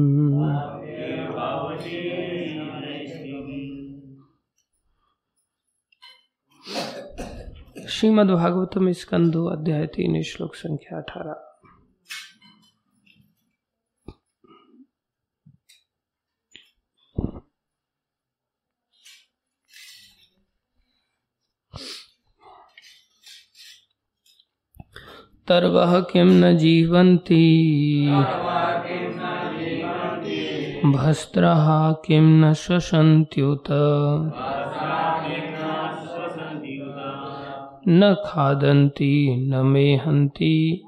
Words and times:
श्रीमद्भागवतम 7.90 8.92
स्कंदो 8.92 9.46
अध्याय 9.46 9.86
तीन 9.86 10.22
श्लोक 10.22 10.56
संख्या 10.56 10.98
अठारह। 10.98 11.49
तर्वः 25.50 26.00
किं 26.00 26.26
न 26.26 26.58
जीवन्ति? 26.58 27.44
भस्त्रः 30.86 31.92
किं 31.92 32.22
न 32.22 32.54
श्वसन्त्युत? 32.54 33.64
न 37.88 38.16
खादन्ति, 38.26 39.36
न 39.50 39.56
मेहन्ति। 39.56 40.86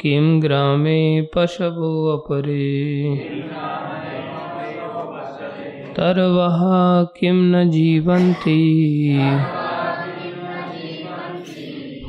किं 0.00 0.42
ग्रामे 0.42 1.22
पशवो 1.22 2.16
अपरे? 2.16 3.16
तर्वः 5.96 6.60
किं 7.20 7.34
न 7.34 7.70
जीवन्ति? 7.70 9.18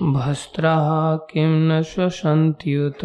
भस्त्राः 0.02 1.18
किं 1.18 1.70
न 1.70 1.82
श्वसन्त्युत। 1.82 3.00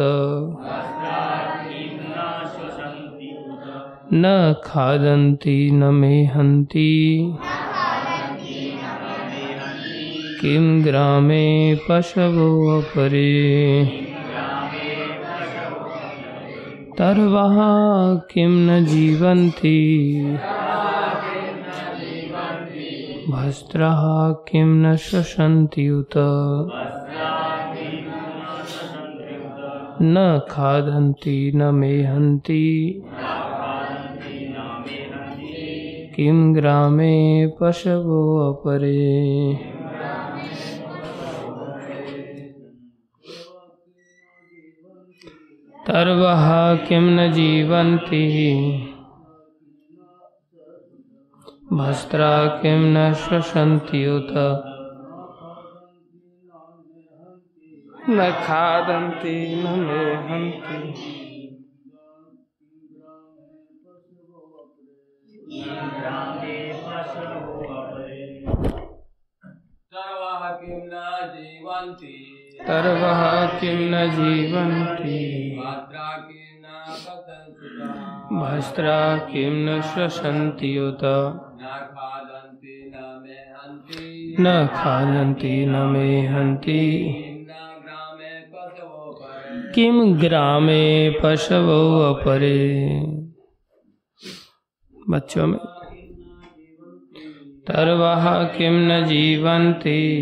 न 4.13 4.55
खादन्ति 4.63 5.71
न 5.71 5.83
मेहन्ति। 5.83 7.19
किं 10.41 10.85
ग्रामे 10.85 11.75
पशवो 11.75 12.81
अपरे। 12.81 13.85
तर्वः 16.97 17.57
किं 18.15 18.49
न 18.49 18.85
जीवन्ति। 18.85 20.13
भस्त्रः 23.29 24.31
किं 24.31 24.65
न 24.65 24.95
श्वसन्ति 24.95 25.89
उत? 25.89 26.17
न 30.01 30.41
खादन्ति 30.51 31.51
न 31.55 31.63
मेहन्ति। 31.63 33.01
किं 36.15 36.55
ग्रामे 36.55 37.47
पशवो 37.47 38.51
अपरे? 38.53 39.53
तर्वः 45.87 46.75
किं 46.75 47.01
न 47.01 47.31
जीवन्ति? 47.31 48.49
भस्त्रा 51.77 52.47
किं 52.61 52.79
न 52.93 53.13
श्वसन्ति 53.13 54.05
उत 54.07 54.31
न 58.09 58.31
खादन्ति 58.45 59.35
न 59.55 59.79
मेहन्ति 59.79 60.79
सर्वः 69.93 70.49
किं 70.51 70.77
न 70.85 71.01
जीवन्ति। 71.33 72.13
तर्वः 72.67 73.45
किं 73.59 73.79
न 73.91 74.09
जीवन्ति। 74.11 75.17
मात्रा 75.57 76.07
किं 76.17 76.61
न 76.61 76.65
पतन्ति 77.05 77.63
भस्त्रा 78.39 79.17
किं 79.17 79.51
न 79.65 79.81
श्वसन्ति 79.81 80.77
उत 80.79 81.03
न 84.39 84.67
खादन्ति, 84.71 85.65
न 85.65 85.69
न 85.69 85.75
मेहन्ति। 85.75 87.09
किं 89.75 90.21
ग्रामे 90.21 91.09
पशवो 91.09 91.99
अपरे? 91.99 92.89
बच्चों 95.09 95.47
में। 95.47 95.59
तर्वः 97.67 98.43
किं 98.43 98.71
न 98.71 99.05
जीवन्ति? 99.05 100.19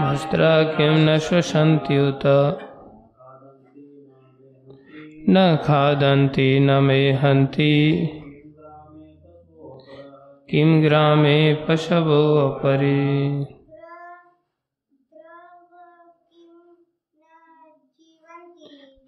भस्त्रा 0.00 0.62
किं 0.62 0.90
न 0.90 1.18
श्वसन्ति 1.18 1.98
उत? 1.98 2.22
न 5.28 5.56
खादन्ति 5.64 6.60
न 6.60 6.70
मेहन्ति। 6.70 7.74
किं 10.50 10.82
ग्रामे 10.82 11.54
पशवो 11.54 12.20
अपरे 12.38 13.00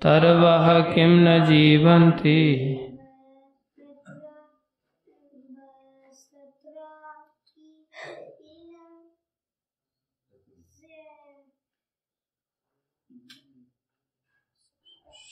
तर्वः 0.03 0.95
किं 0.95 1.09
न 1.09 1.45
जीवन्ति? 1.45 2.43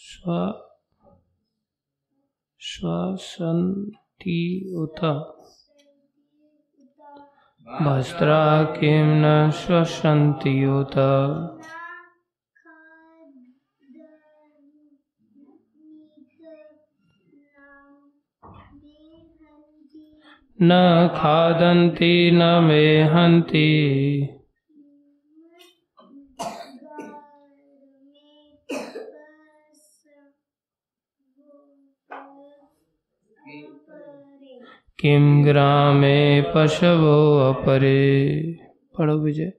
स्व 0.04 0.73
श्वसन्ति 2.74 4.72
उत। 4.76 5.04
भस्त्रा 7.82 8.64
किं 8.64 9.04
न 9.04 9.50
श्वसन्ति 9.50 10.66
उत। 10.66 10.98
न 20.62 21.08
खादन्ति 21.14 22.30
न 22.30 22.42
मेहन्ति। 22.42 23.70
किम 35.06 35.44
ग्रामे 35.44 36.42
पशवो 36.42 37.38
अपरे। 37.52 38.40
पढ़ो 38.98 39.18
विजय। 39.18 39.50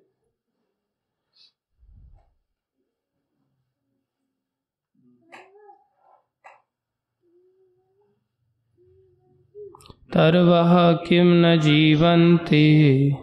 तरवः 10.13 10.93
किं 11.07 11.25
न 11.25 11.59
जीवन्ति? 11.59 13.15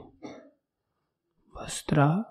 वस्त्रा। 1.56 2.24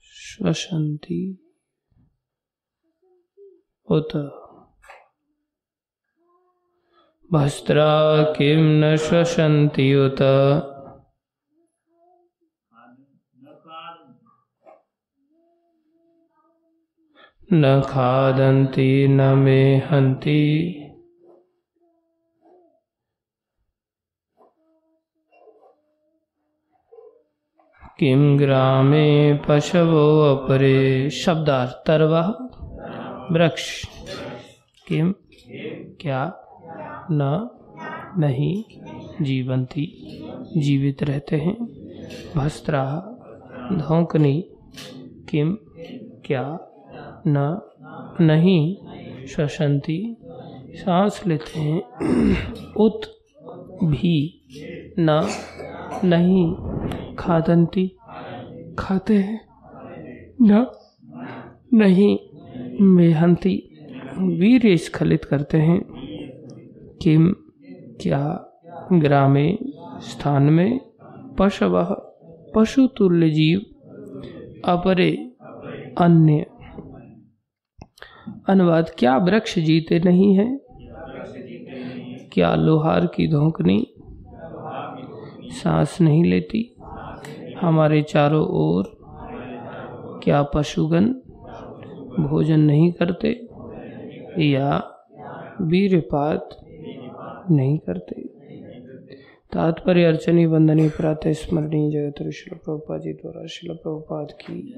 श्वसन्ति। 0.00 1.52
उत। 3.90 4.42
वस्त्रा 7.34 8.22
किं 8.22 8.56
न 8.56 8.96
श्वसन्ति 8.96 9.94
उत 9.94 10.16
न 17.52 17.82
खादन्ति, 17.86 19.08
न 19.08 19.20
मे 19.20 19.76
हन्ति 19.76 20.72
किं 27.98 28.38
ग्रामे 28.38 29.34
पशवो 29.48 30.20
अपरे। 30.34 31.10
शब्दार्थ 31.10 31.86
तरवा। 31.86 32.34
वृक्ष। 33.32 33.84
किम 34.88 35.14
क्या? 36.00 36.42
न, 37.10 37.48
नहीं 38.18 38.64
जीवंती, 39.22 40.18
जीवित 40.56 41.02
रहते 41.02 41.36
हैं। 41.36 41.56
भस्त्रा, 42.36 43.12
धोकनी, 43.72 44.44
किम, 45.28 45.58
क्या, 46.24 46.58
न, 47.26 47.60
नहीं 48.20 48.76
श्वसंती 49.26 50.16
सांस 50.72 51.26
लेते 51.26 51.60
हैं। 51.60 51.82
उत, 52.76 53.00
भी, 53.84 54.44
न, 54.98 55.28
नहीं 56.04 56.54
खादंती, 57.14 57.96
खाते 58.78 59.14
हैं। 59.14 59.46
न, 60.42 60.66
नहीं 61.74 62.18
मेहंती, 62.80 63.70
वीर 64.18 64.76
स्खलित 64.76 65.24
करते 65.24 65.58
हैं। 65.58 65.95
किम 67.02 67.36
क्या 68.00 68.22
ग्रामे, 68.92 69.58
स्थान 70.00 70.42
में 70.42 70.80
पशव 71.38 72.02
पशु 72.54 72.86
तुल्य 72.86 73.30
जीव 73.30 73.58
अपरे 74.64 75.32
अन्य। 75.98 76.46
अनुवाद, 78.48 78.90
क्या 78.98 79.16
वृक्ष 79.16 79.58
जीते 79.58 79.98
नहीं 79.98 80.34
है? 80.34 80.60
क्या 82.32 82.54
लोहार 82.54 83.06
की 83.06 83.28
धोकनी 83.28 83.94
सांस 85.50 86.00
नहीं 86.00 86.24
लेती? 86.24 86.76
हमारे 87.60 88.02
चारों 88.02 88.46
ओर 88.46 88.84
क्या 90.24 90.42
पशुगण 90.42 91.04
भोजन 92.22 92.60
नहीं 92.60 92.92
करते? 92.92 93.48
या 94.42 94.82
वीरपात 95.60 96.65
नहीं 97.50 97.78
करते। 97.78 98.22
तात्पर्य 99.52 100.04
अर्चनी 100.04 100.46
वंदनी 100.46 100.88
प्रातः 100.88 101.32
स्मरणीय 101.32 101.90
जगत 101.90 102.30
शिल 102.30 102.54
प्रभुपा 102.54 102.98
जी 102.98 103.12
द्वारा 103.12 103.46
शिल 103.46 103.74
प्रभुपाद 103.74 104.32
की 104.32 104.76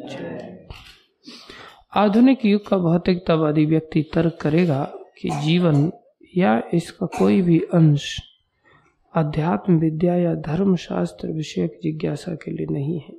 आधुनिक 1.96 2.44
युग 2.44 2.66
का 2.68 2.76
भौतिकतावादी 2.78 3.64
व्यक्ति 3.66 4.02
तर्क 4.14 4.38
करेगा 4.40 4.84
कि 5.22 5.30
जीवन 5.30 5.92
या 6.36 6.62
इसका 6.74 7.06
कोई 7.06 7.42
भी 7.42 7.60
अंश 7.74 8.22
अध्यात्म 9.14 9.78
विद्या 9.78 10.14
या 10.14 10.34
धर्म 10.34 10.76
शास्त्र 10.76 11.28
विषयक 11.28 11.78
जिज्ञासा 11.82 12.34
के 12.34 12.50
लिए 12.50 12.66
नहीं 12.70 13.00
है। 13.00 13.14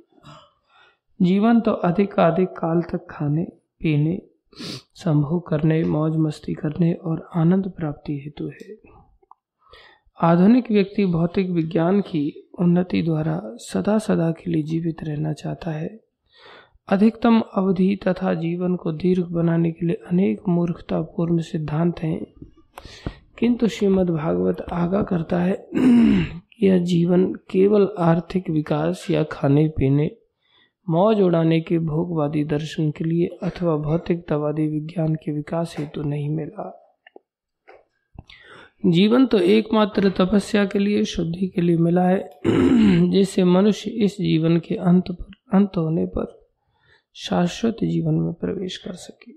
जीवन 1.22 1.60
तो 1.60 1.72
अधिक 1.72 2.18
अधिक 2.20 2.48
काल 2.48 2.82
तक 2.82 3.06
खाने, 3.10 3.44
पीने, 3.80 4.22
संभोग 4.94 5.48
करने 5.48 5.84
मौज 5.84 6.16
मस्ती 6.16 6.54
करने 6.54 6.92
और 6.92 7.28
आनंद 7.34 7.72
प्राप्ति 7.76 8.18
हेतु 8.18 8.48
है। 8.48 8.99
आधुनिक 10.22 10.70
व्यक्ति 10.70 11.06
भौतिक 11.06 11.50
विज्ञान 11.50 12.00
की 12.00 12.50
उन्नति 12.58 13.02
द्वारा 13.02 13.42
सदा 13.44 13.98
सदा 13.98 14.30
के 14.30 14.50
लिए 14.50 14.62
जीवित 14.62 14.96
रहना 15.04 15.32
चाहता 15.32 15.70
है। 15.70 16.00
अधिकतम 16.88 17.42
अवधि 17.54 17.98
तथा 18.08 18.34
जीवन 18.34 18.76
को 18.76 18.92
दीर्घ 18.92 19.26
बनाने 19.26 19.72
के 19.72 19.86
लिए 19.86 19.96
अनेक 20.10 20.40
मूर्खतापूर्ण 20.48 21.38
सिद्धांत 21.38 22.00
हैं। 22.00 22.26
किंतु 23.38 23.68
श्रीमद् 23.68 24.10
भागवत 24.10 24.60
आगा 24.72 25.02
करता 25.02 25.40
है 25.40 25.66
कि 25.76 26.66
यह 26.66 26.78
जीवन 26.78 27.34
केवल 27.34 27.88
आर्थिक 27.98 28.50
विकास 28.50 29.06
या 29.10 29.22
खाने 29.22 29.68
पीने 29.68 30.10
मौज 30.88 31.20
उड़ाने 31.20 31.60
के 31.60 31.78
भोगवादी 31.78 32.44
दर्शन 32.44 32.90
के 32.90 33.04
लिए 33.04 33.26
अथवा 33.26 33.76
भौतिकतावादी 33.76 34.66
विज्ञान 34.66 35.14
के 35.14 35.32
विकास 35.32 35.76
हेतु 35.78 36.02
तो 36.02 36.08
नहीं 36.08 36.30
मिला। 36.30 36.79
जीवन 38.86 39.26
तो 39.26 39.38
एकमात्र 39.38 40.10
तपस्या 40.10 40.64
के 40.64 40.78
लिए, 40.78 41.04
शुद्धि 41.04 41.48
के 41.48 41.60
लिए 41.60 41.76
मिला 41.76 42.02
है 42.02 42.30
जिससे 43.10 43.44
मनुष्य 43.44 43.90
इस 43.90 44.12
जीवन 44.12 44.56
के 44.56 44.74
अंत 44.74 45.04
पर, 45.10 45.30
अंत 45.54 45.72
होने 45.76 46.06
पर 46.06 46.48
शाश्वत 47.14 47.76
जीवन 47.82 48.14
में 48.14 48.32
प्रवेश 48.32 48.76
कर 48.76 48.92
सके। 48.92 49.32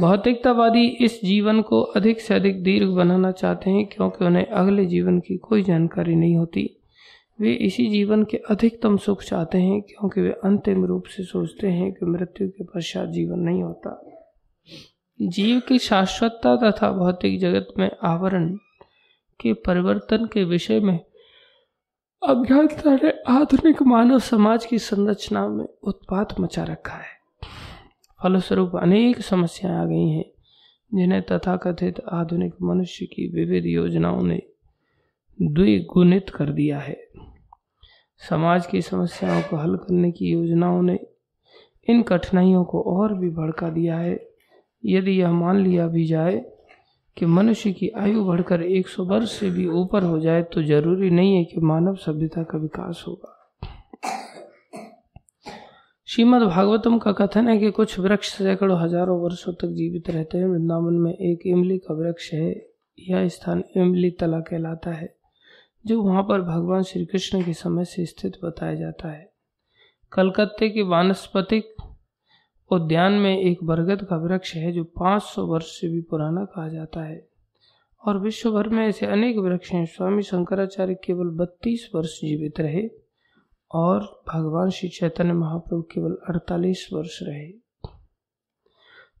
भौतिकतावादी 0.00 0.86
इस 0.86 1.20
जीवन 1.24 1.62
को 1.62 1.80
अधिक 1.80 2.20
से 2.20 2.34
अधिक 2.34 2.62
दीर्घ 2.62 2.88
बनाना 2.88 3.32
चाहते 3.32 3.70
हैं, 3.70 3.86
क्योंकि 3.86 4.24
उन्हें 4.24 4.46
अगले 4.46 4.86
जीवन 4.86 5.20
की 5.20 5.36
कोई 5.36 5.62
जानकारी 5.62 6.14
नहीं 6.14 6.36
होती। 6.36 6.80
वे 7.40 7.52
इसी 7.52 7.86
जीवन 7.86 8.24
के 8.24 8.36
अधिकतम 8.36 8.96
सुख 8.96 9.22
चाहते 9.22 9.58
हैं, 9.58 9.82
क्योंकि 9.82 10.20
वे 10.20 10.30
अंतिम 10.30 10.84
रूप 10.84 11.04
से 11.04 11.22
सोचते 11.24 11.68
हैं 11.68 11.92
कि 11.92 12.06
मृत्यु 12.06 12.48
के 12.48 12.64
पश्चात 12.64 13.08
जीवन 13.08 13.38
नहीं 13.38 13.62
होता। 13.62 14.06
जीव 15.22 15.60
की 15.68 15.78
शाश्वतता 15.78 16.70
तथा 16.70 16.92
भौतिक 16.92 17.40
जगत 17.40 17.68
में 17.78 17.90
आवरण 18.02 18.54
के 19.40 19.52
परिवर्तन 19.52 20.26
के 20.26 20.44
विषय 20.44 20.80
में 20.80 21.00
अज्ञानता 22.22 22.94
ने 22.94 23.14
आधुनिक 23.28 23.82
मानव 23.82 24.18
समाज 24.18 24.66
की 24.66 24.78
संरचना 24.78 25.48
में 25.48 25.66
उत्पात 25.82 26.40
मचा 26.40 26.64
रखा 26.64 26.94
है। 26.94 27.20
फलस्वरूप 28.22 28.76
अनेक 28.76 29.20
समस्याएँ 29.20 29.76
आ 29.76 29.84
गई 29.84 30.08
हैं, 30.08 30.24
जिन्हें 30.94 31.22
तथाकथित 31.22 32.00
आधुनिक 32.12 32.54
मनुष्य 32.62 33.06
की 33.06 33.28
विविध 33.28 33.66
योजनाओं 33.66 34.22
ने 34.22 34.42
द्विगुणित 35.42 36.30
कर 36.30 36.50
दिया 36.50 36.78
है। 36.78 37.08
समाज 38.30 38.66
की 38.66 38.82
समस्याओं 38.82 39.42
को 39.42 39.56
हल 39.56 39.76
करने 39.76 40.12
की 40.12 40.26
योजनाओं 40.26 40.82
ने 40.82 40.98
इन 41.88 42.02
कठिनाइयों 42.02 42.64
को 42.64 42.82
और 42.82 43.14
भी 43.14 43.30
भड़का 43.30 43.68
दिया 43.68 43.96
है। 43.96 44.29
यदि 44.84 45.20
यह 45.20 45.32
मान 45.32 45.56
लिया 45.56 45.86
भी 45.86 46.04
जाए 46.06 46.44
कि 47.16 47.26
मनुष्य 47.26 47.72
की 47.72 47.88
आयु 47.98 48.24
बढ़कर 48.24 48.62
100 48.62 49.04
वर्ष 49.06 49.32
से 49.32 49.50
भी 49.50 49.66
ऊपर 49.68 50.02
हो 50.02 50.18
जाए 50.20 50.42
तो 50.44 50.62
ज़रूरी 50.62 51.10
नहीं 51.10 51.34
है 51.36 51.44
कि 51.44 51.60
मानव 51.60 51.96
सभ्यता 51.96 52.42
का 52.42 52.58
विकास 52.58 53.04
होगा। 53.08 53.36
श्रीमद 56.08 56.42
भागवतम 56.42 56.98
का 56.98 57.12
कथन 57.12 57.48
है 57.48 57.56
कि 57.58 57.70
कुछ 57.70 57.98
वृक्ष 57.98 58.28
सैकड़ों 58.28 58.80
हज़ारों 58.80 59.20
वर्षों 59.20 59.52
तक 59.52 59.74
जीवित 59.74 60.10
रहते 60.10 60.38
हैं। 60.38 60.46
वृंदावन 60.46 60.94
में 60.94 61.12
एक 61.12 61.46
इमली 61.46 61.78
का 61.78 61.94
वृक्ष 61.94 62.32
है। 62.32 62.50
यह 62.98 63.28
स्थान 63.28 63.62
इमली 63.76 64.10
तला 64.10 64.40
कहलाता 64.40 64.90
है, 64.90 65.14
जो 65.84 66.00
वहाँ 66.02 66.22
पर 66.22 66.40
भगवान 66.42 66.82
श्री 66.82 67.04
कृष्ण 67.04 67.42
के 67.44 67.52
समय 67.52 67.84
से 67.84 68.06
स्थित 68.06 68.38
बताया 68.44 68.74
जाता 68.74 69.08
है। 69.08 69.28
कलकत्ते 70.12 70.68
के 70.68 70.82
वानस्पतिक 70.84 71.74
उद्यान 72.72 73.12
में 73.12 73.38
एक 73.38 73.64
बरगद 73.64 74.04
का 74.04 74.16
वृक्ष 74.16 74.54
है 74.54 74.72
जो 74.72 74.84
500 74.84 75.46
वर्ष 75.46 75.80
से 75.80 75.88
भी 75.88 76.00
पुराना 76.00 76.44
कहा 76.44 76.68
जाता 76.68 77.02
है। 77.02 77.28
और 78.06 78.18
विश्व 78.18 78.52
भर 78.52 78.68
में 78.68 78.86
ऐसे 78.86 79.06
अनेक 79.06 79.36
वृक्ष 79.36 79.72
हैं। 79.72 79.86
स्वामी 79.86 80.22
शंकराचार्य 80.22 80.94
केवल 80.94 81.26
32 81.26 81.90
वर्ष 81.94 82.20
जीवित 82.20 82.60
रहे 82.60 82.90
और 83.74 84.22
भगवान 84.34 84.70
श्री 84.70 84.88
चैतन्य 84.88 85.32
महाप्रभु 85.32 85.82
केवल 85.82 86.18
48 86.28 86.88
वर्ष 86.92 87.18
रहे। 87.22 87.60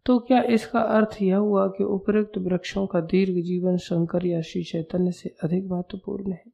तो 0.06 0.18
क्या 0.18 0.42
इसका 0.42 0.80
अर्थ 0.80 1.22
यह 1.22 1.36
हुआ 1.36 1.68
कि 1.68 1.84
उपयुक्त 1.84 2.38
वृक्षों 2.38 2.86
का 2.86 3.00
दीर्घ 3.00 3.44
जीवन 3.44 3.76
शंकर 3.76 4.26
या 4.26 4.40
श्री 4.40 4.62
चैतन्य 4.62 5.12
से 5.12 5.36
अधिक 5.42 5.66
महत्वपूर्ण 5.66 6.32
है? 6.32 6.44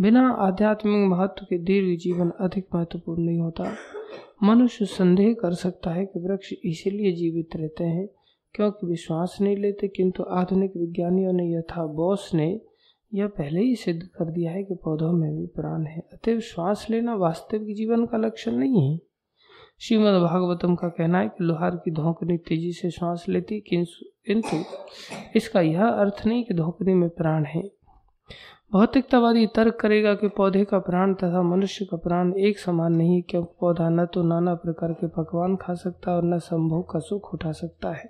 बिना 0.00 0.30
आध्यात्मिक 0.30 1.08
महत्व 1.08 1.44
के 1.44 1.58
दीर्घ 1.58 1.98
जीवन 1.98 2.30
अधिक 2.30 2.66
महत्वपूर्ण 2.74 3.22
नहीं 3.22 3.38
होता। 3.38 3.74
मनुष्य 4.42 4.84
संदेह 4.84 5.32
कर 5.32 5.54
सकता 5.54 5.90
है 5.90 6.04
कि 6.06 6.20
वृक्ष 6.20 6.52
इसीलिए 6.64 7.12
जीवित 7.12 7.56
रहते 7.56 7.84
हैं, 7.84 8.06
क्योंकि 8.54 8.86
विश्वास 8.86 9.36
नहीं 9.40 9.56
लेते, 9.56 9.88
किंतु 9.88 10.22
आधुनिक 10.22 10.76
विज्ञानियों 10.76 11.32
ने 11.32 11.52
यथा 11.52 11.86
बॉस 11.86 12.30
ने 12.34 12.60
यह 13.12 13.26
पहले 13.28 13.60
ही 13.60 13.74
सिद्ध 13.76 14.02
कर 14.02 14.30
दिया 14.30 14.52
है 14.52 14.62
कि 14.64 14.74
पौधों 14.74 15.12
में 15.12 15.36
भी 15.36 15.46
प्राण 15.46 15.84
है। 15.86 16.02
अतः 16.12 16.40
श्वास 16.40 16.86
लेना 16.90 17.14
वास्तविक 17.14 17.76
जीवन 17.76 18.06
का 18.06 18.18
लक्षण 18.18 18.52
नहीं 18.52 18.90
है। 18.90 18.98
श्रीमद 19.80 20.20
भागवतम 20.22 20.74
का 20.74 20.88
कहना 20.88 21.18
है 21.18 21.28
कि 21.28 21.44
लोहार 21.44 21.76
की 21.76 21.90
धोकनी 21.90 22.36
तेज़ी 22.38 22.72
से 22.72 22.90
श्वास 22.90 23.24
लेती, 23.28 23.60
किंतु 23.60 24.62
इसका 25.36 25.60
यह 25.60 25.84
अर्थ 25.84 26.26
नहीं 26.26 26.44
कि 26.44 26.54
धोकनी 26.54 26.94
में 26.94 27.08
प्राण 27.08 27.44
है। 27.44 27.62
भौतिकतावादी 28.72 29.46
तर्क 29.46 29.76
करेगा 29.80 30.14
कि 30.14 30.28
पौधे 30.28 30.64
का 30.64 30.78
प्राण 30.78 31.14
तथा 31.14 31.42
मनुष्य 31.42 31.84
का 31.84 31.96
प्राण 31.96 32.32
एक 32.34 32.58
समान 32.58 32.92
नहीं, 32.92 33.22
क्योंकि 33.22 33.54
पौधा 33.60 33.88
न 33.88 34.06
तो 34.06 34.22
नाना 34.22 34.54
प्रकार 34.54 34.92
के 34.92 35.06
पकवान 35.06 35.56
खा 35.56 35.74
सकता 35.74 36.12
और 36.12 36.24
न 36.24 36.38
संभोग 36.38 36.92
का 36.92 36.98
सुख 36.98 37.34
उठा 37.34 37.52
सकता 37.52 37.92
है। 37.92 38.08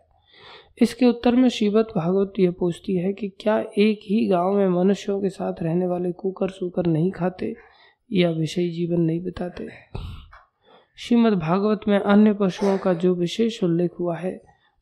इसके 0.83 1.07
उत्तर 1.07 1.37
में 1.37 1.49
श्रीमद 1.49 1.87
भागवत 1.97 2.33
यह 2.38 2.50
पूछती 2.50 2.97
है 2.97 3.12
कि 3.12 3.28
क्या 3.40 3.59
एक 3.78 4.00
ही 4.02 4.26
गाँव 4.28 4.52
में 4.52 4.69
मनुष्यों 4.69 5.21
के 5.21 5.28
साथ 5.28 5.62
रहने 5.62 5.87
वाले 5.87 6.12
कुकर 6.12 6.49
सुकर 6.49 6.87
नहीं 6.87 7.11
खाते 7.11 7.54
या 8.12 8.31
विषय 8.31 8.69
जीवन 8.69 9.00
नहीं 9.00 9.21
बिताते? 9.25 9.69
श्रीमद 10.97 11.33
भागवत 11.33 11.81
में 11.88 11.99
अन्य 11.99 12.33
पशुओं 12.33 12.78
का 12.78 12.92
जो 12.95 13.14
विशेष 13.14 13.62
उल्लेख 13.64 13.90
हुआ 14.00 14.16
है, 14.16 14.40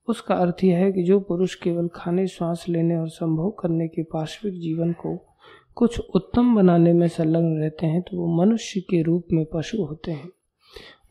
उसका 0.09 0.35
अर्थ 0.35 0.65
यह 0.65 0.79
है 0.79 0.93
कि 0.93 1.03
जो 1.03 1.21
पुरुष 1.21 1.55
केवल 1.55 1.89
खाने, 1.95 2.27
श्वास 2.27 2.65
लेने 2.69 2.99
और 2.99 3.09
संभोग 3.09 3.61
करने 3.63 3.89
के 3.89 4.03
पार्श्विक 4.03 4.61
जीवन 4.61 4.93
को 4.93 5.19
कुछ 5.75 5.99
उत्तम 6.15 6.55
बनाने 6.55 6.93
में 6.93 7.09
संलग्न 7.09 7.61
रहते 7.61 7.87
हैं 7.87 8.03
तो 8.03 8.17
वो 8.17 8.45
मनुष्य 8.45 8.81
के 8.81 9.03
रूप 9.03 9.27
में 9.33 9.45
पशु 9.55 9.83
होते 9.83 10.13
हैं। 10.13 10.31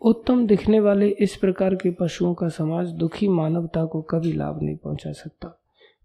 उत्तम 0.02 0.46
दिखने 0.48 0.80
वाले 0.80 1.08
इस 1.10 1.36
प्रकार 1.36 1.76
के 1.76 1.92
पशुओं 1.92 2.34
का 2.34 2.48
समाज 2.48 2.90
दुखी 2.90 3.28
मानवता 3.28 3.86
को 3.86 4.02
कभी 4.02 4.32
लाभ 4.34 4.60
नहीं 4.62 4.78
पहुँचा 4.78 5.12
सकता। 5.12 5.48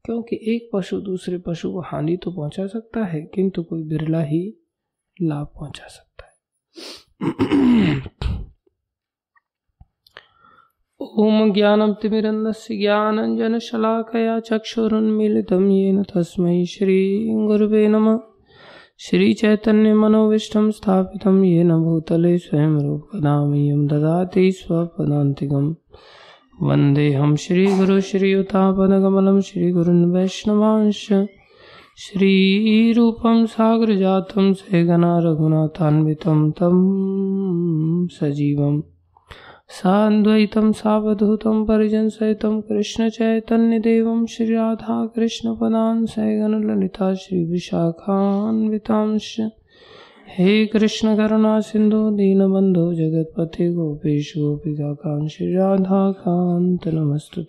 क्योंकि 0.04 0.38
एक 0.54 0.70
पशु 0.72 1.00
दूसरे 1.00 1.38
पशु 1.38 1.72
को 1.72 1.80
हानि 1.80 2.16
तो 2.16 2.30
पहुँचा 2.30 2.66
सकता 2.66 3.04
है, 3.04 3.20
किंतु 3.34 3.62
कोई 3.62 3.82
बिरला 3.82 4.22
ही 4.22 4.54
लाभ 5.22 5.46
पहुँचा 5.46 5.86
सकता 5.86 6.24
है। 6.26 6.34
ओम 11.00 11.52
ज्ञानम 11.52 11.92
तिमिरन्दस्य 11.92 12.76
ज्ञानञ्जनशलाकया 12.76 14.40
चक्षुरुन्मीलितं 14.40 15.70
येन 15.70 16.02
तस्मै 16.02 16.64
श्रीगुरुवे 16.64 17.88
नमः। 17.88 18.18
श्रीचैतन्यमनोविष्टं 18.98 20.70
स्थापितं 20.70 21.44
येन 21.44 21.70
भूतले 21.72 22.38
स्वयं 22.38 22.74
रूपकदामयं 22.80 23.86
ददाति 23.86 24.52
स्वपदान्तिकं 24.52 25.74
वन्देऽहं 26.62 27.36
श्रीगुरु 27.36 28.00
श्रीयुतापदकमलं 28.00 29.40
श्रीगुरुन् 29.40 30.12
वैष्णवांश 30.12 31.08
श्रीरूपं 31.98 33.46
सागरजातं 33.46 34.52
सेगना 34.52 35.18
रघुनाथान्वितं 35.18 36.50
तं 36.50 36.76
सजीवम्। 38.06 38.82
सान्द्वैतं 39.68 40.72
सावधूतं 40.72 41.64
परिजनसहितं 41.64 42.60
कृष्णचैतन्यदेवं 42.60 44.26
श्रीराधाकृष्णपदान्, 44.26 46.06
सैगनललिता, 46.06 47.14
श्रीविशाखान्वितांश्च। 47.14 49.48
हे 50.38 50.66
कृष्णकरुणा 50.66 51.60
सिन्धु, 51.60 52.10
दीनबन्धो 52.10 52.94
जगत्पथे 52.94 53.72
गोपेश 53.72 54.32
गोपिकाकान्, 54.36 55.28
श्रीराधाकान्त 55.28 56.88
नमस्तु 56.88 57.42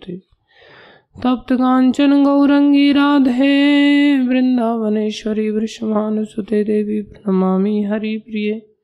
तप्त 1.22 1.52
काञ्चन 1.52 2.24
गौरङ्गी 2.24 2.92
राधे, 2.92 4.26
वृन्दावनेश्वरी 4.26 5.50
वृषभानुसुते 5.50 6.64
देवी 6.64 7.02
प्रणमामि 7.02 7.82
हरिप्रिये। 7.82 8.75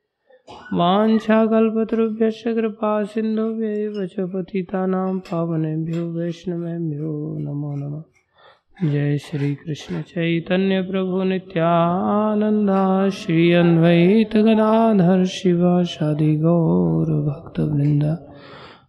वाञ्छाकल्पतरुभ्यश्च 0.73 2.43
कृपा 2.43 3.05
सिन्धुभ्यैव 3.05 4.07
च 4.07 4.15
पतितानां 4.21 5.19
पावनेभ्यो 5.19 6.13
वैष्णवेभ्यो 6.13 7.39
नमो 7.41 7.75
नमः। 7.77 8.93
जय 8.93 9.19
श्री 9.19 9.55
कृष्ण 9.55 10.03
चैतन्य 10.03 10.83
प्रभु 10.83 11.23
नित्यानंदा 11.23 13.09
श्री 13.09 13.53
अद्वैत 13.53 14.37
गदाधर 14.37 15.25
शिवा 15.25 15.83
शादि 15.83 16.37
गौर 16.37 17.07
भक्त 17.07 17.61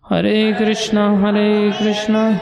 हरे 0.09 0.53
कृष्णा 0.53 1.19
हरे 1.19 1.71
कृष्णा 1.71 2.39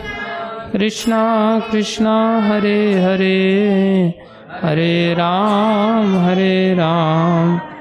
कृष्णा 0.71 1.59
कृष्णा, 1.71 2.39
हरे 2.39 2.93
हरे। 2.93 4.13
हरे 4.61 5.13
राम 5.13 6.17
हरे 6.17 6.73
राम 6.73 7.57
राम। 7.57 7.80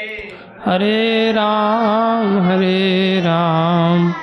हरे 0.65 1.31
राम 1.31 2.39
हरे 2.39 3.19
राम 3.19 4.13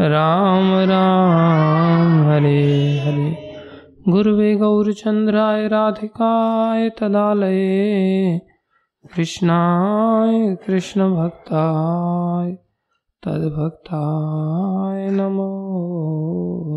राम 0.00 0.74
राम, 0.74 2.28
हरे 2.30 2.98
हरे। 2.98 3.56
गुरुवे 4.08 4.56
गौरचंद्राय 4.56 5.68
राधिकाय 5.68 6.90
तदालये, 6.90 8.38
कृष्णाय 9.14 10.56
कृष्ण 10.66 11.14
भक्ताय 11.14 12.52
तद्भक्ताय 13.26 15.10
नमो 15.10 15.50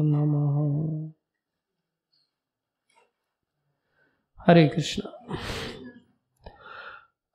नमः। 0.06 1.14
हरे 4.48 4.68
कृष्णा। 4.68 5.36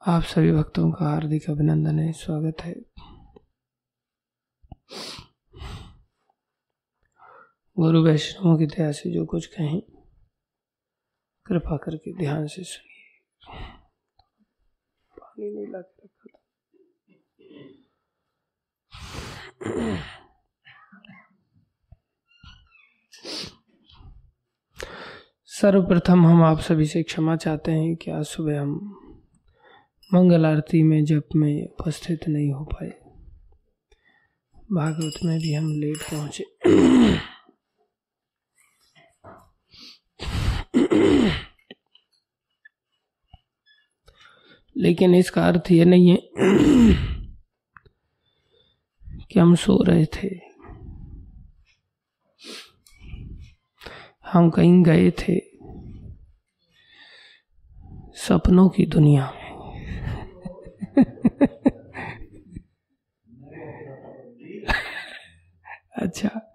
आप 0.08 0.22
सभी 0.22 0.52
भक्तों 0.52 0.92
का 0.92 1.04
हार्दिक 1.04 1.50
अभिनंदन 1.50 1.98
है, 1.98 2.12
स्वागत 2.12 2.60
है। 2.60 2.74
गुरु 7.78 8.02
वैष्णवों 8.02 8.58
की 8.58 8.66
दया 8.66 8.92
से 8.92 9.10
जो 9.10 9.26
कुछ 9.26 9.46
कहें, 9.46 9.80
कृपा 11.46 11.76
करके 11.76 12.16
ध्यान 12.18 12.46
से 12.46 12.62
सुनिए। 12.64 13.22
पानी 15.18 15.50
नहीं 15.54 15.66
ला 15.66 15.78
रखा 15.78 16.38
सर्वप्रथम 25.46 26.26
हम 26.26 26.42
आप 26.42 26.58
सभी 26.58 26.84
से 26.84 27.02
क्षमा 27.02 27.36
चाहते 27.36 27.72
हैं 27.72 27.96
कि 27.96 28.10
आज 28.10 28.24
सुबह 28.24 28.60
हम 28.60 28.97
मंगल 30.10 30.46
आरती 30.46 30.82
में 30.82 31.04
जप 31.04 31.28
में 31.36 31.64
उपस्थित 31.64 32.20
नहीं 32.28 32.50
हो 32.52 32.64
पाए, 32.64 32.90
भागवत 34.72 35.18
में 35.24 35.38
भी 35.38 35.52
हम 35.54 35.66
लेट 35.72 36.02
पहुँचे। 36.04 36.44
लेकिन 44.76 45.14
इसका 45.14 45.46
अर्थ 45.48 45.70
ये 45.70 45.84
नहीं 45.84 46.08
है 46.08 46.16
कि 49.22 49.38
हम 49.38 49.54
सो 49.54 49.82
रहे 49.82 50.04
थे। 50.14 50.28
हम 54.26 54.50
कहीं 54.50 54.82
गए 54.82 55.10
थे, 55.20 55.38
सपनों 58.18 58.68
की 58.68 58.86
दुनिया 58.86 59.30
में। 59.32 59.47
अच्छा 65.98 66.54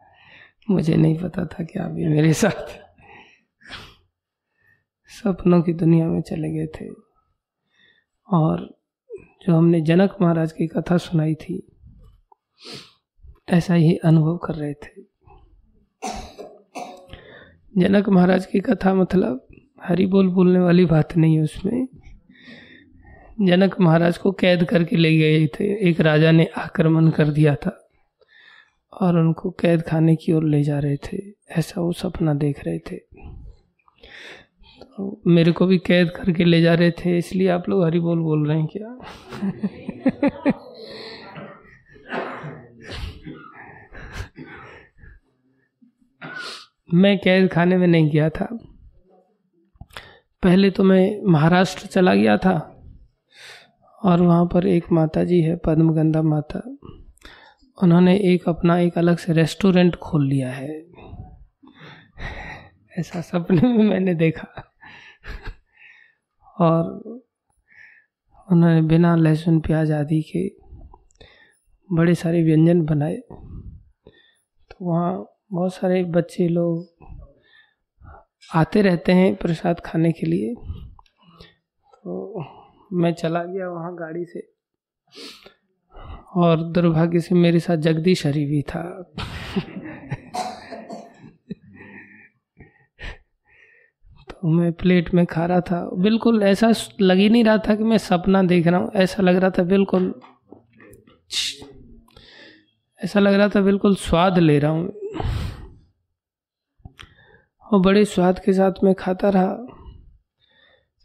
मुझे 0.70 0.96
नहीं 0.96 1.18
पता 1.18 1.46
था 1.46 1.64
कि 1.64 1.80
अभी 1.80 2.08
मेरे 2.08 2.34
साथ 2.34 2.80
सपनों 5.08 5.62
की 5.62 5.74
दुनिया 5.74 6.08
में 6.08 6.22
चले 6.22 6.50
गए 6.50 6.68
थे। 6.68 6.90
और 8.34 8.80
जो 9.16 9.56
हमने 9.56 9.82
जनक 9.82 10.16
महाराज 10.22 10.52
की 10.52 10.68
कथा 10.68 10.98
सुनाई 10.98 11.36
थी, 11.36 11.78
ऐसा 13.50 13.74
ही 13.74 13.96
अनुभव 13.96 14.38
कर 14.38 14.56
रहे 14.56 14.74
थे। 14.74 15.02
जनक 17.78 18.10
महाराज 18.10 18.46
की 18.46 18.60
कथा 18.60 18.94
मतलब 18.94 19.48
हरी 19.84 20.06
बोल 20.06 20.30
बोलने 20.30 20.60
वाली 20.60 20.86
बात 20.86 21.18
नहीं 21.18 21.36
है 21.36 21.44
उसमें। 21.44 21.88
जनक 23.42 23.80
महाराज 23.80 24.18
को 24.18 24.32
कैद 24.32 24.64
करके 24.64 24.96
ले 24.96 25.18
गए 25.18 25.48
थे। 25.48 25.90
एक 25.90 26.02
राजा 26.02 26.32
ने 26.32 26.46
आक्रमण 26.46 27.10
कर 27.10 27.28
दिया 27.28 27.56
था। 27.56 27.83
और 29.02 29.18
उनको 29.18 29.50
कैद 29.52 29.82
खाने 29.82 30.16
की 30.16 30.34
ओर 30.34 30.44
ले 30.44 30.64
जा 30.64 30.80
रहे 30.80 30.98
थे। 30.98 31.18
ऐसा 31.58 31.82
वो 31.82 31.92
सपना 31.92 32.34
देख 32.34 32.66
रहे 32.66 32.80
थे। 32.80 32.98
तो 34.84 35.22
मेरे 35.28 35.52
को 35.52 35.66
भी 35.66 35.78
कैद 35.78 36.10
करके 36.10 36.46
ले 36.46 36.62
जा 36.62 36.74
रहे 36.74 36.92
थे, 36.92 37.18
इसलिए 37.18 37.48
आप 37.48 37.70
लोग 37.70 37.84
हरी 37.86 38.00
बोल 38.00 38.20
बोल 38.20 38.48
रहे 38.48 38.60
हैं 38.60 38.68
क्या? 38.68 38.98
मैं 46.94 47.18
कैद 47.20 47.50
खाने 47.50 47.78
में 47.78 47.88
नहीं 47.88 48.10
गया 48.12 48.30
था। 48.30 48.48
पहले 50.44 50.70
तो 50.72 50.84
मैं 50.84 51.22
महाराष्ट्र 51.24 51.88
चला 51.88 52.16
गया 52.16 52.38
था 52.38 52.58
और 54.04 54.22
वहाँ 54.22 54.46
पर 54.46 54.68
एक 54.68 54.92
माता 54.92 55.24
जी 55.24 55.42
है, 55.42 55.56
पद्मगंधा 55.56 56.22
माता। 56.22 56.62
उन्होंने 57.84 58.18
एक 58.18 58.50
अपना 58.50 58.80
एक 58.80 58.98
अलग 58.98 59.18
से 59.18 59.34
रेस्टोरेंट 59.34 59.96
खोल 59.96 60.28
लिया 60.28 60.52
है। 60.52 60.86
ऐसा 63.00 63.22
सपने 63.22 63.62
में 63.62 63.84
मैंने 63.84 64.16
देखा। 64.16 64.74
और 66.60 66.86
उन्होंने 68.52 68.82
बिना 68.82 69.16
लहसुन, 69.16 69.60
प्याज 69.60 69.92
आदि 69.92 70.22
के 70.22 70.56
बड़े 71.96 72.16
सारे 72.16 72.44
व्यंजन 72.44 72.82
बनाए। 72.82 73.16
तो 74.72 74.76
वहाँ 74.82 75.26
बहुत 75.52 75.74
सारे 75.74 76.04
बच्चे 76.04 76.48
लोग 76.48 76.88
आते 78.56 78.82
रहते 78.82 79.12
हैं 79.12 79.36
प्रसाद 79.36 79.80
खाने 79.80 80.12
के 80.12 80.26
लिए। 80.26 80.56
तो 81.94 82.40
मैं 82.94 83.14
चला 83.14 83.44
गया 83.44 83.70
वहाँ 83.70 83.96
गाड़ी 83.96 84.26
से। 84.26 84.54
और 86.34 86.62
दुर्भाग्य 86.74 87.20
से 87.20 87.36
मेरे 87.36 87.60
साथ 87.60 87.78
जगदीश 87.78 88.26
हरी 88.26 88.46
भी 88.46 88.62
था। 88.64 88.84
तो 94.30 94.48
मैं 94.50 94.72
प्लेट 94.74 95.14
में 95.14 95.26
खा 95.26 95.46
रहा 95.46 95.62
था। 95.62 95.80
बिल्कुल 95.98 96.42
ऐसा 96.44 96.72
लग 97.02 97.18
ही 97.18 97.30
नहीं 97.30 97.44
रहा 97.44 97.58
था 97.60 97.76
कि 97.76 97.84
मैं 97.84 97.98
सपना 98.00 98.42
देख 98.44 98.68
रहा 98.68 98.80
हूँ। 98.80 98.92
ऐसा 98.96 99.24
लग 99.24 99.36
रहा 99.36 99.50
था 99.50 99.64
बिल्कुल, 99.66 100.14
ऐसा 103.00 103.20
लग 103.20 103.34
रहा 103.34 103.50
था 103.50 103.62
बिल्कुल 103.62 103.96
स्वाद 103.98 104.38
ले 104.40 104.58
रहा 104.60 104.72
हूँ। 104.72 104.92
और 107.66 107.80
बड़े 107.80 108.04
स्वाद 108.06 108.40
के 108.40 108.54
साथ 108.54 108.84
मैं 108.84 108.94
खाता 108.96 109.30
रहा। 109.30 109.83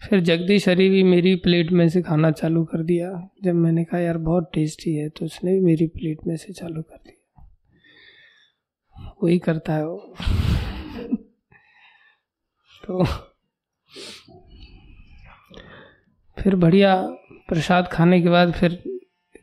फिर 0.07 0.21
जगदीश 0.21 0.69
हरी 0.69 0.89
भी 0.89 1.03
मेरी 1.03 1.35
प्लेट 1.35 1.73
में 1.73 1.89
से 1.89 2.03
खाना 2.03 2.31
चालू 2.31 2.65
कर 2.65 2.83
दिया। 2.83 3.29
जब 3.45 3.55
मैंने 3.55 3.85
कहा, 3.85 4.01
यार, 4.01 4.19
बहुत 4.19 4.51
टेस्टी 4.55 4.95
है 4.95 5.09
तो 5.09 5.25
उसने 5.25 5.53
भी 5.53 5.61
मेरी 5.61 5.87
प्लेट 5.87 6.19
में 6.27 6.37
से 6.37 6.53
चालू 6.53 6.83
कर 6.83 6.97
दिया। 6.97 7.15
वही 9.23 9.39
करता 9.39 9.73
है 9.73 9.87
वो। 9.87 10.15
तो 12.87 13.05
फिर 16.39 16.57
बढ़िया, 16.57 17.03
प्रसाद 17.49 17.89
खाने 17.93 18.23
के 18.23 18.29
बाद 18.29 18.53
फिर 18.53 18.83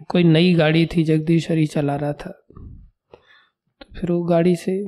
कोई 0.09 0.23
नई 0.23 0.53
गाड़ी 0.53 0.85
थी, 0.85 1.03
जगदीश 1.03 1.51
हरी 1.51 1.65
चला 1.65 1.95
रहा 1.95 2.13
था। 2.13 2.45
तो 3.81 3.99
फिर 3.99 4.11
वो 4.11 4.23
गाड़ी 4.23 4.55
से, 4.55 4.87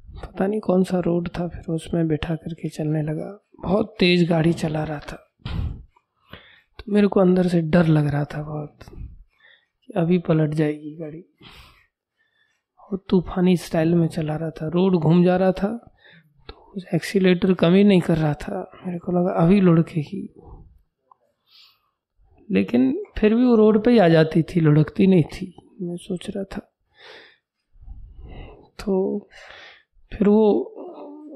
पता 0.00 0.46
नहीं 0.46 0.60
कौन 0.60 0.84
सा 0.84 0.98
रोड 0.98 1.28
था, 1.28 1.48
फिर 1.48 1.74
उसमें 1.74 2.08
बैठा 2.08 2.34
करके 2.34 2.68
चलने 2.68 3.02
लगा। 3.02 3.45
बहुत 3.58 3.94
तेज 3.98 4.28
गाड़ी 4.28 4.52
चला 4.52 4.82
रहा 4.84 4.98
था। 5.00 5.16
तो 6.78 6.92
मेरे 6.92 7.06
को 7.06 7.20
अंदर 7.20 7.46
से 7.48 7.60
डर 7.60 7.86
लग 7.86 8.06
रहा 8.06 8.24
था 8.24 8.42
बहुत 8.42 8.84
कि 8.90 9.92
अभी 9.96 10.18
पलट 10.18 10.54
जाएगी 10.54 10.96
गाड़ी। 10.96 11.24
और 12.80 13.04
तूफानी 13.08 13.56
स्टाइल 13.56 13.94
में 13.94 14.06
चला 14.08 14.36
रहा 14.36 14.50
था। 14.50 14.68
रोड 14.68 14.94
घूम 14.94 15.24
जा 15.24 15.36
रहा 15.36 15.52
था 15.52 15.70
तो 16.48 16.80
एक्सीटर 16.94 17.54
कम 17.54 17.74
ही 17.74 17.84
नहीं 17.84 18.00
कर 18.00 18.18
रहा 18.18 18.34
था। 18.34 18.70
मेरे 18.86 18.98
को 18.98 19.12
लगा 19.12 19.32
अभी 19.44 19.60
लुढ़केगी 19.60 20.22
लेकिन 22.48 22.92
फिर 23.18 23.34
भी 23.34 23.44
वो 23.44 23.54
रोड 23.56 23.82
पे 23.84 23.90
ही 23.90 23.98
आ 23.98 24.08
जाती 24.08 24.42
थी, 24.42 24.60
लुढ़कती 24.60 25.06
नहीं 25.06 25.22
थी, 25.24 25.46
मैं 25.82 25.96
सोच 25.96 26.28
रहा 26.30 26.44
था। 26.44 26.60
तो 28.78 29.28
फिर 30.12 30.28
वो 30.28 30.75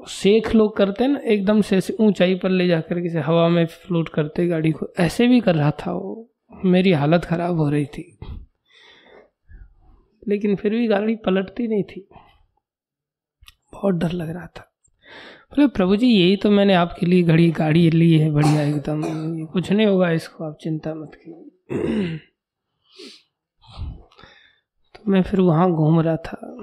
शेख 0.07 0.55
लोग 0.55 0.77
करते 0.77 1.03
हैं 1.03 1.11
ना, 1.11 1.19
एकदम 1.19 1.61
से 1.61 1.77
ऐसे 1.77 1.93
ऊंचाई 1.99 2.35
पर 2.35 2.49
ले 2.49 2.67
जाकर 2.67 2.99
के 2.99 3.19
हवा 3.19 3.49
में 3.49 3.65
फ्लोट 3.65 4.09
करते 4.09 4.47
गाड़ी 4.47 4.71
को। 4.71 4.87
ऐसे 4.99 5.27
भी 5.27 5.39
कर 5.41 5.55
रहा 5.55 5.71
था 5.71 5.93
वो। 5.93 6.31
मेरी 6.65 6.91
हालत 6.91 7.25
खराब 7.25 7.57
हो 7.57 7.69
रही 7.69 7.85
थी। 7.85 8.17
लेकिन 10.27 10.55
फिर 10.55 10.71
भी 10.71 10.87
गाड़ी 10.87 11.15
पलटती 11.15 11.67
नहीं 11.67 11.83
थी। 11.83 12.07
बहुत 13.73 13.95
डर 13.95 14.11
लग 14.11 14.29
रहा 14.29 14.47
था। 14.47 14.67
बोले, 15.51 15.67
प्रभु 15.67 15.95
जी, 15.95 16.07
यही 16.07 16.35
तो 16.35 16.51
मैंने 16.51 16.73
आपके 16.73 17.05
लिए 17.05 17.23
घड़ी, 17.23 17.51
गाड़ी 17.51 17.89
ली 17.89 18.17
है, 18.19 18.31
बढ़िया 18.31 18.63
एकदम। 18.63 19.01
कुछ 19.45 19.71
नहीं 19.71 19.87
होगा, 19.87 20.11
इसको 20.11 20.43
आप 20.43 20.57
चिंता 20.61 20.93
मत 20.93 21.11
कीजिए 21.15 22.17
तो 24.95 25.11
मैं 25.11 25.21
फिर 25.21 25.41
वहाँ 25.41 25.71
घूम 25.71 26.01
रहा 26.01 26.17
था। 26.17 26.57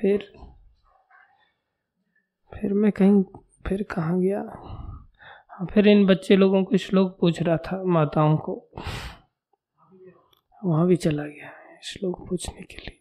फिर 0.00 0.32
फिर 2.52 2.72
मैं 2.72 2.92
कहीं, 2.92 3.22
फिर 3.68 3.82
कहाँ 3.82 4.20
गया? 4.20 4.40
हाँ 5.48 5.66
फिर 5.66 5.88
इन 5.88 6.06
बच्चे 6.06 6.36
लोगों 6.36 6.64
को 6.64 6.76
श्लोक 6.76 7.18
पूछ 7.20 7.42
रहा 7.42 7.56
था 7.56 7.82
माताओं 7.84 8.36
को। 8.36 8.70
वहाँ 10.64 10.86
भी 10.86 10.96
चला 10.96 11.22
गया 11.22 11.50
श्लोक 11.82 12.28
पूछने 12.28 12.62
के 12.62 12.76
लिए। 12.76 13.00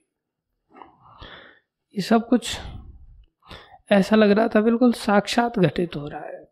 ये 1.96 2.02
सब 2.02 2.28
कुछ 2.30 2.58
ऐसा 3.92 4.16
लग 4.16 4.32
रहा 4.32 4.48
था 4.48 4.62
बिल्कुल 4.62 4.94
साक्षात 4.94 5.60
घटित 5.60 5.96
हो 5.96 6.08
रहा 6.08 6.22
है। 6.22 6.46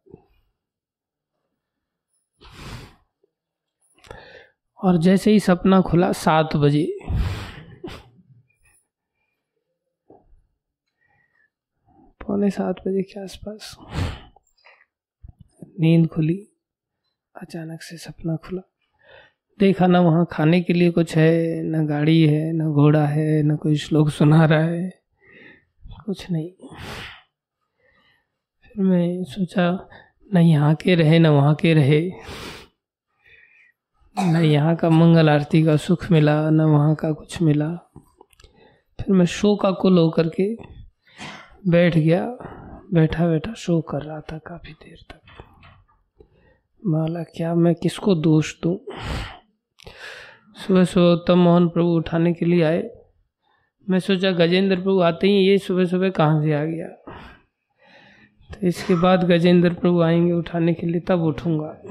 और 4.83 4.97
जैसे 4.97 5.31
ही 5.31 5.39
सपना 5.39 5.81
खुला 5.81 6.11
सात 6.11 6.55
बजे 6.55 6.99
पौने 12.35 12.49
सात 12.49 12.75
बजे 12.87 13.01
के 13.01 13.19
आसपास। 13.23 13.77
नींद 15.79 16.07
खुली, 16.07 16.35
अचानक 17.35 17.81
से 17.81 17.97
सपना 17.97 18.35
खुला। 18.35 18.61
देखा 19.59 19.87
ना 19.87 19.99
वहाँ 19.99 20.27
खाने 20.31 20.61
के 20.61 20.73
लिए 20.73 20.91
कुछ 20.91 21.15
है, 21.17 21.63
न 21.63 21.85
गाड़ी 21.87 22.21
है, 22.27 22.51
न 22.53 22.67
घोड़ा 22.71 23.05
है, 23.05 23.43
न 23.43 23.55
कोई 23.55 23.75
श्लोक 23.75 24.09
सुना 24.09 24.45
रहा 24.45 24.59
है, 24.59 24.89
कुछ 26.05 26.31
नहीं। 26.31 26.51
फिर 28.63 28.83
मैं 28.83 29.23
सोचा, 29.23 29.87
न 30.33 30.37
यहाँ 30.37 30.75
के 30.75 30.95
रहे, 30.95 31.19
न 31.19 31.27
वहाँ 31.27 31.55
के 31.55 31.73
रहे। 31.73 32.11
न 34.17 34.43
यहाँ 34.43 34.75
का 34.75 34.89
मंगल 34.89 35.29
आरती 35.29 35.63
का 35.63 35.77
सुख 35.77 36.11
मिला, 36.11 36.49
न 36.49 36.61
वहाँ 36.61 36.95
का 36.95 37.11
कुछ 37.11 37.41
मिला। 37.41 37.73
फिर 38.99 39.15
मैं 39.15 39.25
शो 39.25 39.55
का 39.55 39.71
कुल 39.71 39.97
होकर 39.97 40.29
के 40.29 40.74
बैठ 41.67 41.97
गया 41.97 42.25
बैठा 42.93 43.27
बैठा 43.27 43.53
शो 43.53 43.81
कर 43.81 44.01
रहा 44.01 44.21
था 44.21 44.37
काफ़ी 44.37 44.73
देर 44.73 44.97
तक। 45.11 45.21
माला 46.85 47.23
क्या 47.23 47.55
मैं 47.55 47.75
किसको 47.75 48.15
दोष 48.15 48.61
दूँ? 48.61 48.79
सुबह 50.55 50.83
सुबह 50.83 51.05
उत्तम 51.05 51.39
मोहन 51.39 51.67
प्रभु 51.69 51.89
उठाने 51.89 52.33
के 52.33 52.45
लिए 52.45 52.63
आए। 52.63 52.89
मैं 53.89 53.99
सोचा, 53.99 54.31
गजेंद्र 54.31 54.75
प्रभु 54.75 54.99
आते 54.99 55.27
ही 55.27 55.33
ये 55.33 55.57
सुबह 55.57 55.85
सुबह 55.85 56.09
कहाँ 56.09 56.43
से 56.43 56.53
आ 56.53 56.65
गया? 56.65 56.87
तो 58.53 58.67
इसके 58.67 58.95
बाद 58.95 59.23
गजेंद्र 59.23 59.73
प्रभु 59.73 60.01
आएँगे 60.01 60.31
उठाने 60.31 60.73
के 60.73 60.87
लिए, 60.87 61.01
तब 61.01 61.21
उठूँगा। 61.21 61.81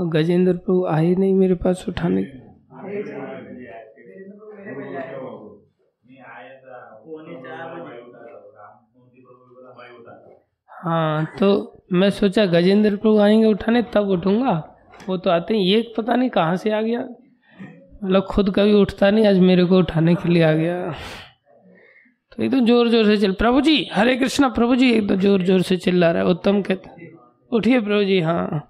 गजेंद्र 0.00 0.52
प्रभु 0.52 0.86
आए 0.86 1.14
नहीं 1.14 1.34
मेरे 1.34 1.54
पास 1.54 1.84
उठाने। 1.88 2.52
हाँ 10.82 11.24
तो 11.38 11.48
मैं 11.92 12.08
सोचा 12.10 12.44
गजेंद्र 12.46 12.96
प्रभु 12.96 13.18
आएँगे 13.18 13.46
उठाने, 13.46 13.82
तब 13.94 14.08
उठूँगा। 14.10 14.52
वो 15.08 15.16
तो 15.16 15.30
आते 15.30 15.54
हैं 15.54 15.60
ये 15.60 15.80
पता 15.96 16.14
नहीं 16.14 16.30
कहाँ 16.30 16.56
से 16.56 16.70
आ 16.70 16.80
गया। 16.80 17.00
मतलब 17.00 18.26
खुद 18.30 18.50
कभी 18.54 18.72
उठता 18.74 19.10
नहीं, 19.10 19.26
आज 19.26 19.38
मेरे 19.40 19.64
को 19.64 19.78
उठाने 19.78 20.14
के 20.14 20.28
लिए 20.28 20.42
आ 20.42 20.52
गया। 20.52 20.94
तो 22.32 22.42
एकदम 22.42 22.60
तो 22.60 22.66
ज़ोर 22.66 22.88
ज़ोर 22.88 23.04
से 23.06 23.16
चल 23.16 23.32
प्रभु 23.32 23.60
जी, 23.60 23.88
हरे 23.92 24.16
कृष्णा, 24.16 24.48
प्रभु 24.48 24.76
जी 24.76 24.90
एकदम 24.90 25.08
तो 25.08 25.20
ज़ोर 25.20 25.42
ज़ोर 25.42 25.62
से 25.62 25.76
चिल्ला 25.76 26.10
रहा 26.10 26.22
है, 26.22 26.28
उत्तम 26.28 26.60
कहते 26.62 27.10
उठिए 27.52 27.80
प्रभु 27.80 28.04
जी 28.04 28.20
हाँ। 28.20 28.68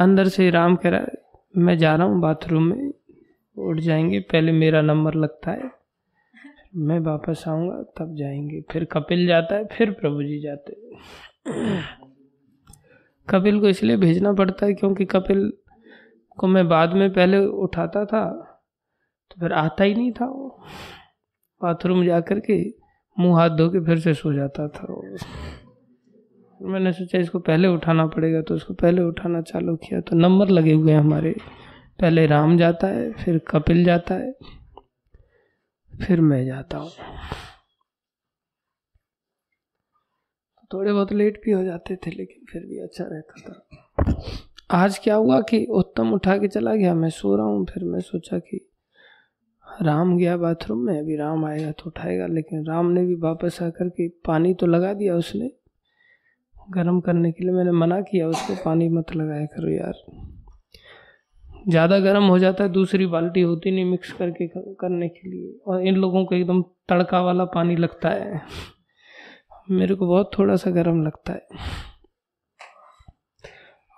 अंदर 0.00 0.28
से 0.28 0.48
राम 0.50 0.76
कह 0.76 0.88
रहा 0.88 1.00
है, 1.00 1.22
मैं 1.54 1.76
जा 1.78 1.94
रहा 1.94 2.06
हूँ, 2.06 2.20
बाथरूम 2.20 2.64
में 2.64 2.92
उठ 3.56 3.80
जाएँगे, 3.80 4.20
पहले 4.22 4.52
मेरा 4.52 4.80
नंबर 4.82 5.14
लगता 5.14 5.50
है। 5.50 5.70
मैं 6.72 6.98
वापस 7.00 7.44
आऊँगा, 7.48 7.82
तब 7.98 8.14
जाएँगे। 8.16 8.60
फिर 8.70 8.84
कपिल 8.84 9.26
जाता 9.26 9.54
है, 9.54 9.64
फिर 9.66 9.90
प्रभु 9.90 10.22
जी 10.22 10.40
जाते 10.40 10.76
कपिल 13.28 13.60
को 13.60 13.68
इसलिए 13.68 13.96
भेजना 13.96 14.32
पड़ता 14.32 14.66
है 14.66 14.74
क्योंकि 14.74 15.04
कपिल 15.04 15.52
को 16.38 16.46
मैं 16.46 16.66
बाद 16.68 16.92
में 16.92 17.12
पहले 17.12 17.38
उठाता 17.46 18.04
था 18.04 18.24
तो 19.30 19.40
फिर 19.40 19.52
आता 19.52 19.84
ही 19.84 19.94
नहीं 19.94 20.12
था 20.12 20.26
वो। 20.26 20.48
बाथरूम 21.60 22.04
जा 22.04 22.20
कर 22.20 22.40
के 22.40 22.58
मुँह 23.16 23.38
हाथ 23.38 23.50
धो 23.50 23.68
के 23.68 23.80
फिर 23.80 23.98
से 23.98 24.14
सो 24.14 24.32
जाता 24.32 24.68
था 24.68 24.86
वो। 24.90 25.02
मैंने 26.60 26.92
सोचा 26.92 27.18
इसको 27.18 27.38
पहले 27.38 27.68
उठाना 27.68 28.06
पड़ेगा 28.06 28.40
तो 28.42 28.54
उसको 28.54 28.74
पहले 28.74 29.02
उठाना 29.02 29.40
चालू 29.42 29.76
किया 29.76 30.00
तो 30.00 30.16
नंबर 30.16 30.48
लगे 30.48 30.72
हुए 30.72 30.92
हैं 30.92 30.98
हमारे। 30.98 31.34
पहले 32.00 32.26
राम 32.26 32.56
जाता 32.58 32.86
है, 32.86 33.10
फिर 33.12 33.38
कपिल 33.48 33.84
जाता 33.84 34.14
है। 34.14 34.32
फिर 35.92 36.20
मैं 36.20 36.44
जाता 36.46 36.78
हूँ। 36.78 36.90
थोड़े 40.70 40.92
बहुत 40.92 41.12
लेट 41.12 41.40
भी 41.44 41.52
हो 41.52 41.62
जाते 41.64 41.96
थे, 41.96 42.10
लेकिन 42.10 42.44
फिर 42.52 42.62
भी 42.62 42.78
अच्छा 42.78 43.04
रहता 43.04 43.40
था। 43.40 44.22
आज 44.70 44.98
क्या 44.98 45.14
हुआ 45.14 45.40
कि 45.40 45.64
उत्तम 45.64 46.12
उठा 46.12 46.36
के 46.36 46.48
चला 46.48 46.74
गया, 46.74 46.94
मैं 46.94 47.10
सो 47.10 47.36
रहा 47.36 47.46
हूँ, 47.46 47.66
फिर 47.66 47.84
मैं 47.84 48.00
सोचा 48.00 48.38
कि 48.38 48.68
राम 49.82 50.16
गया 50.18 50.36
बाथरूम 50.36 50.78
में, 50.78 50.98
अभी 50.98 51.16
राम 51.16 51.44
आएगा 51.44 51.70
तो 51.70 51.84
उठाएगा, 51.86 52.26
लेकिन 52.26 52.66
राम 52.66 52.86
ने 52.86 53.04
भी 53.06 53.14
वापस 53.14 53.58
आकर 53.62 53.88
के 53.88 54.08
पानी 54.08 54.54
तो 54.54 54.66
लगा 54.66 54.92
दिया 54.92 55.16
उसने। 55.16 55.50
गर्म 56.70 57.00
करने 57.00 57.32
के 57.32 57.44
लिए 57.44 57.52
मैंने 57.52 57.72
मना 57.72 58.00
किया, 58.00 58.28
उसको 58.28 58.54
पानी 58.64 58.88
मत 58.88 59.16
लगाया 59.16 59.46
करो 59.46 59.68
यार। 59.68 60.02
ज़्यादा 61.68 61.98
गर्म 61.98 62.24
हो 62.24 62.38
जाता 62.38 62.64
है, 62.64 62.70
दूसरी 62.70 63.06
बाल्टी 63.06 63.40
होती 63.40 63.70
नहीं 63.70 63.84
मिक्स 63.84 64.12
करके 64.12 64.46
करने 64.48 65.08
के 65.08 65.28
लिए। 65.30 65.58
और 65.66 65.86
इन 65.86 65.96
लोगों 65.96 66.24
को 66.24 66.34
एकदम 66.34 66.62
तड़का 66.88 67.20
वाला 67.20 67.44
पानी 67.44 67.76
लगता 67.76 68.08
है। 68.08 68.40
मेरे 69.70 69.94
को 69.94 70.06
बहुत 70.06 70.30
थोड़ा 70.38 70.56
सा 70.56 70.70
गर्म 70.70 71.02
लगता 71.02 71.32
है। 71.32 71.46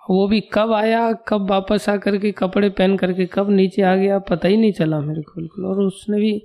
वो 0.01 0.27
भी 0.27 0.39
कब 0.53 0.71
आया, 0.73 1.11
कब 1.27 1.49
वापस 1.49 1.89
आकर 1.89 2.17
के 2.17 2.31
कपड़े 2.31 2.69
पहन 2.69 2.95
करके, 2.97 3.25
कब 3.25 3.49
नीचे 3.49 3.81
आ 3.81 3.95
गया, 3.95 4.19
पता 4.19 4.47
ही 4.47 4.57
नहीं 4.57 4.71
चला 4.71 4.99
मेरे 4.99 5.21
को 5.21 5.33
बिल्कुल। 5.35 5.65
और 5.65 5.79
उसने 5.79 6.19
भी 6.19 6.41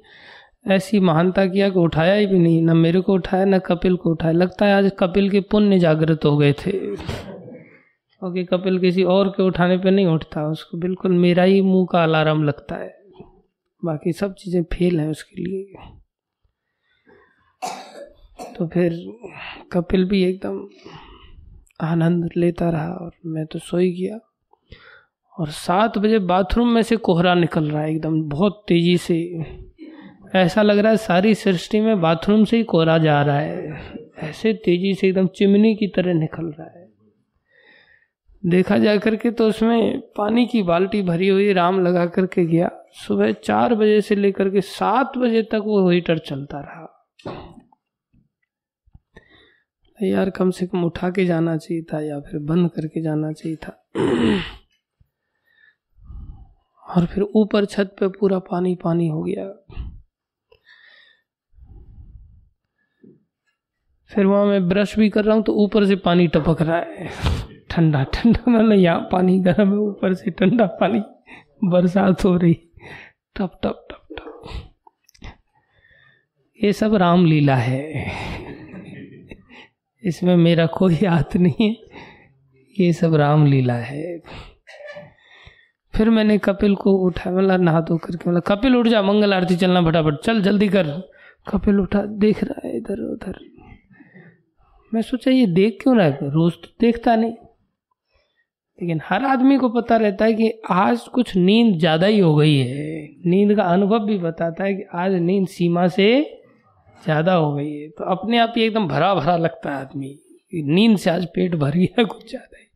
ऐसी 0.69 1.01
महानता 1.01 1.45
किया 1.47 1.69
कि 1.69 1.79
उठाया 1.79 2.15
ही 2.15 2.27
भी 2.27 2.39
नहीं, 2.39 2.63
ना 2.63 2.75
मेरे 2.75 3.01
को 3.01 3.15
उठाया, 3.15 3.45
न 3.45 3.59
कपिल 3.59 3.97
को 3.97 4.11
उठाया। 4.11 4.33
लगता 4.33 4.67
है 4.67 4.75
आज 4.75 4.91
कपिल 4.99 5.31
के 5.31 5.41
पुण्य 5.41 5.79
जागृत 5.79 6.25
हो 6.25 6.37
गए 6.37 6.53
थे। 6.53 6.71
क्योंकि 8.21 8.45
कपिल 8.45 8.79
किसी 8.79 9.03
और 9.03 9.29
के 9.29 9.43
उठाने 9.43 9.79
पे 9.79 9.91
नहीं 9.91 10.07
उठता, 10.07 10.47
उसको 10.47 10.79
बिल्कुल 10.79 11.13
मेरा 11.13 11.43
ही 11.43 11.61
मुँह 11.61 11.87
का 11.93 12.03
अलार्म 12.03 12.43
लगता 12.45 12.77
है। 12.77 13.01
बाकी 13.85 14.13
सब 14.13 14.35
चीज़ें 14.35 14.63
फेल 14.63 15.01
हैं 15.01 15.09
उसके 15.09 15.43
लिए। 15.43 15.75
तो 18.59 18.67
फिर 18.67 18.93
कपिल 19.73 20.05
भी 20.05 20.23
एकदम 20.25 20.69
आनंद 21.81 22.31
लेता 22.37 22.71
रहा 22.71 22.93
और 22.93 23.13
मैं 23.27 23.47
तो 23.47 23.59
सो 23.59 23.77
ही 23.77 23.93
गया। 23.93 24.19
और 25.39 25.49
सात 25.49 25.99
बजे 25.99 26.19
बाथरूम 26.19 26.69
में 26.69 26.83
से 26.83 26.97
कोहरा 26.97 27.35
निकल 27.35 27.71
रहा 27.71 27.83
है 27.83 27.91
एकदम, 27.91 28.23
बहुत 28.23 28.65
तेज़ी 28.69 28.97
से। 28.97 29.45
ऐसा 30.35 30.63
लग 30.63 30.79
रहा 30.79 30.91
है 30.91 30.97
सारी 30.97 31.35
सृष्टि 31.35 31.81
में 31.81 32.01
बाथरूम 32.01 32.45
से 32.45 32.57
ही 32.57 32.63
कोहरा 32.63 32.99
जा 32.99 33.23
रहा 33.23 33.39
है। 33.39 33.81
ऐसे 34.19 34.53
तेज़ी 34.53 34.95
से 34.95 35.09
एकदम 35.09 35.27
चिमनी 35.27 35.75
की 35.75 35.87
तरह 35.87 36.15
निकल 36.15 36.45
रहा 36.45 36.71
है। 36.79 36.80
देखा 38.43 38.79
जा 38.79 38.97
करके 38.97 39.31
तो 39.31 39.49
उसमें 39.49 40.01
पानी 40.17 40.47
की 40.47 40.63
बाल्टी 40.63 41.03
भरी 41.03 41.29
हुई 41.29 41.53
राम 41.53 41.81
लगा 41.81 42.07
करके 42.07 42.45
गया। 42.47 42.71
सुबह 42.95 43.33
चार 43.33 43.75
बजे 43.75 44.01
से 44.01 44.15
लेकर 44.15 44.49
के 44.51 44.61
सात 44.61 45.19
बजे 45.19 45.43
तक 45.43 45.63
वो 45.65 45.91
हीटर 45.91 46.19
चलता 46.19 46.61
रहा। 46.61 46.87
यार, 49.99 50.31
कम 50.31 50.51
से 50.51 50.67
कम 50.67 50.85
उठा 50.85 51.11
के 51.11 51.25
जाना 51.25 51.57
चाहिए 51.57 51.83
था 51.83 52.01
या 52.01 52.21
फिर 52.21 52.41
बंद 52.41 52.71
करके 52.71 53.03
जाना 53.03 53.33
चाहिए 53.33 53.57
था। 53.57 53.77
और 56.85 57.07
फिर 57.07 57.23
ऊपर 57.23 57.65
छत 57.65 57.95
पे 58.01 58.09
पूरा 58.09 58.39
पानी 58.39 58.75
पानी 58.75 59.09
हो 59.09 59.23
गया। 59.23 59.47
फिर 64.11 64.27
वहाँ 64.27 64.47
मैं 64.47 64.69
ब्रश 64.69 64.99
भी 64.99 65.11
कर 65.11 65.25
रहा 65.25 65.35
हूँ 65.35 65.43
तो 65.43 65.55
ऊपर 65.55 65.87
से 65.87 65.97
पानी 65.97 66.27
टपक 66.29 66.63
रहा 66.63 66.79
है। 66.79 67.50
ठंडा 67.71 68.05
ठंडा 68.05 68.51
मतलब 68.51 68.73
यहाँ 68.73 69.09
पानी 69.13 69.41
गर्म 69.41 69.71
है, 69.71 69.79
ऊपर 69.79 70.15
से 70.15 70.31
ठंडा 70.31 70.67
पानी, 70.67 71.03
बरसात 71.65 72.25
हो 72.25 72.37
रही। 72.37 72.55
टप 73.37 73.61
टप 73.65 73.87
टप 73.91 74.07
टप। 74.19 74.45
ये 76.65 76.73
सब 76.73 76.95
रामलीला 76.95 77.57
है। 77.57 78.11
इसमें 80.05 80.37
मेरा 80.37 80.67
कोई 80.67 80.95
हाथ 80.95 81.37
नहीं 81.37 81.69
है। 81.69 81.77
ये 82.81 82.93
सब 82.93 83.15
रामलीला 83.15 83.75
है। 83.75 84.19
फिर 85.95 86.11
मैंने 86.11 86.39
कपिल 86.39 86.75
को 86.75 86.93
उठाया 86.93 87.37
मतलब 87.37 87.61
नहा 87.61 87.81
धो 87.81 87.97
करके 87.97 88.31
मतलब 88.31 88.43
कपिल 88.43 88.77
उठ 88.77 88.87
जा, 88.87 89.03
मंगल 89.03 89.35
आरती 89.35 89.57
चलना 89.57 89.83
फटाफट, 89.83 90.15
चल 90.15 90.43
जल्दी 90.43 90.69
कर। 90.69 90.87
कपिल 91.49 91.81
उठा, 91.81 92.03
देख 92.03 92.45
रहा 92.45 92.69
है 92.69 92.77
इधर 92.77 93.13
उधर 93.13 93.39
मैं 94.95 95.03
सोचा, 95.03 95.31
ये 95.31 95.47
देख 95.47 95.79
क्यों 95.83 95.97
रहा 95.97 96.07
है? 96.07 96.13
रोज 96.13 96.53
तो 96.53 96.69
देखता 96.81 97.17
नहीं। 97.17 97.33
लेकिन 98.81 99.01
हर 99.05 99.25
आदमी 99.25 99.57
को 99.59 99.69
पता 99.69 99.97
रहता 99.97 100.25
है 100.25 100.33
कि 100.35 100.53
आज 100.71 101.01
कुछ 101.09 101.35
नींद 101.37 101.79
ज़्यादा 101.79 102.07
ही 102.07 102.19
हो 102.19 102.35
गई 102.35 102.57
है। 102.57 103.03
नींद 103.27 103.55
का 103.57 103.63
अनुभव 103.65 104.05
भी 104.07 104.19
बताता 104.19 104.65
है 104.65 104.75
कि 104.75 104.85
आज 104.95 105.15
नींद 105.23 105.47
सीमा 105.49 105.87
से 105.89 106.09
ज़्यादा 106.97 107.35
हो 107.35 107.53
गई 107.55 107.73
है। 107.73 107.89
तो 107.89 108.05
अपने 108.13 108.39
आप 108.39 108.55
ही 108.57 108.63
एकदम 108.63 108.89
भरा 108.89 109.15
भरा 109.15 109.37
लगता 109.37 109.71
है 109.71 109.81
आदमी 109.81 110.19
नींद 110.53 110.97
से 110.99 111.11
आज 111.11 111.27
पेट 111.35 111.55
भर 111.55 111.77
गया 111.77 112.05
कुछ 112.05 112.29
ज़्यादा 112.31 112.59
ही। 112.59 112.67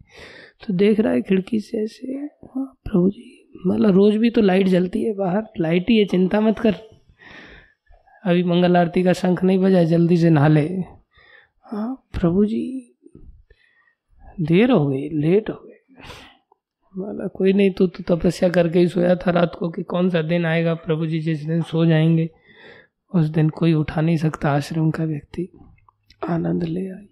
तो 0.66 0.74
देख 0.74 1.00
रहा 1.00 1.12
है 1.12 1.22
खिड़की 1.22 1.60
से 1.60 1.82
ऐसे 1.84 2.12
हाँ 2.12 2.66
प्रभु 2.84 3.08
जी 3.10 3.30
मतलब 3.66 3.94
रोज 3.94 4.16
भी 4.16 4.30
तो 4.30 4.40
लाइट 4.40 4.68
जलती 4.68 5.02
है 5.02 5.12
बाहर, 5.14 5.42
लाइट 5.60 5.90
ही 5.90 5.98
है, 5.98 6.04
चिंता 6.04 6.40
मत 6.40 6.58
कर। 6.58 6.74
अभी 8.24 8.42
मंगल 8.44 8.76
आरती 8.76 9.02
का 9.02 9.12
शंख 9.12 9.42
नहीं 9.44 9.58
बजा, 9.58 9.82
जल्दी 9.84 10.16
से 10.16 10.30
नहा 10.30 10.48
ले। 10.48 10.60
हाँ 11.66 11.94
प्रभु 12.14 12.44
जी, 12.44 12.96
देर 14.40 14.70
हो 14.70 14.86
गई, 14.86 15.08
लेट 15.10 15.50
हो 15.50 15.54
गई। 15.56 15.73
बोला 16.96 17.26
कोई 17.26 17.52
नहीं, 17.52 17.70
तू 17.70 17.86
तो 17.86 18.16
तपस्या 18.16 18.48
करके 18.48 18.78
ही 18.78 18.88
सोया 18.88 19.16
था 19.16 19.30
रात 19.30 19.56
को 19.58 19.70
कि 19.70 19.82
कौन 19.82 20.10
सा 20.10 20.22
दिन 20.22 20.46
आएगा? 20.46 20.74
प्रभु 20.74 21.06
जी 21.06 21.20
जिस 21.20 21.44
दिन 21.44 21.62
सो 21.62 21.86
जाएँगे, 21.86 22.30
उस 23.14 23.26
दिन 23.26 23.48
कोई 23.48 23.72
उठा 23.72 24.00
नहीं 24.00 24.16
सकता 24.16 24.50
आश्रम 24.50 24.90
का 24.90 25.04
व्यक्ति। 25.04 25.58
आनंद 26.28 26.62
ले 26.62 26.88
आई। 26.88 27.08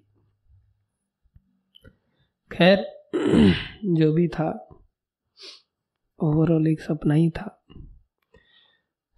खैर, 2.52 2.78
जो 3.84 4.12
भी 4.12 4.28
था 4.28 4.68
ओवरऑल 6.22 6.68
एक 6.68 6.80
सपना 6.80 7.14
ही 7.14 7.30
था। 7.30 7.64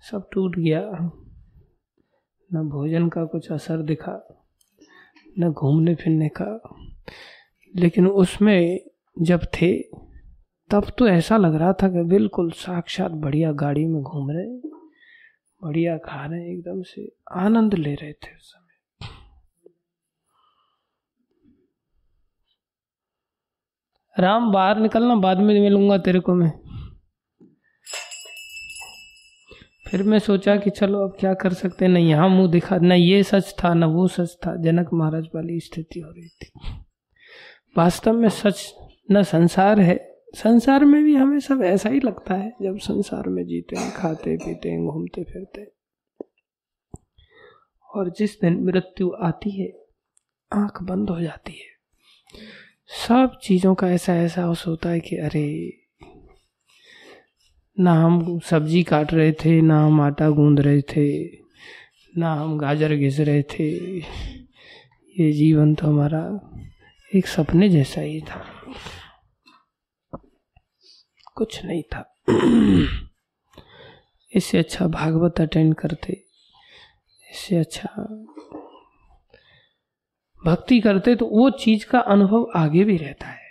सब 0.00 0.28
टूट 0.32 0.58
गया। 0.58 0.90
न 2.54 2.68
भोजन 2.68 3.08
का 3.08 3.24
कुछ 3.24 3.52
असर 3.52 3.82
दिखा, 3.82 4.44
न 5.38 5.50
घूमने 5.50 5.94
फिरने 5.94 6.28
का। 6.28 6.76
लेकिन 7.76 8.06
उसमें 8.06 8.80
जब 9.22 9.40
थे 9.44 10.04
तब 10.74 10.90
तो 10.98 11.08
ऐसा 11.08 11.36
लग 11.36 11.54
रहा 11.54 11.72
था 11.72 11.88
कि 11.88 12.02
बिल्कुल 12.02 12.50
साक्षात 12.50 13.10
बढ़िया 13.10 13.52
गाड़ी 13.52 13.86
में 13.86 14.02
घूम 14.02 14.30
रहे 14.30 14.70
बढ़िया 15.64 15.98
खा 15.98 16.26
रहे 16.26 16.52
एकदम 16.52 16.82
से 16.82 17.16
आनंद 17.32 17.74
ले 17.74 17.94
रहे 17.94 18.12
थे 18.12 18.36
उस 18.36 18.52
समय। 18.52 19.08
राम, 24.18 24.52
बाहर 24.52 24.78
निकलना, 24.78 25.14
बाद 25.14 25.38
में 25.38 25.60
मिलूँगा 25.60 25.98
तेरे 25.98 26.20
को 26.20 26.34
मैं। 26.34 26.52
फिर 29.90 30.02
मैं 30.02 30.18
सोचा 30.18 30.56
कि 30.56 30.70
चलो 30.70 31.08
अब 31.08 31.16
क्या 31.20 31.34
कर 31.34 31.52
सकते 31.52 31.88
न 31.88 31.96
यहाँ 31.96 32.28
मुँह 32.28 32.50
दिखा, 32.50 32.76
न 32.76 32.92
ये 32.92 33.22
सच 33.22 33.54
था, 33.64 33.74
न 33.74 33.84
वो 33.84 34.08
सच 34.08 34.36
था, 34.46 34.56
जनक 34.56 34.90
महाराज 34.94 35.28
वाली 35.34 35.60
स्थिति 35.60 36.00
हो 36.00 36.10
रही 36.10 36.28
थी। 36.28 36.52
वास्तव 37.78 38.12
में 38.12 38.28
सच 38.28 38.74
न 39.10 39.22
संसार 39.22 39.80
है 39.80 40.13
संसार 40.34 40.84
में 40.84 41.04
भी 41.04 41.14
हमें 41.16 41.40
सब 41.40 41.62
ऐसा 41.62 41.88
ही 41.88 42.00
लगता 42.00 42.34
है, 42.34 42.52
जब 42.62 42.78
संसार 42.78 43.28
में 43.28 43.46
जीते 43.46 43.76
हैं, 43.76 43.92
खाते, 43.92 44.36
पीते 44.36 44.70
हैं, 44.70 44.86
घूमते, 44.86 45.24
फिरते 45.24 45.60
हैं। 45.60 45.68
और 47.94 48.10
जिस 48.10 48.40
दिन 48.40 48.64
मृत्यु 48.64 49.12
आती 49.22 49.50
है, 49.50 49.72
आँख 50.52 50.82
बंद 50.82 51.10
हो 51.10 51.20
जाती 51.20 51.52
है। 51.52 51.74
सब 53.08 53.38
चीज़ों 53.42 53.74
का 53.74 53.90
ऐसा 53.90 54.14
एहसास 54.14 54.64
होता 54.66 54.88
है 54.88 55.00
कि 55.00 55.16
अरे, 55.16 55.78
ना 57.80 57.92
हम 57.92 58.38
सब्ज़ी 58.38 58.82
काट 58.82 59.14
रहे 59.14 59.32
थे, 59.32 59.60
ना 59.60 59.86
हम 59.86 60.00
आटा 60.00 60.30
गूंद 60.30 60.60
रहे 60.60 60.80
थे, 60.80 61.36
ना 62.18 62.34
हम 62.34 62.58
गाजर 62.58 62.96
घिस 62.96 63.20
रहे 63.20 63.42
थे। 63.42 63.96
ये 65.20 65.32
जीवन 65.32 65.74
तो 65.74 65.86
हमारा 65.86 66.50
एक 67.14 67.26
सपने 67.26 67.68
जैसा 67.68 68.00
ही 68.00 68.20
था। 68.20 68.46
कुछ 71.34 71.64
नहीं 71.64 71.82
था। 71.82 72.14
इससे 74.36 74.58
अच्छा 74.58 74.86
भागवत 74.86 75.40
अटेंड 75.40 75.74
करते 75.74 76.12
इससे 77.30 77.56
अच्छा 77.56 77.88
भक्ति 80.46 80.80
करते 80.80 81.14
तो 81.16 81.26
वो 81.26 81.50
चीज़ 81.50 81.86
का 81.86 81.98
अनुभव 81.98 82.46
आगे 82.56 82.84
भी 82.84 82.96
रहता 82.96 83.26
है। 83.26 83.44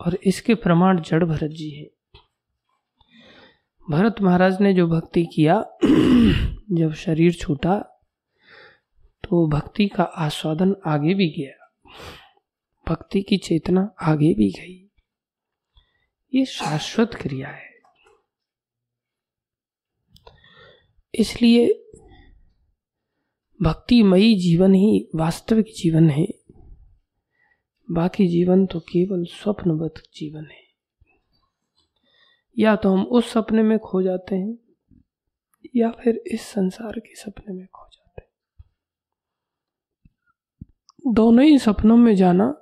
और 0.00 0.18
इसके 0.24 0.54
प्रमाण 0.54 1.00
जड़ 1.00 1.24
भरत 1.24 1.50
जी 1.50 1.70
है। 1.70 1.86
भरत 3.90 4.20
महाराज 4.20 4.60
ने 4.60 4.74
जो 4.74 4.86
भक्ति 4.88 5.24
किया, 5.34 5.64
जब 6.72 6.92
शरीर 6.92 7.32
छूटा 7.32 7.78
तो 9.24 9.48
भक्ति 9.48 9.88
का 9.88 10.02
आस्वादन 10.02 10.76
आगे 10.86 11.14
भी 11.14 11.28
गया। 11.30 11.72
भक्ति 12.88 13.22
की 13.22 13.36
चेतना 13.36 13.94
आगे 14.02 14.34
भी 14.34 14.50
गई। 14.50 14.89
ये 16.34 16.44
शाश्वत 16.44 17.10
क्रिया 17.14 17.48
है। 17.48 17.70
इसलिए 21.14 21.86
भक्तिमयी 23.62 24.34
जीवन 24.34 24.74
ही 24.74 25.08
वास्तविक 25.14 25.66
जीवन 25.76 26.10
है। 26.10 26.26
बाकी 27.90 28.28
जीवन 28.28 28.66
तो 28.66 28.80
केवल 28.80 29.24
स्वप्नवत 29.24 29.94
जीवन 30.14 30.44
है। 30.44 30.62
या 32.58 32.76
तो 32.76 32.92
हम 32.92 33.04
उस 33.04 33.32
सपने 33.32 33.62
में 33.62 33.78
खो 33.78 34.02
जाते 34.02 34.34
हैं, 34.34 34.58
या 35.76 35.90
फिर 35.90 36.22
इस 36.26 36.42
संसार 36.42 36.98
के 36.98 37.14
सपने 37.14 37.54
में 37.54 37.66
खो 37.66 37.88
जाते 37.92 38.22
हैं। 38.22 38.30
दोनों 41.14 41.44
ही 41.44 41.58
सपनों 41.58 41.96
में 41.96 42.14
जाना 42.14 42.54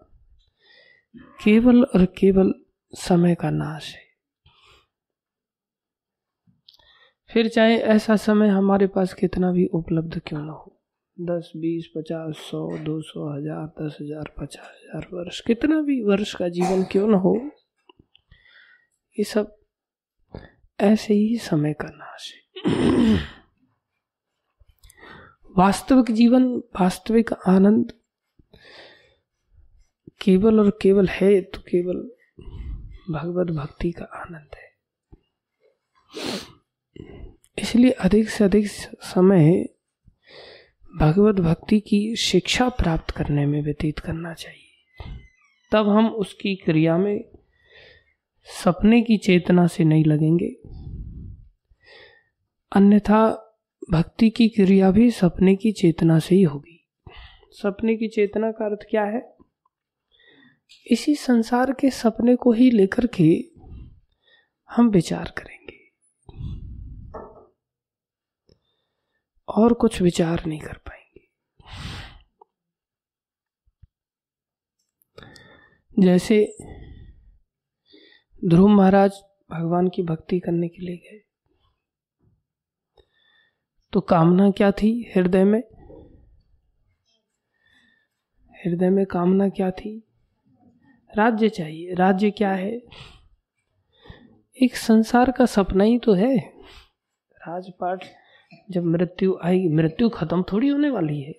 केवल 1.17 1.85
और 1.85 2.07
केवल 2.07 2.65
समय 2.93 3.35
का 3.35 3.51
नाश 3.51 3.95
है। 3.95 4.07
फिर 7.31 7.49
चाहे 7.49 7.77
ऐसा 7.87 8.17
समय 8.17 8.49
हमारे 8.49 8.87
पास 8.87 9.13
कितना 9.15 9.51
भी 9.53 9.67
उपलब्ध 9.75 10.21
क्यों 10.27 10.41
ना 10.41 10.53
हो। 10.53 10.75
दस, 11.17 11.51
बीस, 11.57 11.91
पचास, 11.97 12.37
सौ, 12.41 12.67
दो 12.79 13.01
सौ, 13.03 13.29
हज़ार, 13.29 13.67
दस 13.79 13.97
हज़ार, 14.01 14.33
पचास 14.39 14.67
हज़ार 14.67 15.07
वर्ष, 15.13 15.41
कितना 15.41 15.81
भी 15.81 16.01
वर्ष 16.03 16.35
का 16.35 16.49
जीवन 16.49 16.85
क्यों 16.93 17.09
ना 17.09 17.17
हो, 17.17 17.35
ये 19.17 19.25
सब 19.25 19.57
ऐसे 20.79 21.15
ही 21.15 21.39
समय 21.41 21.73
का 21.75 21.89
नाश 21.89 22.33
है। 22.33 23.17
वास्तविक 25.57 26.11
जीवन, 26.13 26.45
वास्तविक 26.81 27.33
आनंद 27.33 27.93
केवल 30.21 30.61
और 30.61 30.71
केवल 30.83 31.09
है 31.11 31.41
तो 31.41 31.61
केवल 31.63 32.09
भगवत 33.11 33.47
भक्ति 33.47 33.93
का 33.93 34.05
आनंद 34.05 34.51
है। 34.55 34.69
इसलिए 37.59 37.91
अधिक 37.91 38.29
से 38.29 38.45
अधिक 38.45 38.67
समय 39.01 39.69
भगवत 40.97 41.35
भक्ति 41.35 41.81
की 41.81 42.17
शिक्षा 42.17 42.69
प्राप्त 42.69 43.11
करने 43.11 43.47
में 43.47 43.63
व्यतीत 43.63 43.99
करना 43.99 44.35
चाहिए। 44.35 44.65
तब 45.73 45.89
हम 45.89 46.09
उसकी 46.09 46.57
क्रिया 46.57 46.99
में 46.99 47.25
सपने 48.45 49.03
की 49.03 49.19
चेतना 49.19 49.67
से 49.67 49.85
नहीं 49.85 50.05
लगेंगे। 50.05 50.57
अन्यथा 52.73 53.45
भक्ति 53.91 54.31
की 54.31 54.49
क्रिया 54.49 54.91
भी 54.91 55.11
सपने 55.11 55.57
की 55.57 55.73
चेतना 55.73 56.19
से 56.19 56.35
ही 56.35 56.43
होगी। 56.43 56.89
सपने 57.51 57.97
की 57.97 58.09
चेतना 58.09 58.51
का 58.51 58.65
अर्थ 58.65 58.79
क्या 58.91 59.05
है? 59.05 59.38
इसी 60.87 61.15
संसार 61.15 61.73
के 61.73 61.91
सपने 61.91 62.37
को 62.37 62.53
ही 62.53 62.71
लेकर 62.71 63.07
के 63.07 63.51
हम 64.71 64.89
विचार 64.89 65.35
करेंगे। 65.39 65.79
और 69.49 69.73
कुछ 69.73 70.03
विचार 70.03 70.47
नहीं 70.47 70.61
कर 70.61 70.77
पाएँगे। 70.77 71.29
जैसे 76.03 76.57
ध्रुव 78.45 78.69
महाराज 78.69 79.11
भगवान 79.51 79.89
की 79.89 80.03
भक्ति 80.03 80.41
करने 80.41 80.69
के 80.69 80.83
लिए 80.83 80.97
गए। 80.97 81.25
तो 83.93 84.01
कामना 84.01 84.51
क्या 84.51 84.73
थी 84.73 85.13
हृदय 85.17 85.45
में? 85.45 85.63
हृदय 88.53 88.91
में 88.91 89.07
कामना 89.07 89.49
क्या 89.49 89.71
थी? 89.71 90.08
राज्य 91.13 91.49
चाहिए। 91.49 91.95
राज्य 91.95 92.31
क्या 92.31 92.51
है? 92.51 92.73
एक 94.57 94.77
संसार 94.77 95.31
का 95.31 95.47
सपना 95.47 95.85
ही 95.85 95.99
तो 95.99 96.13
है। 96.13 96.37
राजपाट 97.41 98.05
जब 98.71 98.85
मृत्यु 98.85 99.37
आएगी 99.45 99.69
मृत्यु 99.69 100.09
खत्म 100.09 100.43
थोड़ी 100.43 100.69
होने 100.69 100.91
वाली 100.91 101.21
है। 101.21 101.35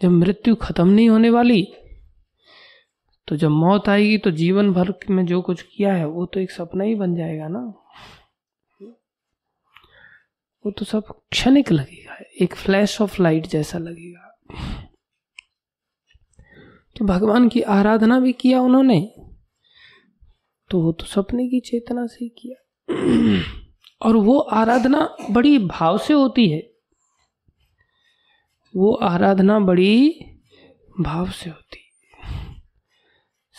जब 0.00 0.10
मृत्यु 0.10 0.54
खत्म 0.54 0.88
नहीं 0.88 1.08
होने 1.08 1.30
वाली 1.30 1.66
तो 3.28 3.36
जब 3.36 3.50
मौत 3.50 3.88
आएगी 3.88 4.18
तो 4.18 4.30
जीवन 4.30 4.72
भर 4.72 4.92
में 5.10 5.24
जो 5.26 5.40
कुछ 5.42 5.62
किया 5.62 5.92
है, 5.94 6.06
वो 6.06 6.26
तो 6.26 6.40
एक 6.40 6.50
सपना 6.50 6.84
ही 6.84 6.94
बन 6.94 7.14
जाएगा 7.14 7.48
ना। 7.48 7.60
वो 10.64 10.70
तो 10.70 10.84
सब 10.84 11.04
क्षणिक 11.30 11.70
लगेगा, 11.72 12.18
एक 12.40 12.54
फ्लैश 12.54 13.00
ऑफ़ 13.00 13.22
लाइट 13.22 13.46
जैसा 13.46 13.78
लगेगा। 13.78 14.30
तो 16.96 17.04
भगवान 17.04 17.48
की 17.48 17.60
आराधना 17.60 18.20
भी 18.20 18.32
किया 18.32 18.60
उन्होंने। 18.60 19.14
तो 20.70 20.80
वो 20.80 20.92
तो 20.92 21.04
सपने 21.04 21.48
की 21.48 21.60
चेतना 21.60 22.06
से 22.06 22.28
किया। 22.28 22.60
और 24.02 24.16
वो 24.16 24.38
आराधना 24.38 25.16
बड़ी 25.30 25.58
भाव 25.58 25.98
से 25.98 26.14
होती 26.14 26.48
है। 26.48 26.70
वो 28.76 28.94
आराधना 28.94 29.58
बड़ी 29.58 30.24
भाव 31.00 31.30
से 31.30 31.50
होती 31.50 31.78
है। 31.78 31.84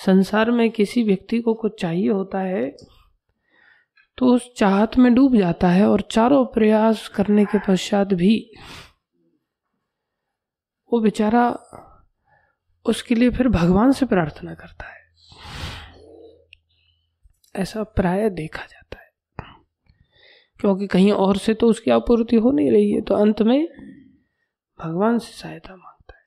संसार 0.06 0.52
में 0.52 0.72
किसी 0.72 1.04
व्यक्ति 1.04 1.40
को 1.42 1.54
कुछ 1.54 1.82
चाहिए 1.82 2.10
होता 2.10 2.40
है 2.40 2.76
तो 4.18 4.26
उस 4.26 4.54
चाहत 4.58 4.98
में 4.98 5.14
डूब 5.14 5.38
जाता 5.38 5.70
है 5.70 5.88
और 5.88 6.02
चारों 6.02 6.46
प्रयास 6.46 7.08
करने 7.08 7.46
के 7.46 7.58
पश्चात 7.58 8.08
भी 8.08 8.52
वो 10.94 11.00
बेचारा 11.00 11.50
उसके 12.86 13.16
लिए 13.16 13.30
फिर 13.30 13.48
भगवान 13.48 13.92
से 13.92 14.06
प्रार्थना 14.06 14.54
करता 14.54 14.86
है। 14.86 15.04
ऐसा 17.56 17.84
प्राय 17.84 18.30
देखा 18.30 18.66
जाता 18.66 19.00
है। 19.00 19.12
क्योंकि 20.60 20.88
कहीं 20.88 21.12
और 21.12 21.38
से 21.38 21.54
तो 21.54 21.68
उसकी 21.68 21.92
आपूर्ति 21.92 22.36
हो 22.36 22.52
नहीं 22.52 22.72
रही 22.72 22.92
है 22.92 23.02
तो 23.02 23.16
अंत 23.16 23.42
में 23.42 23.68
भगवान 24.80 25.20
से 25.20 25.32
सहायता 25.34 25.76
माँगता 25.76 26.14
है। 26.18 26.26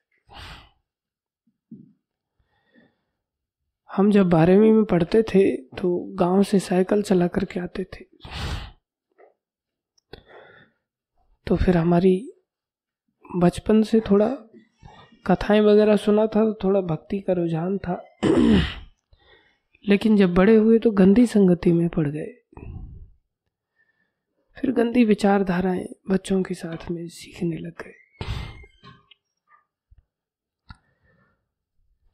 हम 3.89 4.11
जब 4.11 4.29
बारहवीं 4.29 4.71
में 4.71 4.83
पढ़ते 4.85 5.23
थे 5.23 5.55
तो 5.57 5.97
गाँव 6.15 6.43
से 6.43 6.59
साइकिल 6.59 7.01
चला 7.01 7.27
करके 7.27 7.59
आते 7.59 7.83
थे। 7.83 8.05
तो 11.47 11.55
फिर 11.55 11.77
हमारी 11.77 12.33
बचपन 13.35 13.81
से 13.83 13.99
थोड़ा 13.99 14.27
कथाएँ 15.25 15.61
वगैरह 15.61 15.95
सुना 15.95 16.25
था 16.25 16.43
तो 16.45 16.53
थोड़ा 16.63 16.81
भक्ति 16.81 17.19
का 17.19 17.33
रुझान 17.33 17.77
था। 17.77 18.03
लेकिन 19.85 20.17
जब 20.17 20.33
बड़े 20.33 20.55
हुए 20.55 20.79
तो 20.79 20.91
गंदी 20.91 21.25
संगति 21.25 21.71
में 21.73 21.87
पड़ 21.89 22.07
गए। 22.07 22.35
फिर 24.57 24.71
गंदी 24.71 25.03
विचारधाराएँ 25.05 25.85
बच्चों 26.09 26.41
के 26.43 26.53
साथ 26.53 26.89
में 26.91 27.07
सीखने 27.07 27.57
लग 27.57 27.73
गए। 27.81 27.93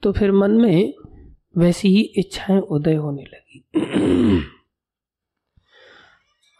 तो 0.03 0.11
फिर 0.11 0.31
मन 0.31 0.51
में 0.51 0.93
वैसी 1.57 1.87
ही 1.87 2.01
इच्छाएँ 2.17 2.59
उदय 2.59 2.95
होने 2.95 3.23
लगी। 3.23 3.63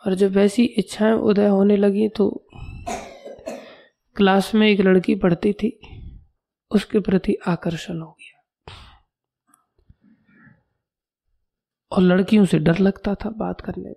और 0.04 0.14
जब 0.14 0.32
वैसी 0.32 0.64
इच्छाएँ 0.64 1.14
उदय 1.14 1.48
होने 1.48 1.78
लगी 1.78 2.08
तो 2.10 2.30
क्लास 4.16 4.54
में 4.56 4.68
एक 4.68 4.82
लड़की 4.82 5.16
पढ़ती 5.16 5.54
थी। 5.54 5.80
उसके 6.76 7.00
प्रति 7.00 7.36
आकर्षण 7.48 8.00
हो 8.00 8.12
गया। 8.12 8.36
और 11.92 12.02
लड़कियों 12.02 12.46
से 12.46 12.60
डर 12.60 12.78
लगता 12.78 13.16
था 13.16 13.30
बात 13.30 13.62
करने 13.62 13.90
में। 13.90 13.96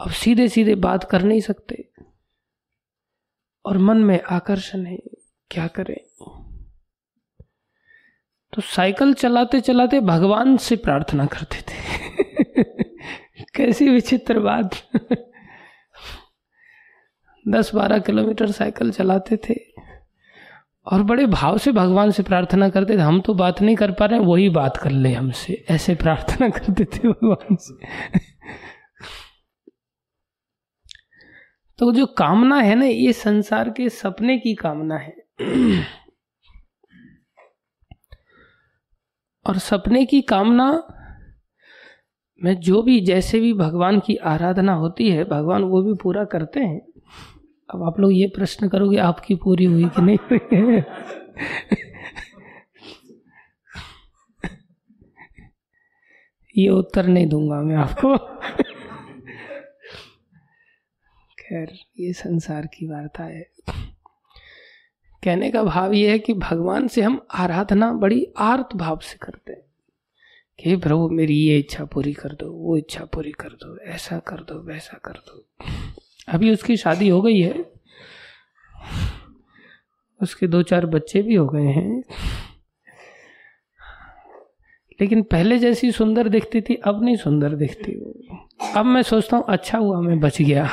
अब 0.00 0.10
सीधे 0.10 0.48
सीधे 0.48 0.74
बात 0.74 1.04
कर 1.04 1.22
नहीं 1.22 1.40
सकते। 1.40 1.90
और 3.66 3.78
मन 3.78 3.96
में 3.96 4.22
आकर्षण 4.22 4.86
है, 4.86 4.98
क्या 5.50 5.66
करें? 5.66 6.30
तो 8.52 8.62
साइकिल 8.62 9.14
चलाते 9.14 9.60
चलाते 9.60 10.00
भगवान 10.00 10.56
से 10.56 10.76
प्रार्थना 10.76 11.26
करते 11.26 11.56
थे। 11.56 12.04
कैसी 13.54 13.88
विचित्र 13.88 14.40
बात। 14.40 14.70
दस 17.48 17.74
बारह 17.74 17.98
किलोमीटर 17.98 18.50
साइकिल 18.50 18.92
चलाते 18.92 19.36
थे। 19.36 19.54
और 20.86 21.02
बड़े 21.02 21.26
भाव 21.26 21.58
से 21.58 21.72
भगवान 21.72 22.10
से 22.10 22.22
प्रार्थना 22.22 22.68
करते 22.68 22.96
थे, 22.96 23.00
हम 23.00 23.20
तो 23.20 23.34
बात 23.34 23.62
नहीं 23.62 23.76
कर 23.76 23.92
पा 23.92 24.04
रहे 24.04 24.18
वही 24.18 24.48
बात 24.48 24.76
कर 24.76 24.90
ले 24.90 25.12
हमसे। 25.12 25.64
ऐसे 25.70 25.94
प्रार्थना 25.94 26.48
करते 26.48 26.84
थे 26.84 27.08
भगवान 27.08 27.56
से। 27.56 27.74
तो 31.78 31.92
जो 31.92 32.06
कामना 32.06 32.58
है 32.58 32.74
ना, 32.74 32.84
ये 32.84 33.12
संसार 33.12 33.70
के 33.70 33.88
सपने 33.88 34.38
की 34.38 34.54
कामना 34.54 34.96
है। 34.96 35.16
और 39.46 39.58
सपने 39.58 40.04
की 40.04 40.22
कामना, 40.22 40.88
में 42.42 42.60
जो 42.60 42.82
भी, 42.82 43.00
जैसे 43.00 43.40
भी 43.40 43.52
भगवान 43.52 44.00
की 44.00 44.16
आराधना 44.16 44.72
होती 44.72 45.10
है, 45.10 45.24
भगवान 45.24 45.62
वो 45.62 45.82
भी 45.82 45.94
पूरा 45.94 46.24
करते 46.24 46.60
हैं। 46.60 46.93
अब 47.70 47.82
आप 47.82 48.00
लोग 48.00 48.12
ये 48.12 48.26
प्रश्न 48.26 48.68
करोगे, 48.68 48.96
आपकी 48.96 49.34
पूरी 49.34 49.64
हुई 49.64 49.84
कि 49.84 50.02
नहीं 50.02 50.18
ये 56.58 56.68
उत्तर 56.68 57.06
नहीं 57.06 57.26
दूँगा 57.26 57.60
मैं 57.60 57.76
आपको। 57.76 58.18
खैर, 61.38 61.78
ये 61.98 62.12
संसार 62.12 62.66
की 62.66 62.86
वार्ता 62.86 63.24
है। 63.24 63.50
कहने 65.24 65.50
का 65.50 65.62
भाव 65.62 65.92
ये 65.92 66.10
है 66.10 66.18
कि 66.18 66.34
भगवान 66.34 66.88
से 66.88 67.02
हम 67.02 67.26
आराधना 67.34 67.92
बड़ी 67.92 68.26
आर्त 68.36 68.76
भाव 68.76 68.98
से 68.98 69.18
करते 69.22 69.52
हैं। 69.52 69.62
कि 70.58 70.76
प्रभु, 70.76 71.08
मेरी 71.08 71.36
ये 71.36 71.58
इच्छा 71.58 71.84
पूरी 71.84 72.12
कर 72.12 72.28
दो, 72.28 72.52
वो 72.52 72.76
इच्छा 72.76 73.04
पूरी 73.04 73.32
कर 73.32 73.48
दो, 73.48 73.78
ऐसा 73.78 74.18
कर 74.18 74.36
दो, 74.36 74.62
वैसा 74.62 75.00
कर 75.04 75.12
दो। 75.12 75.46
अभी 76.28 76.52
उसकी 76.52 76.76
शादी 76.76 77.08
हो 77.08 77.22
गई 77.22 77.40
है। 77.40 77.64
उसके 80.22 80.46
दो 80.46 80.62
चार 80.62 80.86
बच्चे 80.86 81.22
भी 81.22 81.34
हो 81.34 81.46
गए 81.46 81.66
हैं। 81.66 82.02
लेकिन 85.00 85.22
पहले 85.22 85.58
जैसी 85.58 85.92
सुंदर 85.92 86.28
दिखती 86.28 86.60
थी, 86.60 86.74
अब 86.74 87.04
नहीं 87.04 87.16
सुंदर 87.16 87.54
दिखती 87.54 87.92
वो। 87.92 88.38
अब 88.76 88.86
मैं 88.86 89.02
सोचता 89.02 89.36
हूँ 89.36 89.44
अच्छा 89.48 89.78
हुआ 89.78 90.00
मैं 90.00 90.20
बच 90.20 90.42
गया। 90.42 90.64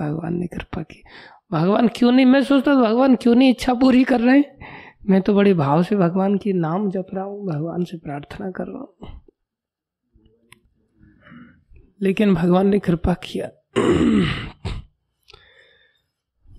भगवान 0.00 0.34
ने 0.34 0.46
कृपा 0.46 0.82
की। 0.82 1.02
भगवान 1.52 1.88
क्यों 1.88 2.12
नहीं? 2.12 2.26
मैं 2.26 2.42
सोचता 2.44 2.74
भगवान 2.74 3.16
क्यों 3.16 3.34
नहीं 3.34 3.50
इच्छा 3.50 3.74
पूरी 3.74 4.04
कर 4.04 4.20
रहे 4.20 4.38
हैं? 4.38 4.58
मैं 5.08 5.22
तो 5.22 5.34
बड़े 5.34 5.54
भाव 5.54 5.82
से 5.82 5.96
भगवान 5.96 6.36
की 6.36 6.52
नाम 6.52 6.90
जप 6.90 7.06
रहा 7.14 7.24
हूँ, 7.24 7.46
भगवान 7.46 7.84
से 7.84 7.96
प्रार्थना 7.96 8.50
कर 8.50 8.64
रहा 8.66 8.78
हूँ। 8.78 9.23
लेकिन 12.04 12.34
भगवान 12.34 12.68
ने 12.68 12.78
कृपा 12.78 13.14
किया। 13.14 13.48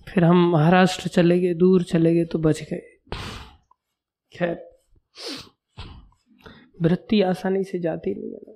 फिर 0.08 0.24
हम 0.24 0.50
महाराष्ट्र 0.52 1.10
चले 1.10 1.40
गए, 1.40 1.54
दूर 1.54 1.84
चले 1.84 2.14
गए 2.16 2.26
तो 2.26 2.40
बच 2.40 2.62
गए। 2.64 2.82
खैर, 4.34 4.58
वृत्ति 6.82 7.22
आसानी 7.22 7.64
से 7.64 7.80
जाती 7.80 8.14
नहीं 8.16 8.32
है। 8.32 8.56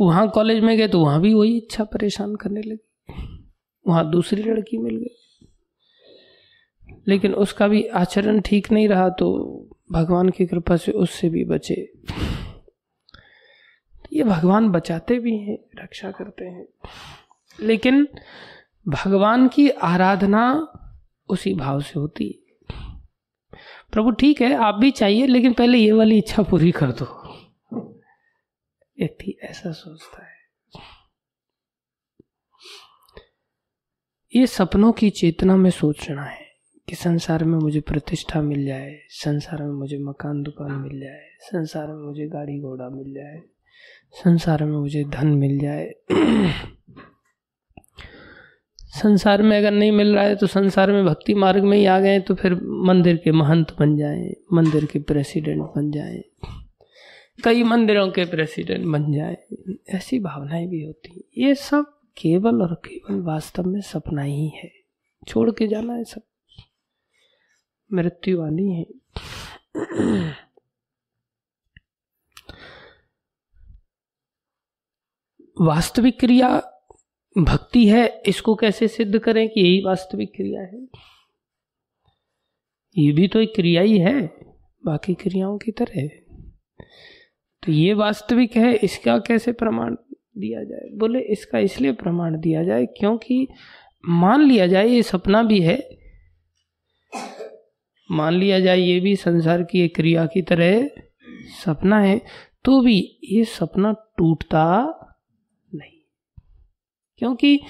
वहाँ 0.00 0.28
कॉलेज 0.30 0.62
में 0.62 0.76
गए 0.78 0.88
तो 0.88 1.00
वहाँ 1.00 1.20
भी 1.20 1.34
वही 1.34 1.56
इच्छा 1.56 1.84
परेशान 1.84 2.34
करने 2.36 2.62
लगी। 2.62 3.46
वहाँ 3.86 4.10
दूसरी 4.10 4.42
लड़की 4.42 4.78
मिल 4.78 4.96
गई। 4.96 5.14
लेकिन 7.08 7.34
उसका 7.34 7.68
भी 7.68 7.82
आचरण 7.86 8.40
ठीक 8.40 8.70
नहीं 8.72 8.88
रहा 8.88 9.08
तो 9.08 9.28
भगवान 9.92 10.28
की 10.28 10.46
कृपा 10.46 10.76
से 10.76 10.92
उससे 10.92 11.28
भी 11.28 11.44
बचे। 11.44 11.92
ये 14.12 14.24
भगवान 14.24 14.68
बचाते 14.68 15.18
भी 15.18 15.38
हैं, 15.38 15.58
रक्षा 15.74 16.10
करते 16.10 16.44
हैं। 16.44 16.88
लेकिन 17.60 18.08
भगवान 18.88 19.48
की 19.48 19.70
आराधना 19.70 20.72
उसी 21.28 21.54
भाव 21.54 21.80
से 21.80 22.00
होती 22.00 22.26
है। 22.26 22.48
प्रभु 23.92 24.10
ठीक 24.10 24.40
है, 24.40 24.54
आप 24.54 24.74
भी 24.74 24.90
चाहिए, 24.90 25.26
लेकिन 25.26 25.52
पहले 25.52 25.78
ये 25.78 25.92
वाली 25.92 26.18
इच्छा 26.18 26.42
पूरी 26.42 26.70
कर 26.70 26.92
दो। 26.92 27.28
व्यक्ति 29.00 29.38
ऐसा 29.42 29.72
सोचता 29.72 30.24
है। 30.24 30.38
ये 34.36 34.46
सपनों 34.46 34.92
की 34.92 35.10
चेतना 35.10 35.56
में 35.56 35.70
सोचना 35.70 36.22
है 36.22 36.46
कि 36.88 36.94
संसार 36.94 37.44
में 37.44 37.58
मुझे 37.58 37.80
प्रतिष्ठा 37.80 38.42
मिल 38.42 38.66
जाए, 38.66 38.98
संसार 39.08 39.62
में 39.62 39.72
मुझे 39.72 39.98
मकान 39.98 40.42
दुकान 40.42 40.72
मिल 40.72 41.00
जाए, 41.00 41.28
संसार 41.40 41.86
में 41.86 42.06
मुझे 42.06 42.26
गाड़ी 42.26 42.60
घोड़ा 42.60 42.88
मिल 42.88 43.14
जाए। 43.14 43.42
संसार 44.14 44.64
में 44.64 44.76
मुझे 44.78 45.04
धन 45.04 45.26
मिल 45.28 45.58
जाए। 45.58 45.92
संसार 48.80 49.42
में 49.42 49.56
अगर 49.58 49.70
नहीं 49.70 49.92
मिल 49.92 50.14
रहा 50.14 50.24
है 50.24 50.36
तो 50.36 50.46
संसार 50.46 50.92
में 50.92 51.04
भक्ति 51.06 51.34
मार्ग 51.34 51.64
में 51.64 51.76
ही 51.78 51.84
आ 51.86 51.98
गए 52.00 52.20
तो 52.20 52.34
फिर 52.34 52.54
मंदिर 52.84 53.16
के 53.16 53.32
महंत 53.32 53.74
बन 53.78 53.96
जाए, 53.96 54.32
मंदिर 54.52 54.84
के 54.84 54.98
प्रेसिडेंट 54.98 55.62
बन 55.76 55.90
जाए, 55.90 56.22
कई 57.44 57.62
मंदिरों 57.62 58.08
के 58.10 58.24
प्रेसिडेंट 58.24 58.86
बन 58.86 59.12
जाए। 59.12 59.36
ऐसी 59.88 60.18
भावनाएँ 60.18 60.66
भी 60.66 60.82
होती 60.84 61.14
हैं। 61.14 61.22
ये 61.38 61.54
सब 61.54 61.84
केवल 62.16 62.62
और 62.62 62.74
केवल 62.86 63.20
वास्तव 63.22 63.66
में 63.66 63.80
सपना 63.80 64.22
ही 64.22 64.48
है। 64.48 64.70
छोड़ 65.28 65.50
के 65.50 65.66
जाना 65.66 65.94
है 65.94 66.04
सब। 66.04 66.22
मृत्यु 67.90 68.42
आनी 68.42 68.72
है। 68.72 68.86
वास्तविक 75.60 76.18
क्रिया 76.20 76.48
भक्ति 77.36 77.86
है, 77.88 78.06
इसको 78.26 78.54
कैसे 78.54 78.88
सिद्ध 78.88 79.18
करें 79.18 79.48
कि 79.48 79.60
यही 79.60 79.80
वास्तविक 79.84 80.32
क्रिया 80.36 80.60
है? 80.62 80.86
ये 82.96 83.12
भी 83.12 83.26
तो 83.28 83.40
एक 83.40 83.52
क्रिया 83.54 83.82
ही 83.82 83.98
है, 83.98 84.20
बाकी 84.82 85.14
क्रियाओं 85.14 85.56
की 85.58 85.72
तरह 85.72 86.08
तो 87.62 87.72
ये 87.72 87.94
वास्तविक 87.94 88.56
है, 88.56 88.74
इसका 88.74 89.18
कैसे 89.18 89.52
प्रमाण 89.52 89.94
दिया 90.38 90.62
जाए? 90.64 90.88
बोले, 90.96 91.20
इसका 91.22 91.58
इसलिए 91.58 91.92
प्रमाण 91.94 92.38
दिया 92.40 92.62
जाए 92.64 92.86
क्योंकि 92.98 93.46
मान 94.04 94.42
लिया 94.42 94.66
जाए, 94.66 94.88
ये 94.88 95.02
सपना 95.02 95.42
भी 95.42 95.60
है। 95.60 95.78
मान 98.10 98.34
लिया 98.34 98.60
जाए, 98.60 98.78
ये 98.78 99.00
भी 99.00 99.16
संसार 99.16 99.62
की 99.62 99.80
एक 99.80 99.94
क्रिया 99.96 100.26
की 100.26 100.42
तरह 100.42 100.88
सपना 101.64 102.00
है 102.00 102.20
तो 102.64 102.80
भी 102.80 102.98
ये 103.24 103.44
सपना 103.44 103.92
टूटता 104.18 104.64
क्योंकि 107.18 107.60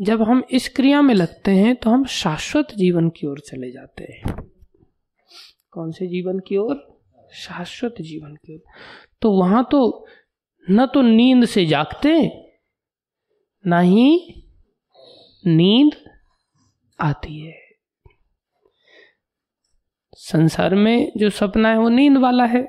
जब 0.00 0.22
हम 0.22 0.42
इस 0.50 0.68
क्रिया 0.68 1.02
में 1.02 1.14
लगते 1.14 1.50
हैं 1.50 1.76
तो 1.76 1.90
हम 1.90 2.04
शाश्वत 2.04 2.74
जीवन 2.74 3.08
की 3.08 3.26
ओर 3.26 3.40
चले 3.40 3.70
जाते 3.70 4.04
हैं। 4.04 4.34
कौन 5.70 5.92
से 5.92 6.06
जीवन 6.06 6.38
की 6.38 6.56
ओर? 6.56 7.00
शाश्वत 7.34 7.94
जीवन 8.00 8.34
की 8.34 8.54
ओर। 8.54 8.62
तो 9.22 9.32
वहाँ 9.32 9.68
तो 9.70 10.06
न 10.70 10.86
तो 10.86 11.02
नींद 11.02 11.44
से 11.44 11.66
जागते, 11.66 12.28
ना 13.66 13.80
ही 13.80 14.42
नींद 15.46 15.94
आती 17.00 17.38
है। 17.40 17.58
संसार 20.14 20.74
में 20.74 21.12
जो 21.16 21.30
सपना 21.30 21.68
है 21.68 21.78
वो 21.78 21.88
नींद 21.88 22.16
वाला 22.18 22.44
है। 22.44 22.62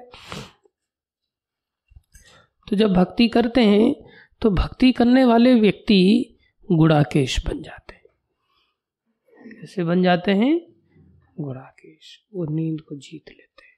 तो 2.68 2.76
जब 2.76 2.94
भक्ति 2.94 3.28
करते 3.28 3.62
हैं 3.62 3.94
तो 4.42 4.50
भक्ति 4.50 4.92
करने 4.92 5.26
वाले 5.26 5.54
व्यक्ति 5.54 6.34
गुड़ाकेश 6.72 7.48
बन 7.48 7.62
जाते 7.62 7.94
हैं। 7.94 8.02
कैसे 9.52 9.84
बन 9.84 10.04
जाते 10.04 10.32
हैं? 10.32 10.62
गुड़ाकेश। 11.40 12.26
वो 12.34 12.46
नींद 12.46 12.82
को 12.82 12.96
जीत 12.96 13.30
लेते 13.30 13.66
हैं। 13.66 13.78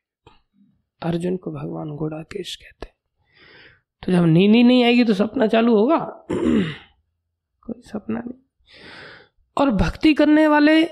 अर्जुन 1.01 1.37
को 1.37 1.51
भगवान 1.51 1.95
गुड़ाकेश 1.95 2.55
कहते 2.55 2.85
हैं। 2.85 2.95
तो 4.03 4.11
जब 4.11 4.23
नींद 4.23 4.55
ही 4.55 4.63
नहीं 4.63 4.83
आएगी 4.83 5.03
तो 5.03 5.13
सपना 5.13 5.47
चालू 5.47 5.75
होगा? 5.75 6.27
कोई 7.61 7.81
सपना 7.81 8.19
नहीं। 8.19 8.41
और 9.57 9.69
भक्ति 9.69 10.13
करने 10.13 10.47
वाले 10.47 10.85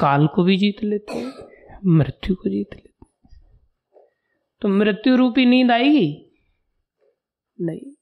काल 0.00 0.26
को 0.26 0.44
भी 0.44 0.56
जीत 0.56 0.84
लेते 0.84 1.14
हैं, 1.14 1.32
मृत्यु 1.86 2.36
को 2.36 2.50
जीत 2.50 2.74
लेते 2.74 2.88
हैं। 2.88 3.30
तो 4.60 4.68
मृत्यु 4.68 5.16
रूपी 5.16 5.46
नींद 5.46 5.70
आएगी? 5.70 6.26
नहीं। 7.60 7.93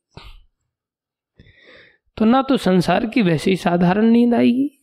तो 2.16 2.24
ना 2.24 2.42
तो 2.42 2.56
संसार 2.56 3.06
की 3.06 3.22
वैसी 3.22 3.56
साधारण 3.56 4.04
नींद 4.04 4.34
आएगी, 4.34 4.82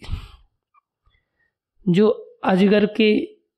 जो 1.90 2.10
अजगर 2.44 2.86
के 2.86 3.10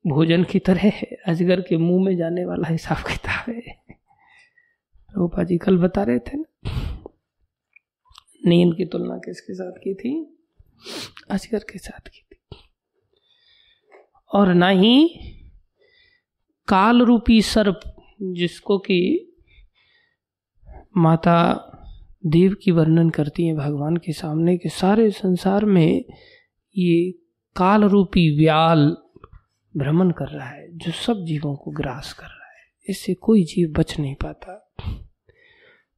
भोजन 0.06 0.44
की 0.44 0.58
तरह 0.58 0.80
है, 0.80 1.16
अजगर 1.26 1.60
के 1.60 1.76
मुँह 1.76 2.04
में 2.04 2.16
जाने 2.16 2.44
वाला 2.44 2.68
हिसाब 2.68 2.96
किताब 2.96 3.50
है। 3.50 3.82
रूपा 5.16 5.42
जी 5.42 5.58
कल 5.58 5.78
बता 5.78 6.02
रहे 6.02 6.18
थे 6.18 6.36
ना, 6.36 6.70
नींद 8.46 8.76
की 8.76 8.84
तुलना 8.84 9.16
किसके 9.16 9.54
साथ 9.54 9.72
की 9.72 9.94
थी? 9.94 10.38
अजगर 11.30 11.58
के 11.58 11.78
साथ 11.78 12.08
की 12.08 12.22
थी। 12.22 12.56
और 14.34 14.54
ना 14.54 14.68
ही 14.68 15.08
काल 16.68 17.02
रूपी 17.02 17.42
सर्प 17.42 17.80
जिसको 18.22 18.78
कि 18.78 19.28
माता 20.96 21.68
देव 22.26 22.56
की 22.64 22.70
वर्णन 22.70 23.10
करती 23.10 23.46
हैं 23.46 23.56
भगवान 23.56 23.96
के 23.96 24.12
सामने 24.12 24.56
के 24.56 24.68
सारे 24.68 25.10
संसार 25.10 25.64
में 25.64 26.04
ये 26.76 27.10
काल 27.56 27.84
रूपी 27.84 28.36
व्याल 28.36 28.96
भ्रमण 29.76 30.10
कर 30.10 30.24
रहा 30.24 30.48
है, 30.48 30.78
जो 30.78 30.92
सब 30.92 31.24
जीवों 31.24 31.56
को 31.56 31.70
ग्रास 31.70 32.12
कर 32.12 32.26
रहा 32.26 32.48
है। 32.48 32.66
इससे 32.88 33.14
कोई 33.14 33.44
जीव 33.44 33.72
बच 33.72 33.98
नहीं 33.98 34.14
पाता। 34.14 34.72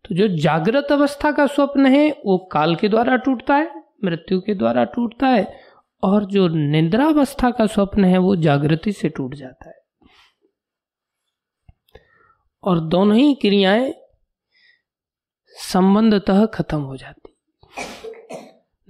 तो 0.05 0.14
जो 0.14 0.29
जागृत 0.29 0.87
अवस्था 0.93 1.33
का 1.33 1.47
स्वप्न 1.47 1.87
है, 1.87 2.11
वो 2.27 2.49
काल 2.53 2.77
के 2.77 2.89
द्वारा 2.89 3.16
टूटता 3.16 3.55
है, 3.55 3.85
मृत्यु 4.05 4.41
के 4.41 4.55
द्वारा 4.55 4.85
टूटता 4.85 5.27
है, 5.27 5.61
और 6.03 6.25
जो 6.25 6.49
निद्रावस्था 6.49 7.51
का 7.51 7.66
स्वप्न 7.66 8.05
है, 8.05 8.18
वो 8.18 8.37
जागृति 8.37 8.93
से 8.93 9.09
टूट 9.09 9.35
जाता 9.35 9.68
है। 9.68 9.77
और 12.62 12.81
दोनों 12.81 13.16
ही 13.16 13.35
क्रियाएँ 13.35 13.95
संबंधतः 15.55 16.47
खत्म 16.47 16.81
हो 16.81 16.97
जाती। 16.97 17.37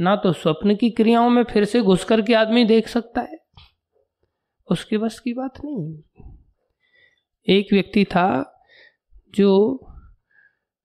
ना 0.00 0.16
तो 0.16 0.32
स्वप्न 0.32 0.76
की 0.76 0.90
क्रियाओं 0.90 1.30
में 1.30 1.44
फिर 1.44 1.64
से 1.64 1.80
घुस 1.80 2.04
करके 2.04 2.34
आदमी 2.34 2.64
देख 2.64 2.88
सकता 2.88 3.20
है। 3.20 3.44
उसके 4.70 4.98
बस 4.98 5.20
की 5.20 5.32
बात 5.32 5.64
नहीं। 5.64 6.02
एक 7.48 7.72
व्यक्ति 7.72 8.04
था 8.04 8.58
जो 9.34 9.80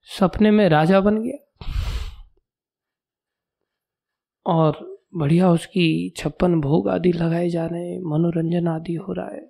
सपने 0.03 0.51
में 0.51 0.69
राजा 0.69 1.01
बन 1.01 1.21
गया 1.21 1.65
और 4.45 4.99
बढ़िया 5.15 5.51
उसकी 5.51 6.13
छप्पन 6.17 6.61
भोग 6.61 6.89
आदि 6.89 7.11
लगाए 7.11 7.49
जा 7.49 7.65
रहे 7.65 7.89
हैं, 7.89 7.99
मनोरंजन 7.99 8.67
आदि 8.67 8.93
हो 8.93 9.13
रहा 9.13 9.29
है। 9.29 9.48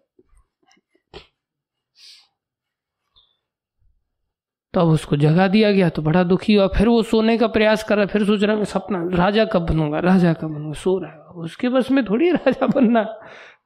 तब 4.74 4.82
अब 4.82 4.88
उसको 4.88 5.15
जगा 5.17 5.47
दिया 5.47 5.72
गया 5.72 5.89
तो 5.89 6.01
बड़ा 6.01 6.24
दुखी 6.24 6.53
हुआ। 6.53 6.67
फिर 6.67 6.88
वो 6.88 7.01
सोने 7.03 7.38
का 7.38 7.47
प्रयास 7.47 7.84
कर 7.84 7.97
रहा 7.97 8.05
फिर 8.05 8.26
सोच 8.26 8.43
रहा 8.43 8.55
है 8.57 8.65
सपना, 8.65 9.03
राजा 9.13 9.45
कब 9.45 9.65
बनूँगा, 9.65 9.99
राजा 9.99 10.34
कब 10.34 10.47
बनूँगा? 10.47 10.74
सो 10.74 10.97
रहा 10.99 11.11
है। 11.11 11.20
उसके 11.43 11.70
बस 11.70 11.91
में 11.91 12.03
थोड़ी 12.05 12.32
राजा 12.32 12.67
बनना। 12.67 13.01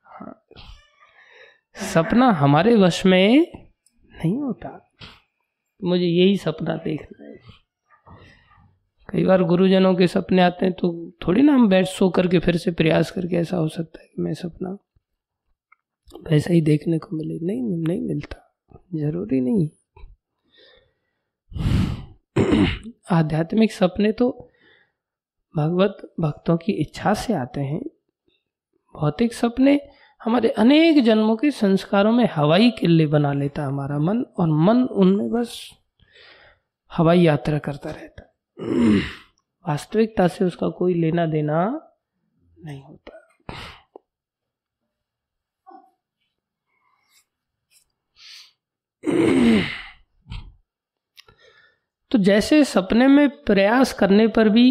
हाँ। 0.04 0.44
सपना 1.94 2.30
हमारे 2.32 2.76
वश 2.76 3.06
में 3.06 3.48
नहीं 4.12 4.38
होता। 4.38 4.80
मुझे 5.84 6.06
यही 6.06 6.38
सपना 6.38 6.76
देखना 6.76 7.26
है। 7.26 7.38
कई 9.10 9.24
बार 9.26 9.44
गुरुजनों 9.44 9.94
के 9.96 10.08
सपने 10.08 10.42
आते 10.42 10.66
हैं 10.66 10.74
तो 10.74 11.12
थोड़ी 11.28 11.42
ना 11.42 11.54
हम 11.54 11.68
बैठ 11.68 11.86
सो 11.86 12.10
करके 12.10 12.40
फिर 12.40 12.58
से 12.58 12.72
प्रयास 12.72 13.12
करके 13.12 13.36
ऐसा 13.36 13.58
हो 13.58 13.68
सकता 13.68 14.02
है 14.02 14.08
कि 14.08 14.22
मैं 14.22 14.34
सपना 14.34 14.78
वैसा 16.32 16.54
ही 16.54 16.62
देखने 16.62 16.98
को 16.98 17.16
मिले। 17.16 17.40
नहीं 17.46 17.62
नहीं 17.62 18.02
मिलता। 18.02 18.38
ज़रूरी 18.96 19.42
नहीं 19.42 19.68
आध्यात्मिक 23.12 23.72
सपने 23.72 24.12
तो 24.12 24.30
भगवत 25.56 25.98
भक्तों 26.20 26.58
की 26.58 26.72
इच्छा 26.72 27.14
से 27.14 27.34
आते 27.34 27.62
हैं। 27.62 27.82
भौतिक 28.96 29.34
सपने 29.34 29.80
हमारे 30.22 30.50
अनेक 30.50 31.04
जन्मों 31.04 31.36
के 31.36 31.52
संस्कारों 31.52 32.12
में 32.12 32.28
हवाई 32.36 32.70
किले 32.72 33.08
बना 33.08 33.34
लेता 33.34 33.66
हमारा 33.66 33.98
मन, 34.00 34.22
और 34.40 34.48
मन 34.48 34.84
उनमें 34.84 35.30
बस 35.32 35.70
हवाई 36.92 37.22
यात्रा 37.22 37.60
करता 37.60 37.90
रहता 37.90 38.24
वास्तविकता 39.66 40.28
से 40.28 40.46
उसका 40.46 40.70
कोई 40.70 40.94
लेना 40.94 41.26
देना 41.26 41.66
नहीं 42.66 42.84
होता। 42.84 43.20
तो 49.04 49.83
जैसे 52.24 52.64
सपने 52.64 53.08
में 53.08 53.30
प्रयास 53.46 53.94
करने 53.94 54.28
पर 54.28 54.50
भी 54.50 54.68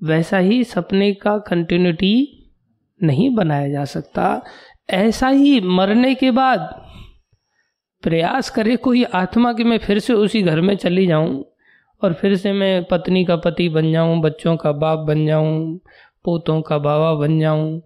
वैसा 0.00 0.38
ही 0.38 0.62
सपने 0.64 1.12
का 1.14 1.36
कंटिन्यूटी 1.38 2.16
नहीं 3.00 3.34
बनाया 3.34 3.68
जा 3.68 3.84
सकता। 3.84 4.42
ऐसा 4.90 5.28
ही 5.28 5.60
मरने 5.60 6.14
के 6.14 6.30
बाद 6.30 6.60
प्रयास 8.02 8.50
करे 8.50 8.76
कोई 8.76 9.02
आत्मा 9.14 9.52
कि 9.52 9.64
मैं 9.64 9.78
फिर 9.78 9.98
से 9.98 10.12
उसी 10.12 10.42
घर 10.42 10.60
में 10.60 10.74
चली 10.76 11.06
जाऊँ 11.06 11.44
और 12.02 12.12
फिर 12.12 12.36
से 12.36 12.52
मैं 12.52 12.84
पत्नी 12.84 13.24
का 13.24 13.36
पति 13.36 13.68
बन 13.68 13.90
जाऊँ, 13.92 14.20
बच्चों 14.20 14.56
का 14.56 14.72
बाप 14.72 14.98
बन 14.98 15.26
जाऊँ, 15.26 15.76
पोतों 16.24 16.60
का 16.62 16.78
बाबा 16.78 17.12
बन 17.14 17.38
जाऊँ, 17.40 17.80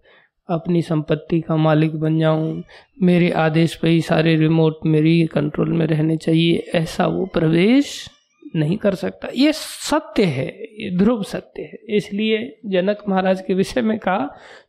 अपनी 0.49 0.83
संपत्ति 0.83 1.41
का 1.41 1.57
मालिक 1.57 1.95
बन 1.97 2.19
जाऊँ, 2.19 2.63
मेरे 3.03 3.31
आदेश 3.31 3.75
पर 3.75 3.89
ही 3.89 4.01
सारे 4.01 4.35
रिमोट 4.37 4.87
मेरी 4.87 5.27
कंट्रोल 5.27 5.73
में 5.73 5.87
रहने 5.87 6.17
चाहिए, 6.17 6.71
ऐसा 6.75 7.07
वो 7.07 7.27
प्रवेश 7.27 8.09
नहीं 8.57 8.77
कर 8.79 8.95
सकता। 8.95 9.29
ये 9.35 9.53
सत्य 9.53 10.25
है, 10.25 10.47
ये 10.75 10.91
ध्रुव 10.99 11.23
सत्य 11.23 11.63
है। 11.63 11.97
इसलिए 11.97 12.39
जनक 12.67 13.03
महाराज 13.09 13.41
के 13.47 13.55
विषय 13.55 13.83
में 13.83 13.99
कहा, 13.99 14.29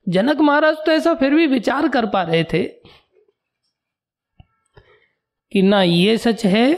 जनक 0.09 0.41
महाराज 0.41 0.77
तो 0.86 0.91
ऐसा 0.91 1.13
फिर 1.13 1.36
भी 1.36 1.47
विचार 1.47 1.88
कर 1.88 2.05
पा 2.05 2.23
रहे 2.23 2.43
थे 2.43 2.63
कि 5.51 5.61
ना 5.61 5.82
ये 5.84 6.17
सच 6.17 6.45
है, 6.45 6.71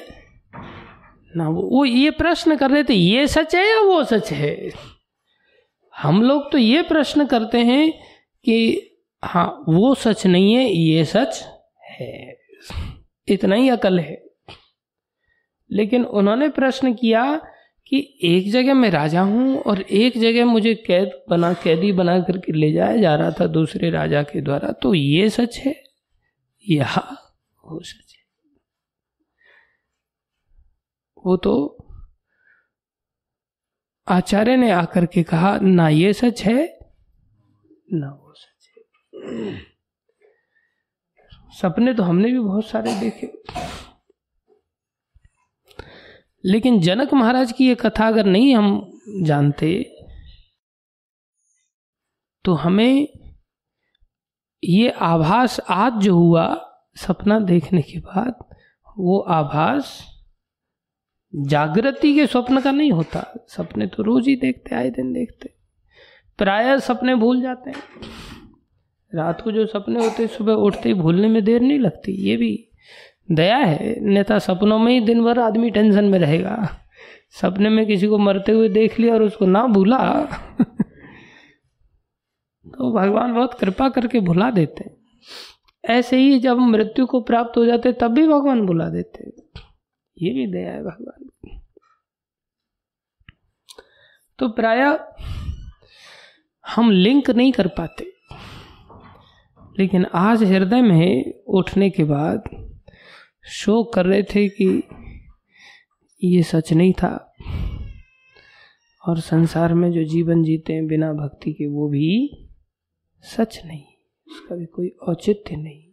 ना 1.33 1.47
वो 1.49 1.61
वो 1.69 1.83
ये 1.85 2.11
प्रश्न 2.11 2.55
कर 2.55 2.71
रहे 2.71 2.83
थे, 2.83 2.93
ये 2.93 3.27
सच 3.27 3.55
है 3.55 3.67
या 3.69 3.81
वो 3.81 4.03
सच 4.03 4.31
है? 4.31 4.71
हम 5.93 6.21
लोग 6.23 6.51
तो 6.51 6.57
ये 6.57 6.81
प्रश्न 6.81 7.25
करते 7.25 7.57
हैं 7.57 7.91
कि 8.45 8.87
हाँ 9.23 9.63
वो 9.69 9.93
सच 9.95 10.25
नहीं 10.27 10.53
है, 10.53 10.65
ये 10.65 11.05
सच 11.05 11.43
है। 11.89 12.35
इतना 13.27 13.55
ही 13.55 13.69
अकल 13.69 13.99
है। 13.99 14.30
लेकिन 15.71 16.05
उन्होंने 16.05 16.49
प्रश्न 16.49 16.93
किया 16.93 17.23
कि 17.87 17.97
एक 18.23 18.51
जगह 18.51 18.73
मैं 18.73 18.89
राजा 18.89 19.21
हूँ 19.21 19.57
और 19.59 19.81
एक 19.81 20.17
जगह 20.17 20.45
मुझे 20.45 20.73
कैद 20.75 21.11
बना, 21.29 21.53
कैदी 21.53 21.91
बना 21.91 22.19
करके 22.19 22.53
ले 22.53 22.71
जाया 22.71 22.97
जा 22.97 23.15
रहा 23.15 23.31
था 23.31 23.47
दूसरे 23.47 23.89
राजा 23.89 24.23
के 24.23 24.41
द्वारा 24.41 24.71
तो 24.71 24.93
ये 24.93 25.29
सच 25.29 25.57
है? 25.57 25.75
यह 26.69 26.97
वो 27.63 27.79
सच 27.79 28.15
है। 28.15 28.23
वो 31.25 31.37
तो 31.37 31.77
आचार्य 34.07 34.55
ने 34.55 34.71
आकर 34.71 35.05
के 35.05 35.23
कहा, 35.23 35.57
ना 35.57 35.89
ये 35.89 36.13
सच 36.13 36.41
है, 36.41 36.79
ना 37.93 38.09
वो 38.09 38.33
सच 38.33 38.69
है। 38.77 39.61
सपने 41.61 41.93
तो 41.93 42.03
हमने 42.03 42.31
भी 42.31 42.39
बहुत 42.39 42.65
सारे 42.65 42.95
देखे। 42.99 43.27
लेकिन 46.45 46.81
जनक 46.81 47.13
महाराज 47.13 47.51
की 47.51 47.67
ये 47.67 47.75
कथा 47.75 48.07
अगर 48.07 48.25
नहीं 48.25 48.55
हम 48.55 48.99
जानते 49.23 49.97
तो 52.45 52.53
हमें 52.53 53.07
ये 54.63 54.89
आभास 54.89 55.59
आज 55.69 55.93
जो 55.93 56.15
हुआ 56.15 56.67
सपना 56.95 57.39
देखने 57.39 57.81
के 57.81 57.99
बाद, 57.99 58.33
वो 58.99 59.19
आभास 59.19 60.07
जागृति 61.35 62.15
के 62.15 62.27
स्वप्न 62.27 62.61
का 62.61 62.71
नहीं 62.71 62.91
होता। 62.91 63.45
सपने 63.47 63.87
तो 63.87 64.03
रोज 64.03 64.27
ही 64.27 64.35
देखते, 64.35 64.75
आए 64.75 64.89
दिन 64.89 65.13
देखते। 65.13 65.53
प्राय 66.37 66.79
सपने 66.79 67.15
भूल 67.15 67.41
जाते 67.41 67.69
हैं। 67.69 67.83
रात 69.15 69.41
को 69.41 69.51
जो 69.51 69.65
सपने 69.65 70.05
होते, 70.05 70.27
सुबह 70.27 70.53
उठते 70.53 70.89
ही 70.89 70.95
भूलने 70.95 71.27
में 71.27 71.43
देर 71.43 71.61
नहीं 71.61 71.79
लगती, 71.79 72.11
ये 72.11 72.37
भी 72.37 72.70
दया 73.31 73.57
है, 73.57 73.99
नेता 73.99 74.39
सपनों 74.39 74.79
में 74.79 74.93
ही 74.93 74.99
दिन 74.99 75.23
भर 75.23 75.39
आदमी 75.39 75.69
टेंशन 75.69 76.05
में 76.05 76.19
रहेगा। 76.19 76.77
सपने 77.41 77.69
में 77.69 77.85
किसी 77.87 78.07
को 78.07 78.17
मरते 78.17 78.51
हुए 78.51 78.69
देख 78.69 78.99
लिया 78.99 79.13
और 79.13 79.21
उसको 79.21 79.45
ना 79.45 79.65
भूला। 79.67 80.21
तो 82.65 82.91
भगवान 82.91 83.33
बहुत 83.33 83.53
कृपा 83.53 83.89
करके 83.89 84.19
भुला 84.19 84.49
देते 84.51 84.89
ऐसे 85.85 86.17
ही 86.17 86.39
जब 86.39 86.57
मृत्यु 86.57 87.05
को 87.05 87.21
प्राप्त 87.21 87.57
हो 87.57 87.65
जाते, 87.65 87.93
तब 87.93 88.11
भी 88.11 88.27
भगवान 88.27 88.65
भुला 88.65 88.89
देते। 88.89 89.23
ये 90.17 90.33
भी 90.33 90.47
दया 90.47 90.71
है 90.71 90.83
भगवान 90.83 91.29
तो 94.39 94.49
प्राय 94.49 94.99
हम 96.67 96.91
लिंक 96.91 97.29
नहीं 97.29 97.51
कर 97.51 97.67
पाते। 97.67 98.13
लेकिन 99.79 100.05
आज 100.13 100.43
हृदय 100.43 100.81
में 100.81 101.43
उठने 101.47 101.89
के 101.89 102.03
बाद 102.03 102.43
शोक 103.45 103.93
कर 103.93 104.05
रहे 104.05 104.23
थे 104.23 104.49
कि 104.49 104.83
ये 106.23 106.43
सच 106.43 106.73
नहीं 106.73 106.93
था। 106.93 107.33
और 109.07 109.19
संसार 109.19 109.73
में 109.73 109.91
जो 109.91 110.03
जीवन 110.03 110.43
जीते 110.43 110.73
हैं 110.73 110.87
बिना 110.87 111.13
भक्ति 111.13 111.53
के, 111.53 111.67
वो 111.67 111.89
भी 111.89 112.47
सच 113.21 113.61
नहीं, 113.65 113.83
उसका 114.27 114.55
भी 114.55 114.65
कोई 114.65 114.87
औचित्य 114.87 115.55
नहीं। 115.55 115.91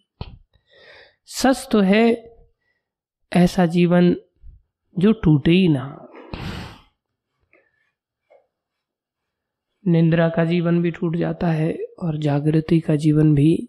सच 1.26 1.68
तो 1.72 1.80
है, 1.80 2.34
ऐसा 3.32 3.66
जीवन 3.66 4.16
जो 4.98 5.12
टूटे 5.12 5.50
ही 5.50 5.68
ना। 5.68 6.04
निद्रा 9.88 10.28
का 10.28 10.44
जीवन 10.44 10.82
भी 10.82 10.90
टूट 10.90 11.16
जाता 11.16 11.46
है 11.46 11.78
और 11.98 12.18
जागृति 12.18 12.80
का 12.80 12.96
जीवन 12.96 13.34
भी 13.34 13.68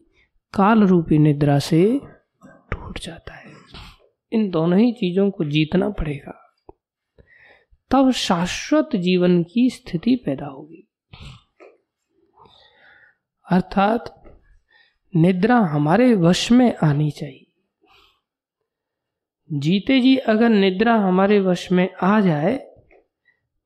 काल 0.53 0.83
रूपी 0.83 1.17
निद्रा 1.17 1.59
से 1.59 1.99
टूट 2.45 2.99
जाता 2.99 3.33
है। 3.33 3.48
इन 4.31 4.49
दोनों 4.49 4.79
ही 4.79 4.91
चीज़ों 4.91 5.31
को 5.31 5.43
जीतना 5.43 5.89
पड़ेगा। 5.89 6.55
तब 7.91 8.11
शाश्वत 8.11 8.89
जीवन 8.95 9.43
की 9.43 9.69
स्थिति 9.69 10.15
पैदा 10.15 10.45
होगी। 10.45 10.87
अर्थात 13.51 14.23
निद्रा 15.15 15.57
हमारे 15.57 16.15
वश 16.15 16.51
में 16.51 16.75
आनी 16.83 17.11
चाहिए। 17.11 17.45
जीते 19.51 19.99
जी 19.99 20.17
अगर 20.17 20.49
निद्रा 20.49 20.95
हमारे 20.95 21.39
वश 21.39 21.71
में 21.71 21.89
आ 22.01 22.21
जाए, 22.21 22.69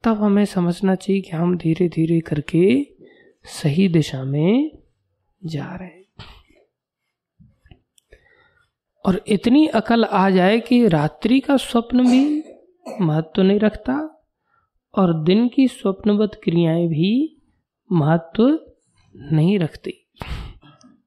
तब 0.04 0.24
हमें 0.24 0.46
समझना 0.46 0.96
चाहिए 0.96 1.22
कि 1.22 1.30
हम 1.30 1.58
धीरे 1.58 1.90
धीरे 1.90 2.20
करके 2.20 2.88
सही 3.44 3.88
दिशा 3.88 4.24
में 4.24 4.78
जा 5.46 5.76
रहे 5.76 5.88
हैं। 5.88 6.03
और 9.06 9.24
इतनी 9.28 9.68
अकल 9.68 10.04
आ 10.04 10.30
जाए 10.30 10.60
कि 10.60 10.88
रात्रि 10.88 11.40
का 11.40 11.58
स्वप्न 11.58 12.12
भी 12.12 12.44
महत्व 13.02 13.42
नहीं 13.42 13.60
रखता 13.60 14.26
और 14.98 15.24
दिन 15.24 15.48
की 15.48 15.68
स्वप्नवत 15.68 16.42
क्रियाएँ 16.44 16.88
भी 16.88 17.42
महत्व 17.92 18.60
नहीं 19.16 19.60
रखती। 19.60 20.10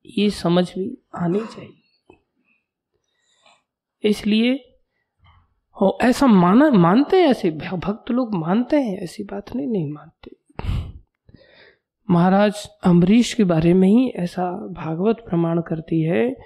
ये 0.06 0.30
समझ 0.30 0.70
भी 0.70 0.98
आनी 1.14 1.40
चाहिए। 1.40 1.82
इसलिए 4.08 4.72
हो, 5.80 5.98
ऐसा 6.02 6.26
माना, 6.26 6.70
मानते 6.70 7.16
हैं 7.16 7.28
ऐसे 7.28 7.50
भक्त 7.50 8.10
लोग 8.10 8.34
मानते 8.34 8.76
हैं, 8.76 8.98
ऐसी 8.98 9.24
बात 9.24 9.54
नहीं 9.54 9.66
नहीं 9.66 9.92
मानते। 9.92 10.36
महाराज 12.10 12.70
अम्बरीश 12.84 13.34
के 13.34 13.44
बारे 13.44 13.74
में 13.74 13.88
ही 13.88 14.08
ऐसा 14.08 14.52
भागवत 14.52 15.16
प्रमाण 15.28 15.60
करती 15.60 16.02
है 16.02 16.36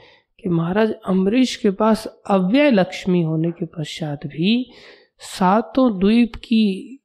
कि 0.43 0.49
महाराज, 0.49 0.93
अम्बरीश 1.07 1.57
के 1.57 1.70
पास 1.70 2.22
अव्यय 2.30 2.70
लक्ष्मी 2.70 3.22
होने 3.22 3.51
के 3.51 3.66
पश्चात 3.66 4.26
भी 4.26 4.70
सातों 5.18 5.99
द्वीप 5.99 6.32
की 6.36 6.97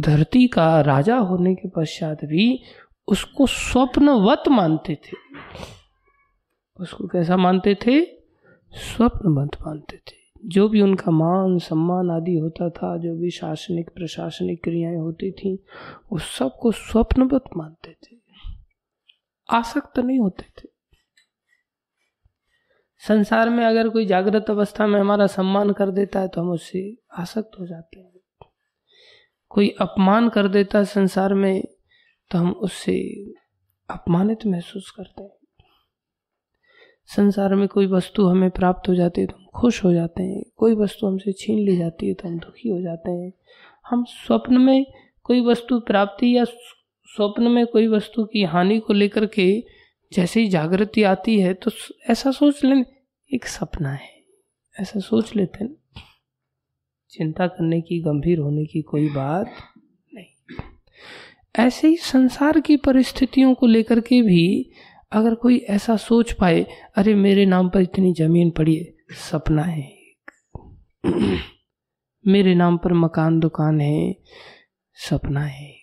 धरती 0.00 0.48
का 0.48 0.80
राजा 0.80 1.16
होने 1.16 1.54
के 1.54 1.68
पश्चात 1.68 2.24
भी 2.24 2.62
उसको 3.08 3.46
स्वप्नवत 3.46 4.42
मानते 4.48 4.94
थे। 4.94 5.16
उसको 6.80 7.06
कैसा 7.06 7.36
मानते 7.36 7.74
थे? 7.74 8.04
स्वप्नवत 8.72 9.50
मानते 9.66 9.96
थे। 9.96 10.22
जो 10.44 10.68
भी 10.68 10.80
उनका 10.80 11.10
मान, 11.10 11.58
सम्मान 11.58 12.10
आदि 12.10 12.34
होता 12.34 12.70
था, 12.70 12.96
जो 12.96 13.14
भी 13.16 13.30
शासनिक, 13.30 13.90
प्रशासनिक 13.94 14.64
क्रियाएँ 14.64 14.96
होती 14.96 15.30
थी, 15.30 15.54
वो 16.12 16.18
सबको 16.18 16.72
स्वप्नवत 16.72 17.44
मानते 17.56 17.92
थे। 17.92 18.16
आसक्त 19.50 19.98
नहीं 19.98 20.18
होते 20.18 20.42
थे। 20.42 20.71
संसार 23.02 23.50
में 23.50 23.64
अगर 23.64 23.88
कोई 23.88 24.06
जागृत 24.06 24.50
अवस्था 24.50 24.86
में 24.86 25.00
हमारा 25.00 25.26
सम्मान 25.26 25.72
कर 25.72 25.90
देता 25.90 26.20
है 26.20 26.28
तो 26.28 26.40
हम 26.40 26.50
उससे 26.50 26.96
आसक्त 27.18 27.58
हो 27.60 27.66
जाते 27.66 28.00
हैं। 28.00 28.12
कोई 29.50 29.68
अपमान 29.80 30.28
कर 30.28 30.48
देता 30.48 30.78
है 30.78 30.84
संसार 30.84 31.34
में 31.34 31.62
तो 32.30 32.38
हम 32.38 32.50
उससे 32.50 32.94
अपमानित 33.90 34.46
महसूस 34.46 34.90
करते 34.90 35.22
हैं। 35.22 35.30
संसार 37.06 37.54
में 37.54 37.66
कोई 37.68 37.86
वस्तु 37.86 38.26
हमें 38.26 38.50
प्राप्त 38.50 38.88
हो 38.88 38.94
जाती 38.94 39.20
है 39.20 39.26
तो 39.26 39.36
हम 39.36 39.46
खुश 39.54 39.84
हो 39.84 39.92
जाते 39.92 40.22
हैं। 40.22 40.42
कोई 40.56 40.74
वस्तु 40.74 41.06
हमसे 41.06 41.32
छीन 41.32 41.58
ली 41.58 41.76
जाती 41.76 42.08
है 42.08 42.14
तो 42.14 42.28
हम 42.28 42.38
दुखी 42.38 42.68
हो 42.68 42.80
जाते 42.80 43.10
हैं। 43.10 43.32
हम 43.90 44.04
स्वप्न 44.04 44.60
में 44.60 44.86
कोई 45.24 45.40
वस्तु 45.40 45.80
प्राप्ति 45.80 46.36
या 46.36 46.44
स्वप्न 46.44 47.50
में 47.50 47.66
कोई 47.66 47.86
वस्तु 47.86 48.24
की 48.24 48.44
हानि 48.44 48.78
को 48.78 48.92
लेकर 48.92 49.26
के 49.26 49.52
जैसे 50.12 50.40
ही 50.40 50.48
जागृति 50.48 51.02
आती 51.02 51.40
है 51.40 51.54
तो 51.54 51.70
ऐसा 52.10 52.30
सोच 52.30 52.64
लें, 52.64 52.84
एक 53.34 53.46
सपना 53.46 53.92
है। 53.92 54.22
ऐसा 54.80 55.00
सोच 55.00 55.36
लेते 55.36 55.64
हैं। 55.64 55.76
चिंता 57.10 57.46
करने 57.46 57.80
की, 57.80 58.00
गंभीर 58.00 58.38
होने 58.38 58.64
की 58.64 58.82
कोई 58.82 59.08
बात 59.08 59.54
नहीं। 60.14 60.56
ऐसे 61.56 61.88
ही 61.88 61.96
संसार 61.96 62.60
की 62.60 62.76
परिस्थितियों 62.76 63.54
को 63.54 63.66
लेकर 63.66 64.00
के 64.00 64.22
भी 64.22 64.72
अगर 65.12 65.34
कोई 65.34 65.58
ऐसा 65.58 65.96
सोच 65.96 66.32
पाए, 66.32 66.66
अरे 66.96 67.14
मेरे 67.14 67.46
नाम 67.46 67.68
पर 67.68 67.80
इतनी 67.80 68.12
ज़मीन 68.12 68.50
पड़ी 68.50 68.76
है, 68.76 68.94
सपना 69.10 69.62
है 69.62 69.98
मेरे 72.26 72.54
नाम 72.54 72.76
पर 72.76 72.92
मकान 72.92 73.40
दुकान 73.40 73.80
है, 73.80 74.16
सपना 74.94 75.44
है 75.44 75.81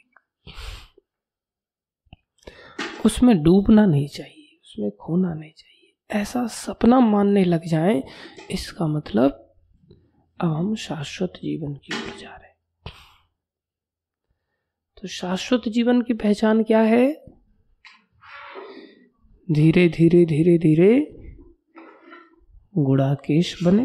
उसमें 3.06 3.44
डूबना 3.44 3.86
नहीं 3.86 4.08
चाहिए, 4.08 4.60
उसमें 4.64 4.92
खोना 4.92 5.34
नहीं 5.34 5.52
चाहिए। 5.52 6.20
ऐसा 6.20 6.48
सपना 6.48 7.00
मानने 7.00 7.44
लग 7.44 7.66
जाए, 7.66 8.04
इसका 8.52 8.88
मतलब 8.88 9.46
अब 10.42 10.54
हम 10.54 10.76
शाश्वत 10.76 11.34
जीवन 11.36 11.74
की 11.74 11.96
ओर 11.96 12.18
जा 12.20 12.30
रहे 12.30 12.48
हैं। 12.48 12.56
तो 15.02 15.08
शाश्वत 15.08 15.62
जीवन 15.68 16.02
की 16.02 16.14
पहचान 16.14 16.64
क्या 16.64 16.82
है? 16.82 17.26
धीरे 19.52 19.90
धीरे 19.90 20.26
धीरे 20.26 20.58
धीरे 20.58 21.16
गुड़ाकेश 22.78 23.64
बने। 23.64 23.84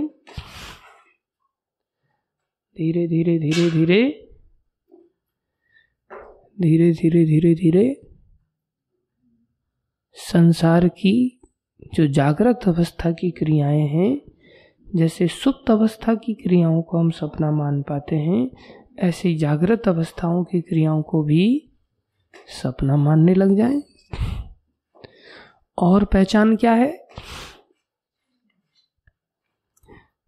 धीरे 2.77 3.07
धीरे 3.09 3.39
धीरे 3.39 3.71
धीरे 3.71 4.03
धीरे 6.61 6.93
धीरे 6.93 7.25
धीरे 7.25 7.55
धीरे 7.55 8.14
संसार 10.15 10.89
की 10.89 11.41
जो 11.95 12.07
जागृत 12.07 12.61
अवस्था 12.67 13.13
की 13.13 13.31
क्रियाएँ 13.31 13.87
हैं, 13.87 14.21
जैसे 14.95 15.29
सुप्त 15.29 15.71
अवस्था 15.71 16.15
की 16.15 16.35
क्रियाओं 16.35 16.83
को 16.83 16.99
हम 16.99 17.11
सपना 17.11 17.51
मान 17.51 17.83
पाते 17.83 18.17
हैं, 18.17 18.51
ऐसे 18.99 19.35
जागृत 19.35 19.89
अवस्थाओं 19.89 20.45
की 20.45 20.61
क्रियाओं 20.61 21.03
को 21.03 21.23
भी 21.23 21.71
सपना 22.63 22.97
मानने 22.97 23.35
लग 23.35 23.57
जाए। 23.57 23.83
और 25.79 26.05
पहचान 26.05 26.57
क्या 26.57 26.73
है? 26.73 27.09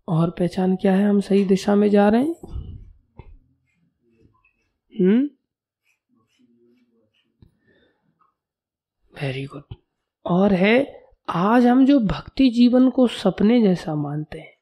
और 0.09 0.31
पहचान 0.31 0.77
क्या 0.77 0.95
है 0.95 1.09
हम 1.09 1.21
सही 1.21 1.45
दिशा 1.45 1.75
में 1.75 1.91
जा 1.91 2.09
रहे 2.09 2.23
हैं? 2.23 2.37
हम्म? 5.01 5.36
वेरी 9.23 9.45
गुड 9.45 9.65
और 10.27 10.53
है, 10.53 11.05
आज 11.29 11.67
हम 11.67 11.87
जो 11.87 12.01
भक्ति 12.01 12.51
जीवन 12.51 12.91
को 12.91 13.07
सपने 13.07 13.63
जैसा 13.63 13.95
मानते 13.95 14.39
हैं। 14.41 14.57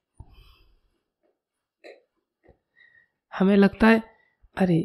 हमें 3.39 3.57
लगता 3.57 3.87
है, 3.87 4.03
अरे, 4.57 4.79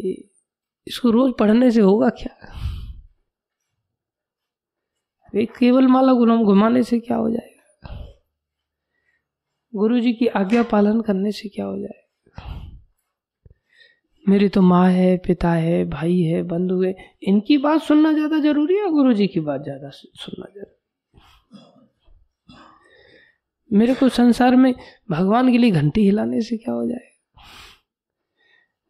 इसको 0.87 1.09
रोज 1.09 1.33
पढ़ने 1.39 1.71
से 1.71 1.81
होगा 1.81 2.09
क्या? 2.09 2.53
अरे, 5.25 5.45
केवल 5.45 5.87
माला 5.87 6.13
गुलाम 6.13 6.43
घुमाने 6.43 6.83
से 6.83 6.99
क्या 6.99 7.17
हो 7.17 7.29
जाएगा? 7.29 7.59
गुरु 9.75 9.99
जी 9.99 10.13
की 10.13 10.27
आज्ञा 10.27 10.63
पालन 10.63 11.01
करने 11.01 11.31
से 11.31 11.49
क्या 11.49 11.65
हो 11.65 11.77
जाएगा? 11.77 12.08
मेरी 14.29 14.49
तो 14.49 14.61
माँ 14.61 14.89
है, 14.91 15.17
पिता 15.17 15.51
है, 15.51 15.83
भाई 15.85 16.19
है, 16.21 16.41
बंधु 16.43 16.81
है। 16.83 16.95
इनकी 17.23 17.57
बात 17.57 17.81
सुनना 17.81 18.11
ज़्यादा 18.13 18.39
ज़रूरी 18.39 18.75
है 18.77 18.89
गुरु 18.89 19.13
जी 19.13 19.27
की 19.27 19.39
बात 19.39 19.63
ज़्यादा 19.63 19.89
सुनना 19.89 20.45
ज़रूरी 20.45 20.77
मेरे 23.71 23.93
को 23.93 24.09
संसार 24.09 24.55
में 24.55 24.73
भगवान 25.11 25.51
के 25.51 25.57
लिए 25.57 25.71
घंटी 25.71 26.03
हिलाने 26.03 26.41
से 26.41 26.57
क्या 26.57 26.73
हो 26.73 26.85
जाएगा? 26.87 27.43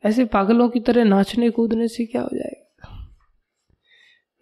ऐसे 0.04 0.26
पागलों 0.26 0.70
की 0.70 0.80
तरह 0.80 1.04
नाचने, 1.04 1.50
कूदने 1.50 1.88
से 1.88 2.06
क्या 2.06 2.22
हो 2.22 2.30
जाएगा? 2.34 3.10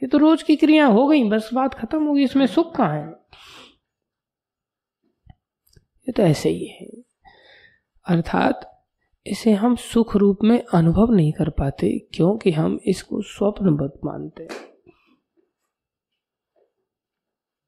ये 0.01 0.07
तो 0.07 0.17
रोज 0.17 0.43
की 0.43 0.55
क्रिया 0.55 0.85
हो 0.85 1.07
गई, 1.07 1.23
बस 1.23 1.49
बात 1.53 1.73
खत्म 1.73 2.03
होगी 2.03 2.23
इसमें 2.23 2.45
सुख 2.47 2.75
कहाँ 2.75 2.97
है? 2.97 3.07
ये 6.07 6.11
तो 6.11 6.23
ऐसे 6.23 6.49
ही 6.49 6.67
है। 6.67 6.87
अर्थात 8.05 8.76
इसे 9.27 9.51
हम 9.51 9.75
सुख 9.75 10.15
रूप 10.15 10.39
में 10.43 10.63
अनुभव 10.73 11.11
नहीं 11.11 11.31
कर 11.31 11.49
पाते, 11.49 12.07
क्योंकि 12.13 12.51
हम 12.51 12.79
इसको 12.85 13.21
स्वप्नबद्ध 13.21 13.99
मानते 14.05 14.43
हैं। 14.43 14.65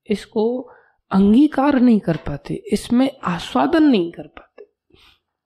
इसको 0.10 0.60
अंगीकार 1.12 1.80
नहीं 1.80 2.00
कर 2.00 2.18
पाते, 2.18 2.54
इसमें 2.54 3.10
आस्वादन 3.24 3.84
नहीं 3.84 4.12
कर 4.12 4.28
पाते। 4.28 4.66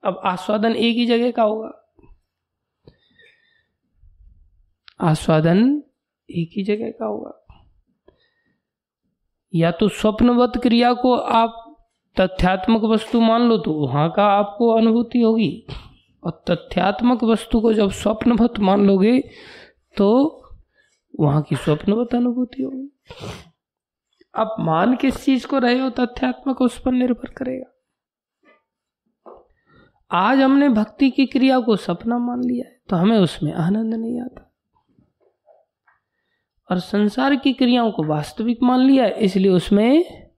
अब 0.04 0.22
आस्वादन 0.26 0.76
एक 0.76 0.96
ही 0.96 1.06
जगह 1.06 1.32
का 1.32 1.44
होगा। 1.44 1.80
आस्वादन 5.02 5.84
एक 6.30 6.50
ही 6.56 6.64
जगह 6.64 6.90
का 6.90 7.06
होगा। 7.06 7.40
या 9.56 9.72
तो 9.72 9.88
स्वप्नवत 9.88 10.52
क्रिया 10.58 10.94
को 10.94 11.16
आप 11.16 11.60
तथ्यात्मक 12.20 12.82
वस्तु 12.84 13.22
मान 13.22 13.42
लो 13.42 13.58
तो 13.58 13.74
वहाँ 13.74 14.12
का 14.12 14.24
आपको 14.24 14.70
अनुभूति 14.70 15.22
होगी। 15.22 15.66
और 16.24 16.44
तथ्यात्मक 16.50 17.24
वस्तु 17.24 17.60
को 17.62 17.74
जब 17.74 17.92
स्वप्नवत 17.92 18.60
मान 18.60 18.86
लोगे 18.88 19.20
तो 19.98 20.10
वहाँ 21.14 21.42
की 21.42 21.56
स्वप्नवत 21.56 22.16
अनुभूति 22.16 22.64
होगी। 22.64 22.90
आप 24.34 24.56
मान 24.60 24.96
किस 24.96 25.24
चीज़ 25.26 25.48
को 25.48 25.58
रहे 25.58 25.80
हो 25.80 25.90
तथ्यात्मक 25.90 26.62
उस 26.62 26.80
पर 26.80 26.92
निर्भर 26.92 27.30
करेगा। 27.30 27.70
आज 30.12 30.40
हमने 30.40 30.70
भक्ति 30.70 31.10
की 31.10 31.26
क्रिया 31.26 31.60
को 31.60 31.76
सपना 31.76 32.18
मान 32.18 32.44
लिया 32.44 32.66
है 32.66 32.82
तो 32.90 32.96
हमें 32.96 33.18
उसमें 33.18 33.54
आनंद 33.54 33.94
नहीं 33.94 34.20
आता। 34.22 34.50
और 36.70 36.80
संसार 36.80 37.36
की 37.36 37.54
क्रियाओं 37.54 37.92
को 37.92 38.04
वास्तविक 38.04 38.60
मान 38.64 38.80
लिया 38.80 39.04
है, 39.04 39.20
इसलिए 39.20 39.52
उसमें 39.52 40.30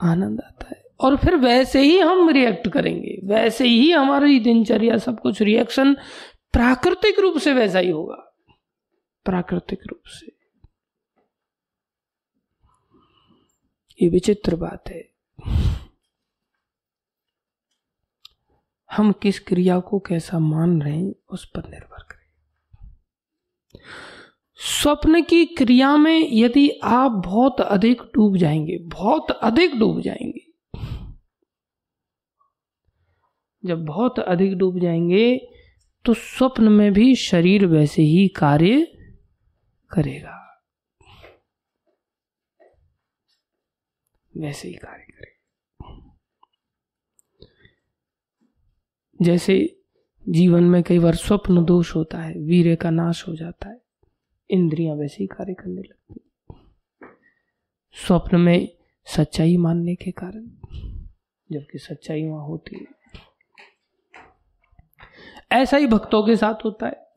आनंद 0.00 0.40
आता 0.40 0.66
है। 0.70 0.77
और 1.00 1.16
फिर 1.16 1.36
वैसे 1.36 1.80
ही 1.80 1.98
हम 1.98 2.28
रिएक्ट 2.28 2.68
करेंगे। 2.68 3.20
वैसे 3.24 3.66
ही 3.66 3.92
हमारी 3.92 4.40
दिनचर्या 4.40 4.98
सब 4.98 5.20
कुछ 5.20 5.42
रिएक्शन 5.42 5.94
प्राकृतिक 6.52 7.18
रूप 7.18 7.38
से 7.38 7.52
वैसा 7.52 7.78
ही 7.78 7.90
होगा। 7.90 8.34
प्राकृतिक 9.24 9.78
रूप 9.86 10.02
से। 10.06 10.38
ये 14.02 14.08
विचित्र 14.08 14.56
बात 14.56 14.84
है। 14.88 15.08
हम 18.92 19.12
किस 19.12 19.40
क्रिया 19.40 19.80
को 19.80 19.98
कैसा 19.98 20.38
मान 20.38 20.82
रहे 20.82 20.96
हैं, 20.96 21.14
उस 21.30 21.50
पर 21.50 21.68
निर्भर 21.68 22.02
करें। 22.02 22.28
स्वप्न 24.54 25.22
की 25.22 25.46
क्रिया 25.46 25.96
में 25.96 26.28
यदि 26.32 26.70
आप 26.84 27.10
बहुत 27.10 27.60
अधिक 27.60 28.02
डूब 28.02 28.36
जाएँगे, 28.36 28.78
बहुत 28.78 29.30
अधिक 29.30 29.78
डूब 29.78 30.00
जाएँगे 30.00 30.47
जब 33.64 33.84
बहुत 33.84 34.18
अधिक 34.18 34.56
डूब 34.56 34.78
जाएँगे 34.78 35.48
तो 36.04 36.14
स्वप्न 36.14 36.68
में 36.68 36.92
भी 36.92 37.14
शरीर 37.14 37.66
वैसे 37.66 38.02
ही 38.02 38.28
कार्य 38.28 38.86
करेगा। 39.90 40.34
वैसे 44.36 44.68
ही 44.68 44.74
कार्य 44.74 45.02
करेगा। 45.02 46.16
जैसे 49.22 49.80
जीवन 50.28 50.64
में 50.64 50.82
कई 50.82 50.98
बार 50.98 51.14
स्वप्न 51.14 51.64
दोष 51.64 51.94
होता 51.96 52.18
है, 52.18 52.38
वीर्य 52.38 52.76
का 52.76 52.90
नाश 52.90 53.28
हो 53.28 53.36
जाता 53.36 53.68
है, 53.68 53.80
इंद्रियाँ 54.50 54.96
वैसे 54.96 55.16
ही 55.20 55.26
कार्य 55.26 55.54
करने 55.54 55.82
लगती 55.82 56.14
स्वप्न 57.92 58.40
में 58.40 58.68
सच्चाई 59.06 59.56
मानने 59.56 59.94
के 59.94 60.10
कारण, 60.10 60.46
जबकि 61.52 61.78
सच्चाई 61.78 62.24
वहाँ 62.24 62.46
होती 62.46 62.76
है 62.76 62.97
ऐसा 65.52 65.76
ही 65.76 65.86
भक्तों 65.86 66.22
के 66.22 66.36
साथ 66.36 66.64
होता 66.64 66.86
है। 66.86 67.08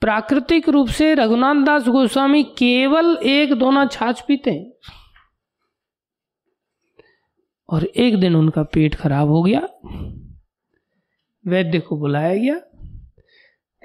प्राकृतिक 0.00 0.68
रूप 0.68 0.88
से 0.88 1.14
रघुनाथ 1.14 1.54
दास 1.54 1.88
गोस्वामी 1.88 2.44
केवल 2.44 3.16
एक 3.16 3.52
दोना 3.52 3.86
छाछ 3.86 4.20
पीते 4.20 4.50
हैं। 4.50 4.72
और 7.68 7.84
एक 7.84 8.20
दिन 8.20 8.36
उनका 8.36 8.62
पेट 8.62 8.94
खराब 8.94 9.28
हो 9.28 9.42
गया। 9.42 9.68
वैद्य 11.46 11.80
को 11.80 11.96
बुलाया 11.96 12.34
गया। 12.34 12.54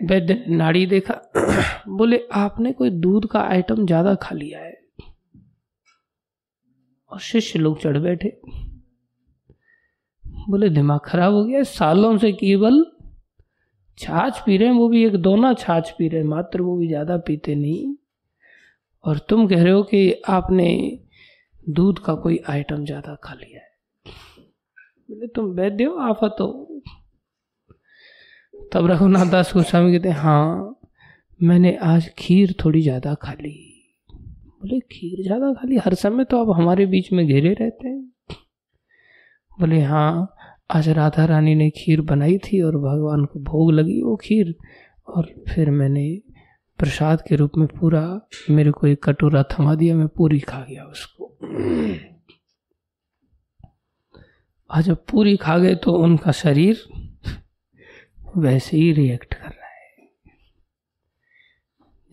वैद्य 0.04 0.34
ने 0.34 0.56
नाड़ी 0.56 0.86
देखा। 0.86 1.32
बोले, 1.88 2.28
आपने 2.32 2.72
कोई 2.72 2.90
दूध 2.90 3.26
का 3.26 3.40
आइटम 3.42 3.86
ज़्यादा 3.86 4.16
खा 4.16 4.36
लिया 4.36 4.60
है? 4.60 4.82
और 7.12 7.20
शिष्य 7.20 7.60
लोग 7.60 7.82
चढ़ 7.82 7.98
बैठे। 7.98 8.42
बोले, 10.46 10.70
दिमाग 10.70 11.00
खराब 11.06 11.34
हो 11.34 11.44
गया, 11.46 11.64
सालों 11.64 12.18
से 12.18 12.32
केवल 12.34 12.86
छाछ 13.98 14.40
पी 14.46 14.58
रहे 14.58 14.68
हैं, 14.68 14.76
वो 14.76 14.88
भी 14.90 15.06
एक 15.06 15.16
दोना 15.18 15.54
छाछ 15.56 15.90
पी 15.92 16.08
रहे 16.08 16.22
हैं, 16.22 16.28
मात्र 16.28 16.62
वो 16.62 16.78
भी 16.78 16.88
ज़्यादा 16.88 17.18
पीते 17.18 17.56
नहीं। 17.56 17.96
और 19.04 19.18
तुम 19.30 19.48
कह 19.48 19.64
रहे 19.64 19.74
हो 19.74 19.84
कि 19.84 20.22
आपने 20.30 20.68
दूध 21.70 22.00
का 22.00 22.14
कोई 22.16 22.40
आइटम 22.50 22.86
ज़्यादा 22.86 23.16
खा 23.24 23.34
लिया 23.34 23.60
है। 23.60 24.14
बोले, 25.12 25.28
तुम 25.28 25.46
वैद्य 25.52 25.84
हो 25.84 25.96
आफत 26.04 26.36
हो 26.42 26.82
तब 28.72 28.88
रघुनाथ 28.88 29.26
दास 29.26 29.52
गोस्वामी 29.54 29.92
कहते 29.92 30.10
हाँ 30.12 30.76
मैंने 31.40 31.76
आज 31.84 32.10
खीर 32.18 32.56
थोड़ी 32.66 32.82
ज़्यादा 32.82 33.14
खा 33.14 33.34
ली। 33.34 33.58
बोले, 34.10 34.80
खीर 34.82 35.24
ज़्यादा 35.24 35.54
खा 35.54 35.68
ली? 35.68 35.78
हर 35.78 35.94
समय 35.96 36.24
तो 36.24 36.42
आप 36.42 36.56
हमारे 36.58 36.86
बीच 36.86 37.12
में 37.14 37.26
घिरे 37.28 37.54
रहते 37.54 37.88
हैं। 37.88 38.04
बोले 39.58 39.82
हाँ 39.82 40.35
आज 40.70 40.90
राधा 40.90 41.26
रानी 41.26 41.56
ने 41.56 41.70
खीर 41.70 42.02
बनाई 42.02 42.38
थी 42.38 42.62
और 42.62 42.78
भगवान 42.78 43.26
को 43.26 43.40
भोग 43.40 43.72
लगी 43.72 44.02
वो 44.02 44.16
खीर, 44.16 44.56
और 45.08 45.28
फिर 45.50 45.70
मैंने 45.70 46.22
प्रसाद 46.80 47.22
के 47.22 47.36
रूप 47.36 47.52
में 47.58 47.68
पूरा, 47.68 48.28
मेरे 48.50 48.72
को 48.72 48.88
एक 48.88 49.04
कटोरा 49.04 49.44
थमा 49.44 49.76
दिया, 49.76 49.96
मैं 49.96 50.08
पूरी 50.08 50.40
खा 50.40 50.60
गया 50.60 50.84
उसको। 50.84 51.38
आज 54.72 54.84
जब 54.84 55.06
पूरी 55.06 55.38
खा 55.38 55.58
गए 55.58 55.76
तो 55.76 55.92
उनका 55.92 56.32
शरीर 56.32 56.84
वैसे 58.38 58.78
ही 58.78 58.92
रिएक्ट 58.92 59.34
कर 59.34 59.50
रहा 59.50 59.66
है। 59.66 60.10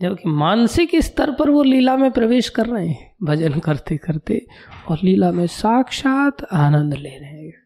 जबकि 0.01 0.29
मानसिक 0.29 0.95
स्तर 0.95 1.31
पर 1.31 1.49
वो 1.49 1.63
लीला 1.63 1.97
में 1.97 2.11
प्रवेश 2.11 2.49
कर 2.49 2.65
रहे 2.65 2.87
हैं, 2.87 3.15
भजन 3.23 3.59
करते 3.59 3.97
करते 3.97 4.45
और 4.87 4.99
लीला 5.03 5.31
में 5.31 5.47
साक्षात 5.47 6.43
आनंद 6.43 6.93
ले 6.93 7.17
रहे 7.17 7.29
हैं। 7.29 7.62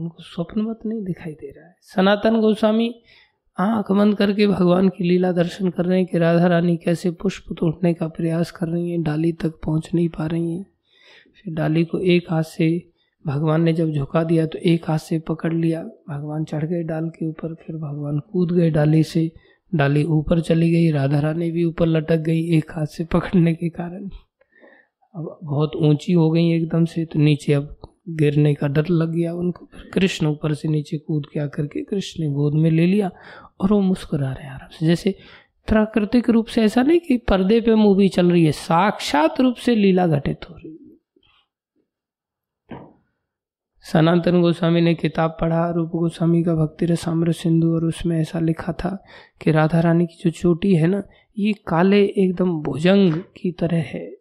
उनको 0.00 0.22
स्वप्नवत 0.22 0.80
नहीं 0.86 1.02
दिखाई 1.04 1.32
दे 1.32 1.50
रहा 1.50 1.66
है। 1.66 1.74
सनातन 1.94 2.40
गोस्वामी 2.40 2.94
आँख 3.58 3.90
बंद 3.92 4.16
करके 4.16 4.46
भगवान 4.46 4.88
की 4.88 5.04
लीला 5.04 5.32
दर्शन 5.32 5.68
कर 5.68 5.84
रहे 5.84 5.98
हैं 5.98 6.06
कि 6.06 6.18
राधा 6.18 6.46
रानी 6.46 6.76
कैसे 6.76 7.10
पुष्प 7.12 7.52
तोड़ने 7.52 7.92
का 7.94 8.08
प्रयास 8.08 8.50
कर 8.50 8.68
रही 8.68 8.90
हैं, 8.90 9.02
डाली 9.02 9.32
तक 9.32 9.58
पहुँच 9.64 9.90
नहीं 9.94 10.08
पा 10.08 10.26
रही 10.26 10.52
हैं। 10.52 10.64
फिर 11.36 11.54
डाली 11.54 11.84
को 11.84 11.98
एक 12.06 12.30
हाथ 12.30 12.42
से 12.42 12.70
भगवान 13.24 13.62
ने 13.62 13.72
जब 13.72 13.90
झुका 13.90 14.22
दिया 14.24 14.46
तो 14.46 14.58
एक 14.58 14.88
हाथ 14.88 14.98
से 14.98 15.18
पकड़ 15.18 15.52
लिया। 15.52 15.82
भगवान 16.08 16.44
चढ़ 16.44 16.64
गए 16.64 16.82
डाल 16.82 17.08
के 17.08 17.28
ऊपर, 17.28 17.54
फिर 17.54 17.76
भगवान 17.76 18.18
कूद 18.32 18.52
गए 18.52 18.70
डाली 18.70 19.02
से। 19.02 19.30
डाली 19.72 20.04
ऊपर 20.04 20.40
चली 20.40 20.70
गई, 20.70 20.90
राधा 20.90 21.20
रानी 21.20 21.50
भी 21.50 21.64
ऊपर 21.64 21.86
लटक 21.86 22.18
गई 22.18 22.56
एक 22.56 22.70
हाथ 22.70 22.86
से 22.86 23.04
पकड़ने 23.04 23.54
के 23.54 23.68
कारण। 23.68 24.08
अब 25.14 25.38
बहुत 25.42 25.76
ऊँची 25.76 26.12
हो 26.12 26.30
गई 26.30 26.52
एकदम 26.52 26.84
से 26.84 27.04
तो 27.04 27.18
नीचे 27.18 27.52
अब 27.52 27.76
गिरने 28.16 28.54
का 28.54 28.68
डर 28.68 28.86
लग 28.88 29.12
गया 29.12 29.34
उनको। 29.34 29.66
फिर 29.66 29.90
कृष्ण 29.94 30.26
ऊपर 30.26 30.54
से 30.54 30.68
नीचे 30.68 30.98
कूद 30.98 31.26
के 31.32 31.40
आकर 31.40 31.66
के 31.66 31.82
कृष्ण 31.82 32.24
ने 32.24 32.30
गोद 32.30 32.54
में 32.54 32.70
ले 32.70 32.86
लिया 32.86 33.10
और 33.60 33.72
वो 33.72 33.80
मुस्कुरा 33.80 34.32
रहे 34.32 34.48
आराम 34.48 34.68
से। 34.68 34.86
जैसे 34.86 35.18
प्राकृतिक 35.68 36.30
रूप 36.30 36.46
से 36.46 36.62
ऐसा 36.62 36.82
नहीं 36.82 37.00
कि 37.00 37.16
पर्दे 37.16 37.60
पे 37.60 37.74
मूवी 37.74 38.08
चल 38.08 38.30
रही 38.30 38.44
है, 38.44 38.52
साक्षात 38.52 39.40
रूप 39.40 39.54
से 39.54 39.74
लीला 39.74 40.06
घटित 40.06 40.50
हो 40.50 40.54
रही 40.54 40.72
है। 40.72 40.80
सनातन 43.82 44.40
गोस्वामी 44.40 44.80
ने 44.80 44.94
किताब 44.94 45.36
पढ़ा, 45.40 45.70
रूप 45.70 45.88
गोस्वामी 45.88 46.42
का 46.42 46.54
भक्ति 46.54 46.86
रसाम्र 46.86 47.32
सिंधु 47.32 47.74
और 47.74 47.84
उसमें 47.84 48.20
ऐसा 48.20 48.40
लिखा 48.40 48.72
था 48.72 49.04
कि 49.42 49.50
राधा 49.50 49.80
रानी 49.80 50.06
की 50.06 50.18
जो 50.24 50.30
चोटी 50.30 50.74
है 50.74 50.86
ना, 50.86 51.02
ये 51.38 51.52
काले 51.52 52.04
एकदम 52.04 52.62
भुजंग 52.62 53.14
की 53.14 53.52
तरह 53.52 53.76
है। 53.76 54.16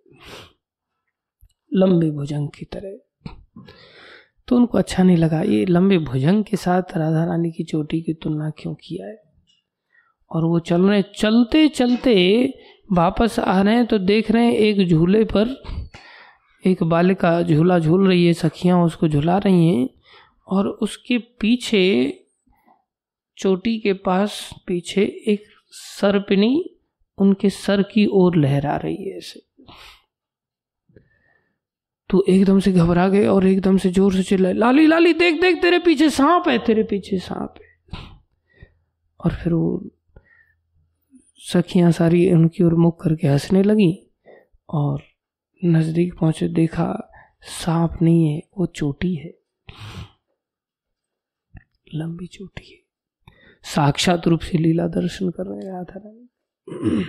लंबे 1.74 2.12
भुजंग 2.12 2.50
की 2.50 2.66
तरह। 2.66 3.09
तो 4.48 4.56
उनको 4.56 4.78
अच्छा 4.78 5.04
नहीं 5.04 5.18
लगा। 5.18 5.42
ये 5.42 5.66
लंबे 5.66 5.98
भुजंग 5.98 6.44
के 6.44 6.58
साथ 6.58 6.98
राधा 6.98 7.26
रानी 7.26 7.52
की 7.52 7.64
चोटी 7.64 8.02
की 8.02 8.14
तुलना 8.14 8.50
क्यों 8.50 8.74
किया 8.74 9.08
है 9.08 9.18
और 10.32 10.46
वो 10.46 10.60
चल 10.60 10.82
रहे 10.82 11.02
चलते 11.02 11.68
चलते 11.68 12.14
वापस 12.92 13.40
आ 13.40 13.62
रहे 13.62 13.76
हैं 13.76 13.86
तो 13.86 13.98
देख 13.98 14.32
रहे 14.32 14.46
हैं 14.46 14.54
एक 14.54 14.88
झूले 14.88 15.24
पर 15.24 15.56
एक 16.66 16.84
बालिका 16.84 17.42
झूला 17.42 17.80
झूल 17.80 18.08
रही 18.08 18.26
है, 18.26 18.34
सखियाँ 18.34 18.84
उसको 18.84 19.08
झुला 19.08 19.38
रही 19.38 19.68
हैं 19.68 19.90
और 20.48 20.68
उसके 20.68 21.18
पीछे 21.18 21.84
चोटी 23.38 23.80
के 23.80 23.94
पास 23.94 24.50
पीछे 24.68 25.02
एक 25.28 25.44
सर्पिनी 25.72 26.80
उनके 27.18 27.50
सर 27.50 27.82
की 27.84 28.06
ओर 28.06 28.36
लहरा 28.36 28.76
रही 28.78 29.10
है 29.10 29.18
ऐसे। 29.18 29.49
तो 32.10 32.24
एकदम 32.30 32.60
से 32.60 32.72
घबरा 32.72 33.08
गए 33.10 33.26
और 33.28 33.46
एकदम 33.48 33.78
से 33.78 33.90
ज़ोर 33.92 34.14
से 34.14 34.24
चिल्लाए 34.24 34.54
लाली 34.54 34.86
लाली, 34.88 35.14
देख 35.14 35.42
देख, 35.42 35.62
तेरे 35.62 35.80
पीछे 35.80 36.10
सांप 36.10 36.48
है, 36.48 36.58
तेरे 36.58 36.84
पीछे 36.84 37.20
सांप 37.20 37.56
है। 37.62 37.68
और 39.20 39.36
फिर 39.36 39.54
वो 39.54 39.90
सखियाँ 41.42 41.92
सारी 41.92 42.32
उनकी 42.34 42.64
ओर 42.64 42.74
मुख 42.76 43.04
करके 43.04 43.28
हंसने 43.28 43.64
लगी 43.64 43.92
और 44.70 45.02
नज़दीक 45.62 46.14
पहुँचे, 46.20 46.48
देखा 46.48 47.12
सांप 47.42 48.02
नहीं 48.02 48.28
है, 48.28 48.42
वो 48.58 48.66
चोटी 48.66 49.16
है। 49.16 49.34
लंबी 51.96 52.28
चोटी 52.28 52.72
है। 52.72 52.78
साक्षात 53.64 54.28
रूप 54.28 54.40
से 54.40 54.58
लीला 54.58 54.88
दर्शन 54.88 55.30
कर 55.30 55.46
रहे 55.46 55.72
राधा 55.72 56.00
रानी। 56.00 57.04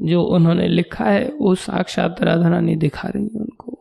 जो 0.00 0.22
उन्होंने 0.22 0.68
लिखा 0.68 1.04
है, 1.04 1.32
वो 1.32 1.54
साक्षात 1.54 2.16
राधा 2.22 2.48
रानी 2.48 2.76
दिखा 2.76 3.08
रही 3.08 3.24
है 3.24 3.40
उनको। 3.40 3.80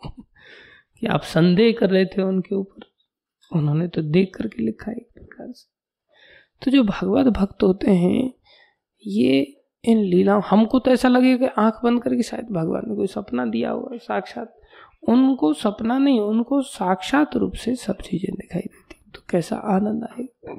कि 1.00 1.08
आप 1.08 1.22
संदेह 1.22 1.76
कर 1.80 1.90
रहे 1.90 2.06
थे 2.06 2.22
उनके 2.22 2.56
ऊपर। 2.56 2.82
उन्होंने 3.58 3.88
तो 3.88 4.02
देख 4.02 4.32
करके 4.36 4.64
लिखा 4.64 4.92
है 4.92 4.98
एक 4.98 5.10
प्रकार 5.14 5.52
से। 5.52 5.72
तो 6.66 6.72
जो 6.72 6.84
भगवत 6.84 7.26
भक्त 7.26 7.64
होते 7.64 7.92
हैं, 7.92 8.34
ये 9.08 9.62
इन 9.86 9.98
लीला 9.98 10.42
हमको 10.50 10.80
तो 10.80 10.92
ऐसा 10.92 11.08
लगे 11.08 11.38
कि 11.38 11.46
आँख 11.46 11.80
बंद 11.84 12.04
करके 12.04 12.24
शायद 12.24 12.46
भगवान 12.46 12.84
ने 12.88 12.96
कोई 12.96 13.08
सपना 13.08 13.46
दिया 13.46 13.72
हुआ 13.72 13.98
साक्षात। 13.98 14.62
उनको 15.10 15.54
सपना 15.54 15.98
नहीं, 15.98 16.20
उनको 16.20 16.62
साक्षात 16.62 17.36
रूप 17.36 17.54
से 17.54 17.76
सब 17.76 17.98
चीज़ें 17.98 18.36
दिखाई 18.36 18.62
देती 18.62 19.12
तो 19.16 19.20
कैसा 19.30 19.56
आनंद 19.56 20.04
आएगा? 20.04 20.54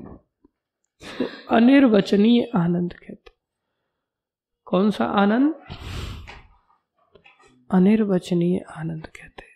तो 1.19 1.57
अनिर्वचनीय 1.57 2.51
आनंद 2.55 2.93
कहते 2.93 3.32
कौन 4.73 4.91
सा 4.91 5.05
आनंद? 5.21 5.55
अनिर्वचनीय 7.71 8.59
आनंद 8.71 9.07
कहते 9.07 9.51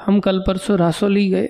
हम 0.00 0.20
कल 0.20 0.38
परसों 0.40 0.76
रासोली 0.78 1.28
गए। 1.30 1.48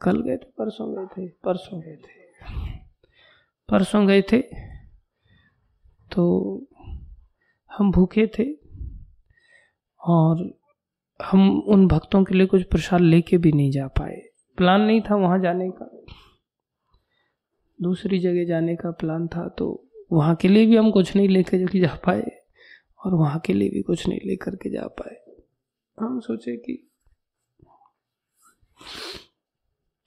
कल 0.00 0.20
गए 0.22 0.36
थे 0.36 0.50
परसों 0.58 0.88
गए 0.94 1.06
थे, 1.06 1.26
परसों 1.44 1.80
गए 1.80 1.96
थे। 1.96 2.16
परसों 3.68 4.06
गए 4.06 4.22
थे 4.22 4.40
तो 6.10 6.24
हम 7.70 7.90
भूखे 7.92 8.26
थे 8.38 8.46
और 10.00 10.42
हम 11.20 11.48
उन 11.68 11.86
भक्तों 11.88 12.24
के 12.24 12.34
लिए 12.34 12.46
कुछ 12.46 12.62
प्रसाद 12.62 13.00
लेके 13.00 13.38
भी 13.38 13.52
नहीं 13.52 13.70
जा 13.70 13.86
पाए। 13.98 14.27
प्लान 14.58 14.80
नहीं 14.80 15.00
था 15.00 15.16
वहाँ 15.16 15.38
जाने 15.38 15.70
का। 15.70 15.90
दूसरी 17.78 18.18
जगह 18.18 18.44
जाने 18.44 18.76
का 18.76 18.90
प्लान 18.90 19.26
था 19.28 19.48
तो 19.48 19.66
वहाँ 20.12 20.34
के 20.34 20.48
लिए 20.48 20.66
भी 20.66 20.76
हम 20.76 20.90
कुछ 20.90 21.14
नहीं 21.16 21.28
लेकर 21.28 21.78
जा 21.80 21.94
पाए 22.06 22.30
और 23.04 23.14
वहाँ 23.14 23.38
के 23.38 23.52
लिए 23.52 23.70
भी 23.70 23.82
कुछ 23.82 24.06
नहीं 24.08 24.20
लेकर 24.26 24.56
के 24.56 24.70
जा 24.70 24.86
पाए। 25.00 25.16
हम 25.98 26.20
सोचे 26.20 26.56
कि 26.56 26.84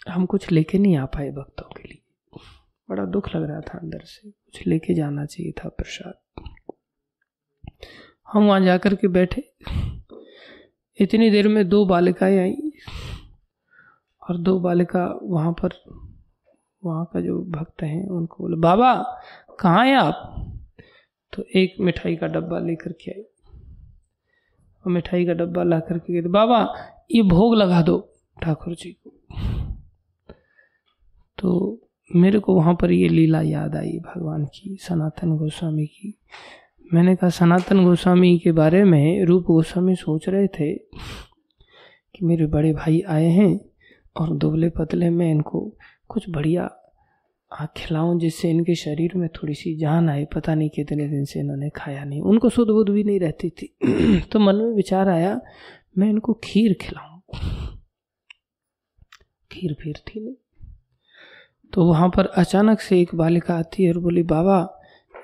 हम 0.10 0.26
कुछ 0.26 0.52
लेके 0.52 0.78
नहीं 0.78 0.98
आ 0.98 1.06
पाए 1.06 1.30
भक्तों 1.32 1.70
के 1.70 1.88
लिए। 1.88 2.40
बड़ा 2.90 3.06
दुख 3.06 3.28
लग 3.36 3.44
रहा 3.50 3.62
था 3.62 3.78
अंदर 3.78 4.04
से, 4.04 4.30
कुछ 4.30 4.68
लेके 4.68 4.94
जाना 4.94 5.26
चाहिए 5.26 5.52
था 5.52 5.70
प्रसाद। 5.70 6.44
हम 8.34 8.48
वहाँ 8.48 8.62
जाकर 8.62 8.96
के 8.96 9.08
बैठे। 9.08 9.44
इतनी 11.00 11.30
देर 11.30 11.48
में 11.48 11.68
दो 11.70 11.86
बालिकाएँ 11.86 12.38
आई। 12.38 12.72
और 14.32 14.38
दो 14.38 14.60
बालिका 14.60 15.20
वहाँ 15.24 15.52
पर, 15.52 15.70
वहाँ 16.86 17.10
का 17.14 17.22
जो 17.22 17.46
भक्त 17.46 17.84
हैं, 17.84 18.08
उनको 18.08 18.44
बोले, 18.44 18.56
बाबा, 18.56 19.20
कहाँ 19.60 19.86
हैं 19.86 19.96
आप? 19.96 20.48
तो 21.34 21.46
एक 21.56 21.76
मिठाई 21.80 22.16
का 22.16 22.28
डब्बा 22.28 22.60
लेकर 22.60 22.92
के 22.92 23.12
आई। 23.12 23.24
और 24.86 24.92
मिठाई 24.92 25.26
का 25.26 25.34
डब्बा 25.34 25.64
ला 25.64 25.80
करके 25.80 26.14
गए 26.14 26.22
बाबा, 26.22 26.76
ये 27.12 27.22
भोग 27.22 27.56
लगा 27.56 27.82
दो 27.82 28.14
ठाकुर 28.42 28.76
जी 28.76 28.92
को। 28.92 29.14
तो 31.38 31.80
मेरे 32.16 32.40
को 32.40 32.56
वहाँ 32.56 32.76
पर 32.76 32.92
ये 32.92 33.10
लीला 33.10 33.42
याद 33.42 33.76
आई 33.76 34.00
भगवान 34.00 34.46
की, 34.46 34.78
सनातन 34.82 35.38
गोस्वामी 35.38 35.86
की। 35.86 36.20
मैंने 36.94 37.16
कहा, 37.16 37.30
सनातन 37.30 37.86
गोस्वामी 37.86 38.40
के 38.40 38.52
बारे 38.52 38.84
में 38.84 39.26
रूप 39.26 39.44
गोस्वामी 39.44 39.96
सोच 39.96 40.30
रहे 40.30 40.48
थे 40.48 40.74
कि 42.16 42.26
मेरे 42.26 42.46
बड़े 42.46 42.74
भाई 42.74 43.02
आए 43.02 43.30
हैं 43.30 43.71
और 44.20 44.38
दुबले 44.38 44.70
पतले 44.70 45.10
में 45.10 45.32
इनको 45.32 45.76
कुछ 46.08 46.30
बढ़िया 46.30 46.78
खिलाऊं 47.78 48.20
जिससे 48.20 48.50
इनके 48.50 48.76
शरीर 48.76 49.12
में 49.16 49.30
थोड़ी 49.30 49.54
सी 49.54 49.76
जान 49.76 50.10
आए। 50.10 50.26
पता 50.26 50.56
नहीं 50.56 50.70
कितने 50.70 51.08
दिन 51.08 51.26
से 51.26 51.40
इन्होंने 51.40 51.70
खाया 51.70 52.04
नहीं। 52.04 52.22
उनको 52.22 52.50
सुध 52.50 52.68
बुध 52.68 52.90
भी 52.90 53.04
नहीं 53.04 53.20
रहती 53.20 53.50
थी। 53.50 53.76
तो 54.32 54.40
मन 54.40 54.56
में 54.56 54.76
विचार 54.76 55.10
आया, 55.10 55.42
मैं 55.98 56.10
इनको 56.10 56.34
खीर 56.34 56.74
खिलाऊं। 56.74 57.20
खीर 59.52 59.74
फिर 59.74 59.96
थी 60.08 60.20
नहीं। 60.20 60.36
तो 61.74 61.86
वहाँ 61.86 62.10
पर 62.10 62.26
अचानक 62.26 62.80
से 62.80 63.02
एक 63.02 63.16
बालिका 63.16 63.56
आती 63.56 63.84
है 63.84 63.94
और 63.94 64.00
बोली, 64.00 64.24
बाबा, 64.24 64.82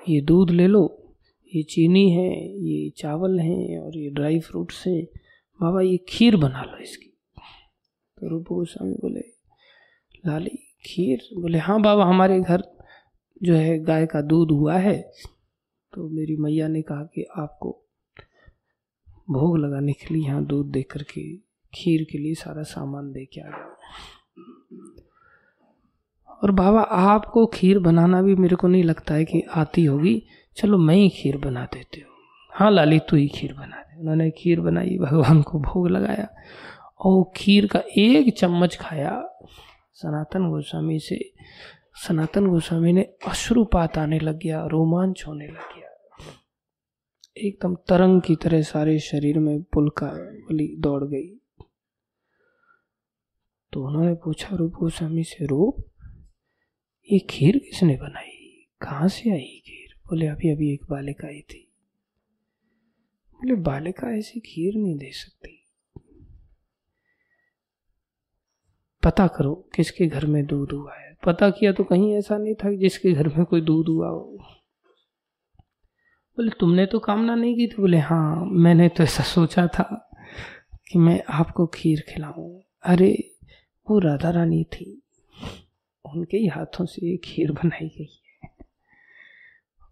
ये 0.08 0.20
दूध 0.20 0.50
ले 0.50 0.66
लो। 0.66 1.14
ये 1.54 1.62
चीनी 1.62 2.10
है, 2.10 2.58
ये 2.58 2.90
चावल 2.90 3.40
है 3.40 3.78
और 3.80 3.98
ये 3.98 4.10
ड्राई 4.10 4.40
फ्रूट्स 4.40 4.86
है। 4.86 5.02
बाबा, 5.60 5.80
ये 5.80 5.96
खीर 6.08 6.36
बना 6.36 6.62
लो 6.62 6.78
इसकी। 6.78 7.07
तो 8.20 8.28
रूप 8.28 8.46
गोस्वामी 8.48 8.94
बोले, 8.94 9.20
लाली, 10.26 10.58
खीर? 10.84 11.28
बोले 11.34 11.58
हाँ 11.58 11.80
बाबा, 11.82 12.04
हमारे 12.04 12.40
घर 12.40 12.62
जो 13.42 13.54
है 13.54 13.78
गाय 13.78 14.06
का 14.06 14.20
दूध 14.22 14.50
हुआ 14.50 14.76
है 14.76 15.00
तो 15.92 16.08
मेरी 16.08 16.36
मैया 16.36 16.68
ने 16.68 16.82
कहा 16.82 17.02
कि 17.04 17.24
आपको 17.38 17.70
भोग 19.28 19.58
लगाने 19.58 19.92
के 19.92 20.14
लिए 20.14 20.24
यहाँ 20.24 20.44
दूध 20.44 20.70
दे 20.70 20.82
करके, 20.82 21.22
खीर 21.72 22.06
के 22.10 22.18
लिए 22.18 22.34
सारा 22.34 22.62
सामान 22.62 23.10
दे 23.12 23.24
के 23.24 23.40
आ 23.40 23.48
गया। 23.48 23.74
और 26.42 26.50
बाबा, 26.50 26.80
आपको 26.80 27.46
खीर 27.46 27.78
बनाना 27.78 28.22
भी 28.22 28.34
मेरे 28.34 28.56
को 28.56 28.68
नहीं 28.68 28.84
लगता 28.84 29.14
है 29.14 29.24
कि 29.24 29.42
आती 29.54 29.84
होगी। 29.84 30.22
चलो, 30.56 30.78
मैं 30.78 30.94
ही 30.94 31.08
खीर 31.08 31.36
बना 31.36 31.64
देती 31.64 32.00
हूँ। 32.00 32.10
हाँ 32.52 32.70
लाली, 32.70 32.98
तू 32.98 33.16
ही 33.16 33.26
खीर 33.28 33.52
बना 33.52 33.82
दे। 33.82 34.00
उन्होंने 34.00 34.30
खीर 34.30 34.60
बनाई, 34.60 34.96
भगवान 34.98 35.42
को 35.42 35.58
भोग 35.60 35.88
लगाया। 35.88 36.28
और 37.00 37.32
खीर 37.36 37.66
का 37.66 37.82
एक 37.98 38.38
चम्मच 38.38 38.76
खाया। 38.76 39.38
सनातन 39.92 40.50
गोस्वामी 40.50 40.98
से, 40.98 41.32
सनातन 41.94 42.46
गोस्वामी 42.46 42.92
ने 42.92 43.02
अश्रुपात 43.02 43.98
आने 43.98 44.18
लग 44.18 44.38
गया, 44.38 44.66
रोमांच 44.66 45.24
होने 45.26 45.46
लग 45.46 45.76
गया। 45.76 45.88
एकदम 47.38 47.74
तरंग 47.74 48.22
की 48.22 48.36
तरह 48.36 48.62
सारे 48.62 48.98
शरीर 48.98 49.38
में 49.38 49.62
पुलका 49.62 50.06
बली 50.16 50.76
दौड़ 50.76 51.04
गई। 51.04 51.36
तो 53.72 53.86
उन्होंने 53.86 54.14
पूछा, 54.14 54.56
रूप 54.56 54.72
गोस्वामी 54.72 55.24
से, 55.24 55.46
रूप? 55.46 55.90
ये 57.12 57.18
खीर 57.18 57.58
किसने 57.58 57.96
बनाई? 57.96 58.66
कहाँ 58.80 59.08
से 59.08 59.30
आई 59.30 59.62
खीर? 59.66 59.94
बोले, 60.06 60.26
अभी 60.26 60.50
अभी 60.50 60.74
एक 60.74 60.84
बालिका 60.90 61.28
आई 61.28 61.40
थी। 61.40 61.72
बोले, 63.32 63.54
बालिका 63.54 64.16
ऐसी 64.16 64.40
खीर 64.40 64.74
नहीं 64.74 64.96
दे 64.96 65.12
सकती। 65.12 65.57
पता 69.02 69.26
करो 69.26 69.68
किसके 69.76 70.06
घर 70.06 70.26
में 70.26 70.46
दूध 70.46 70.72
हुआ 70.72 70.94
है। 70.96 71.16
पता 71.26 71.50
किया 71.50 71.72
तो 71.72 71.84
कहीं 71.84 72.14
ऐसा 72.14 72.38
नहीं 72.38 72.54
था 72.54 72.76
जिसके 72.76 73.12
घर 73.12 73.28
में 73.28 73.44
कोई 73.44 73.60
दूध 73.60 73.88
हुआ 73.88 74.08
हो। 74.08 74.38
बोले, 76.36 76.50
तुमने 76.60 76.86
तो 76.86 76.98
कामना 76.98 77.34
नहीं 77.34 77.56
की 77.56 77.66
थी? 77.66 77.76
बोले 77.80 77.98
हाँ 77.98 78.44
मैंने 78.44 78.88
तो 78.88 79.02
ऐसा 79.02 79.22
सोचा 79.22 79.66
था 79.66 80.10
कि 80.92 80.98
मैं 80.98 81.22
आपको 81.28 81.66
खीर 81.66 82.04
खिलाऊं। 82.08 82.60
अरे, 82.82 83.30
वो 83.90 83.98
राधा 83.98 84.30
रानी 84.30 84.64
थी। 84.64 85.02
उनके 86.14 86.36
ही 86.36 86.46
हाथों 86.46 86.86
से 86.86 87.10
ये 87.10 87.16
खीर 87.16 87.52
बनाई 87.52 87.88
गई 87.88 88.22
है। 88.22 88.50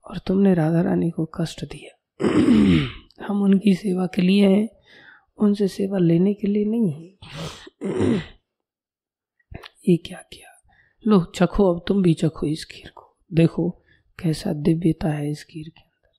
और 0.04 0.18
तुमने 0.18 0.54
राधा 0.54 0.80
रानी 0.80 1.10
को 1.10 1.24
कष्ट 1.24 1.64
दिया। 1.64 1.92
हम 3.26 3.42
उनकी 3.42 3.74
सेवा 3.74 4.06
के 4.06 4.22
लिए 4.22 4.48
हैं, 4.48 4.68
उनसे 5.38 5.68
सेवा 5.68 5.98
लेने 5.98 6.34
के 6.34 6.46
लिए 6.46 6.64
नहीं 6.64 6.90
है। 6.90 7.16
ये 9.88 9.96
क्या 9.96 10.18
किया? 10.18 10.62
लो, 11.06 11.24
चखो, 11.24 11.74
अब 11.74 11.84
तुम 11.88 12.02
भी 12.02 12.14
चखो 12.14 12.46
इस 12.46 12.64
खीर 12.64 12.90
को। 12.90 13.16
देखो, 13.32 13.70
कैसा 14.18 14.52
दिव्यता 14.52 15.08
है 15.08 15.30
इस 15.30 15.44
खीर 15.44 15.68
के 15.68 15.80
अंदर। 15.80 16.12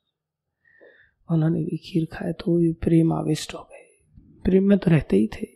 उन्होंने 1.34 1.64
भी 1.64 1.78
खीर 1.78 2.06
खाया 2.06 2.32
तो 2.32 2.58
भी 2.58 2.72
प्रेम 2.72 3.14
आविष्ट 3.14 3.54
हो 3.54 3.60
गए। 3.60 4.02
प्रेम 4.44 4.64
में 4.64 4.78
तो 4.78 4.92
रहते 4.92 5.18
ही 5.18 5.28
थे। 5.28 5.48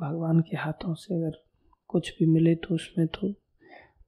भगवान 0.00 0.40
के 0.40 0.56
हाथों 0.56 0.94
से 0.94 1.14
अगर 1.14 1.44
कुछ 1.88 2.12
भी 2.18 2.26
मिले 2.26 2.54
तो 2.54 2.74
उसमें 2.74 3.06
तो 3.06 3.34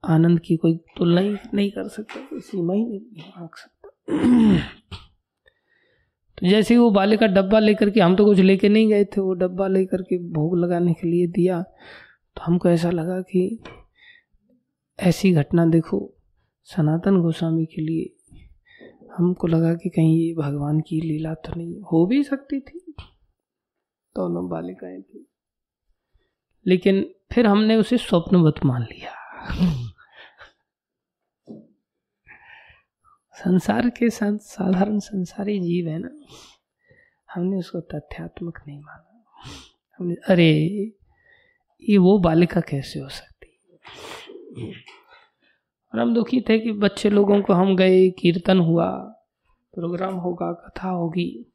आनंद 0.04 0.40
की 0.40 0.56
कोई 0.56 0.76
तुलना 0.76 1.20
ही 1.20 1.36
नहीं 1.54 1.70
कर 1.70 1.88
सकता, 1.88 2.20
कोई 2.20 2.40
सीमा 2.40 2.74
ही 2.74 2.84
नहीं 2.84 3.32
आंक 3.36 3.56
सकता। 3.56 3.88
तो 6.38 6.48
जैसे 6.48 6.78
वो 6.78 6.90
बाले 6.90 7.16
का 7.16 7.26
डब्बा 7.26 7.58
लेकर 7.58 7.90
के, 7.90 8.00
हम 8.00 8.16
तो 8.16 8.24
कुछ 8.24 8.38
लेके 8.38 8.68
नहीं 8.68 8.88
गए 8.88 9.04
थे, 9.04 9.20
वो 9.20 9.34
डब्बा 9.34 9.68
लेकर 9.68 10.02
के 10.02 10.18
भोग 10.18 10.58
लगाने 10.58 10.92
के 10.92 11.08
लिए 11.08 11.26
दिया। 11.26 11.64
तो 12.36 12.42
हमको 12.42 12.68
ऐसा 12.68 12.90
लगा 12.90 13.20
कि 13.20 13.62
ऐसी 15.00 15.32
घटना 15.32 15.66
देखो 15.66 16.14
सनातन 16.64 17.22
गोस्वामी 17.22 17.66
के 17.66 17.82
लिए। 17.82 18.16
हमको 19.16 19.46
लगा 19.46 19.74
कि 19.74 19.88
कहीं 19.88 20.16
ये 20.16 20.34
भगवान 20.34 20.80
की 20.80 21.00
लीला 21.00 21.34
तो 21.34 21.54
नहीं, 21.56 21.80
हो 21.80 22.06
भी 22.06 22.22
सकती 22.22 22.60
थी। 22.60 22.94
दोनों 24.16 24.48
बालिकाएँ 24.48 25.02
थी। 25.02 25.26
लेकिन 26.66 27.14
फिर 27.32 27.46
हमने 27.46 27.76
उसे 27.76 27.98
स्वप्नवत 27.98 28.54
मान 28.64 28.82
लिया। 28.82 29.12
संसार 33.34 33.90
के 33.90 34.10
साथ 34.10 34.38
साधारण 34.38 34.98
संसारी 34.98 35.60
जीव 35.60 35.88
है 35.88 35.98
ना, 35.98 36.10
हमने 37.34 37.56
उसको 37.56 37.80
तथ्यात्मक 37.80 38.62
नहीं 38.66 38.80
माना। 38.80 39.24
हमने, 39.98 40.14
अरे 40.14 40.68
ये 41.88 41.98
वो 41.98 42.18
बालिका 42.18 42.60
कैसे 42.60 43.00
हो 43.00 43.08
सकती 43.08 43.30
और 45.94 46.00
हम 46.00 46.14
दुखी 46.14 46.40
थे 46.40 46.58
कि 46.58 46.72
बच्चे 46.72 47.10
लोगों 47.10 47.42
को 47.42 47.52
हम 47.52 47.76
गए, 47.76 48.10
कीर्तन 48.10 48.58
हुआ, 48.58 48.90
प्रोग्राम 49.74 50.14
होगा, 50.14 50.52
कथा 50.52 50.88
होगी। 50.88 51.52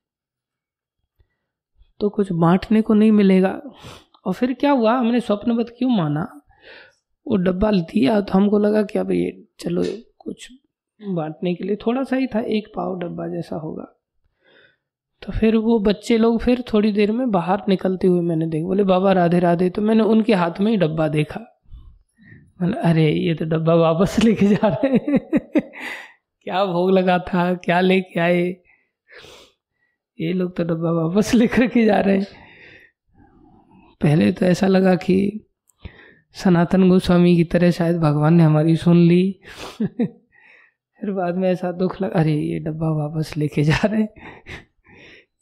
तो 1.99 2.09
कुछ 2.09 2.31
बांटने 2.31 2.81
को 2.81 2.93
नहीं 2.93 3.11
मिलेगा। 3.11 3.61
और 4.25 4.33
फिर 4.33 4.53
क्या 4.53 4.71
हुआ? 4.71 4.93
हमने 4.93 5.19
स्वप्नवत 5.19 5.75
क्यों 5.77 5.89
माना? 5.89 6.41
वो 7.27 7.35
डब्बा 7.35 7.71
दिया 7.71 8.21
तो 8.21 8.33
हमको 8.33 8.59
लगा 8.59 8.83
कि 8.83 8.99
अब 8.99 9.11
ये 9.11 9.47
चलो 9.59 9.83
कुछ 10.17 10.51
बांटने 11.01 11.55
के 11.55 11.63
लिए 11.63 11.75
थोड़ा 11.75 12.03
सा 12.03 12.15
ही 12.15 12.27
था, 12.27 12.39
एक 12.39 12.67
पाव 12.75 12.99
डब्बा 12.99 13.27
जैसा 13.27 13.55
होगा। 13.55 13.96
तो 15.25 15.31
फिर 15.31 15.55
वो 15.55 15.79
बच्चे 15.79 16.17
लोग 16.17 16.41
फिर 16.41 16.63
थोड़ी 16.73 16.91
देर 16.91 17.11
में 17.11 17.31
बाहर 17.31 17.61
निकलते 17.69 18.07
हुए 18.07 18.21
मैंने 18.21 18.47
देखा, 18.47 18.65
बोले, 18.65 18.83
बाबा, 18.83 19.11
राधे 19.11 19.39
राधे। 19.39 19.69
तो 19.69 19.81
मैंने 19.81 20.03
उनके 20.03 20.33
हाथ 20.33 20.51
में 20.61 20.71
ही 20.71 20.77
डब्बा 20.77 21.07
देखा। 21.07 21.39
बोले 22.61 22.77
अरे, 22.77 23.11
ये 23.11 23.33
तो 23.33 23.45
डब्बा 23.45 23.73
वापस 23.73 24.19
लेके 24.23 24.45
जा 24.47 24.67
रहे 24.67 24.87
हैं। 24.87 25.19
क्या 26.41 26.65
भोग 26.65 26.91
लगा 26.91 27.19
था, 27.19 27.53
क्या 27.53 27.79
लेके 27.79 28.19
आए? 28.19 28.57
ये 30.19 30.33
लोग 30.33 30.57
तो 30.57 30.63
डब्बा 30.63 30.91
वापस 30.91 31.33
लेकर 31.35 31.67
के 31.67 31.85
जा 31.85 31.99
रहे 31.99 32.17
हैं। 32.17 32.27
पहले 34.01 34.31
तो 34.31 34.45
ऐसा 34.45 34.67
लगा 34.67 34.95
कि 34.95 35.47
सनातन 36.33 36.89
गोस्वामी 36.89 37.35
की 37.35 37.43
तरह 37.43 37.71
शायद 37.71 37.97
भगवान 37.97 38.33
ने 38.33 38.43
हमारी 38.43 38.75
सुन 38.75 38.97
ली। 38.97 39.39
फिर 41.01 41.11
बाद 41.11 41.35
में 41.35 41.51
ऐसा 41.51 41.71
दुख 41.71 42.01
लगा, 42.01 42.19
अरे, 42.19 42.33
ये 42.33 42.59
डब्बा 42.59 42.89
वापस 42.89 43.37
लेके 43.37 43.63
जा 43.63 43.87
रहे 43.87 44.01
हैं। 44.01 44.09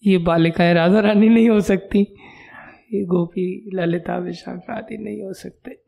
ये 0.06 0.18
बालिकाएँ 0.18 0.74
राधा 0.74 1.00
रानी 1.00 1.30
नहीं 1.30 1.50
हो 1.50 1.60
सकती, 1.60 2.00
ये 2.94 3.06
गोपी 3.06 3.72
ललिता 3.74 4.18
विशाखा 4.18 4.78
आदि 4.78 4.98
नहीं 4.98 5.24
हो 5.24 5.34
सकते। 5.34 5.82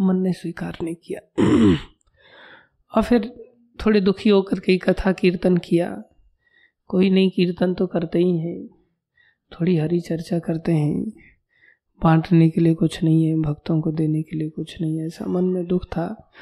मन 0.00 0.16
ने 0.16 0.32
स्वीकार 0.32 0.76
नहीं 0.82 0.94
किया। 0.94 1.20
और 2.96 3.02
फिर 3.02 3.32
थोड़े 3.86 4.00
दुखी 4.00 4.30
होकर 4.30 4.60
कई 4.60 4.78
कथा 4.78 5.12
कीर्तन 5.12 5.56
किया। 5.56 6.02
कोई 6.86 7.10
नहीं, 7.10 7.30
कीर्तन 7.30 7.74
तो 7.74 7.86
करते 7.86 8.18
ही 8.18 8.38
हैं। 8.38 8.68
थोड़ी 9.52 9.76
हरी 9.76 10.00
चर्चा 10.00 10.38
करते 10.38 10.72
हैं। 10.72 11.12
बांटने 12.02 12.50
के 12.50 12.60
लिए 12.60 12.74
कुछ 12.74 13.02
नहीं 13.04 13.24
है, 13.24 13.36
भक्तों 13.36 13.80
को 13.80 13.92
देने 13.92 14.22
के 14.22 14.36
लिए 14.36 14.48
कुछ 14.48 14.80
नहीं 14.80 14.98
है। 14.98 15.06
ऐसा 15.06 15.26
मन 15.26 15.44
में 15.44 15.66
दुख 15.66 15.84
था। 15.84 16.32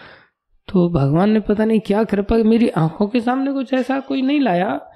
तो 0.73 0.91
भगवान 0.91 1.31
ने 1.31 1.41
पता 1.41 1.65
नहीं 1.65 1.81
क्या 1.81 2.05
कृपा, 2.05 2.37
मेरी 2.37 2.69
आँखों 2.69 3.07
के 3.07 3.21
सामने 3.21 3.53
कुछ 3.53 3.73
ऐसा 3.75 4.01
कोई 4.01 4.23
नहीं 4.23 4.41
लाया। 4.41 4.91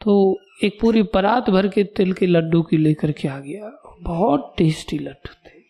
तो 0.00 0.40
एक 0.64 0.80
पूरी 0.80 1.02
परात 1.02 1.50
भर 1.50 1.68
के 1.68 1.84
तिल 1.84 2.12
के 2.12 2.26
लड्डू 2.26 2.62
की 2.62 2.76
लेकर 2.76 3.12
के 3.12 3.28
आ 3.28 3.38
गया। 3.38 3.96
बहुत 4.02 4.54
टेस्टी 4.58 4.98
लड्डू 4.98 5.34
थे। 5.46 5.60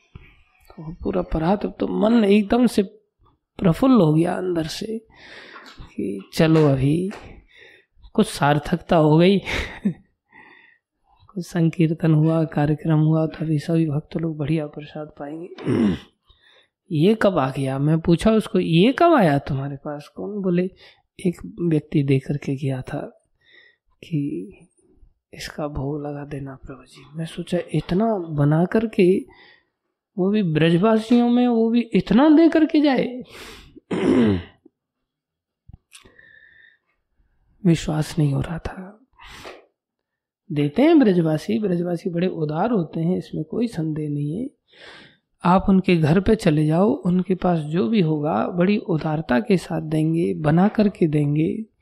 तो 0.69 0.95
पूरा 1.03 1.23
परात 1.23 1.67
तो 1.67 1.89
मन 1.89 2.25
एकदम 2.25 2.67
से 2.67 2.83
प्रफुल्ल 3.59 4.01
हो 4.01 4.15
गया 4.15 4.35
अंदर 4.35 4.65
से 4.65 4.99
कि 5.81 6.29
चलो 6.33 6.69
अभी, 6.69 7.11
कुछ 8.13 8.27
सार्थकता 8.27 8.97
हो 8.97 9.17
गई। 9.17 9.39
कुछ 11.35 11.47
संकीर्तन 11.47 12.15
हुआ, 12.15 12.45
कार्यक्रम 12.45 12.99
हुआ 12.99 13.27
तो 13.27 13.45
अभी 13.45 13.59
सभी 13.59 13.87
भक्त 13.87 14.17
लोग 14.17 14.37
बढ़िया 14.37 14.67
प्रसाद 14.67 15.07
पाएँगे। 15.07 15.49
ये 16.93 17.15
कब 17.15 17.39
आ 17.39 17.51
गया? 17.51 17.79
मैं 17.79 18.01
पूछा 18.01 18.31
उसको, 18.33 18.59
ये 18.59 18.93
कब 18.93 19.13
आया 19.15 19.39
तुम्हारे 19.39 19.77
पास? 19.77 20.09
कौन 20.09 20.43
बोले? 20.43 20.71
एक 21.27 21.57
व्यक्ति 21.61 22.03
दे 22.03 22.19
करके 22.19 22.57
गया 22.57 22.83
था। 22.83 23.16
कि 24.03 24.53
इसका 25.35 25.69
भोग 25.69 26.07
लगा 26.07 26.25
देना 26.25 26.55
प्रभु 26.55 26.85
जी। 26.85 27.19
मैं 27.19 27.27
सोचा, 27.27 27.59
इतना 27.75 28.19
बना 28.19 28.65
करके 28.65 29.27
वो 30.19 30.31
भी 30.31 30.43
ब्रजवासियों 30.43 31.31
में 31.31 31.49
वो 31.49 31.71
भी 31.71 31.81
इतना 31.81 32.29
दे 32.29 32.49
करके 32.49 32.81
जाए। 32.81 33.23
विश्वास 37.67 38.19
नहीं 38.19 38.33
हो 38.33 38.41
रहा 38.41 38.59
था। 38.59 39.07
देते 40.53 40.83
हैं 40.83 40.99
ब्रजवासी 40.99 41.59
ब्रजवासी 41.59 42.11
बड़े 42.11 42.27
उदार 42.27 42.71
होते 42.71 43.01
हैं, 43.01 43.19
इसमें 43.19 43.45
कोई 43.45 43.67
संदेह 43.67 44.11
नहीं 44.11 44.43
है। 44.43 44.51
आप 45.45 45.67
उनके 45.69 45.97
घर 45.97 46.21
पे 46.21 46.37
चले 46.37 46.67
जाओ, 46.67 46.91
उनके 46.91 47.35
पास 47.35 47.59
जो 47.59 47.89
भी 47.89 48.01
होगा, 48.01 48.49
बड़ी 48.49 48.77
उदारता 48.77 49.41
के 49.41 49.57
साथ 49.57 49.83
देंगे, 49.83 50.35
बना 50.35 50.69
करके 50.69 51.07
देंगे। 51.07 51.76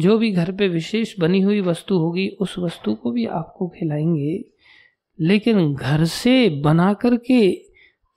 जो 0.00 0.18
भी 0.18 0.32
घर 0.32 0.52
पे 0.52 0.68
विशेष 0.68 1.18
बनी 1.20 1.40
हुई 1.40 1.60
वस्तु 1.60 1.98
होगी, 1.98 2.28
उस 2.28 2.58
वस्तु 2.58 2.94
को 2.94 3.10
भी 3.10 3.26
आपको 3.26 3.68
खिलाएँगे। 3.68 4.44
लेकिन 5.20 5.74
घर 5.74 6.04
से 6.04 6.48
बना 6.48 6.92
करके 6.92 7.50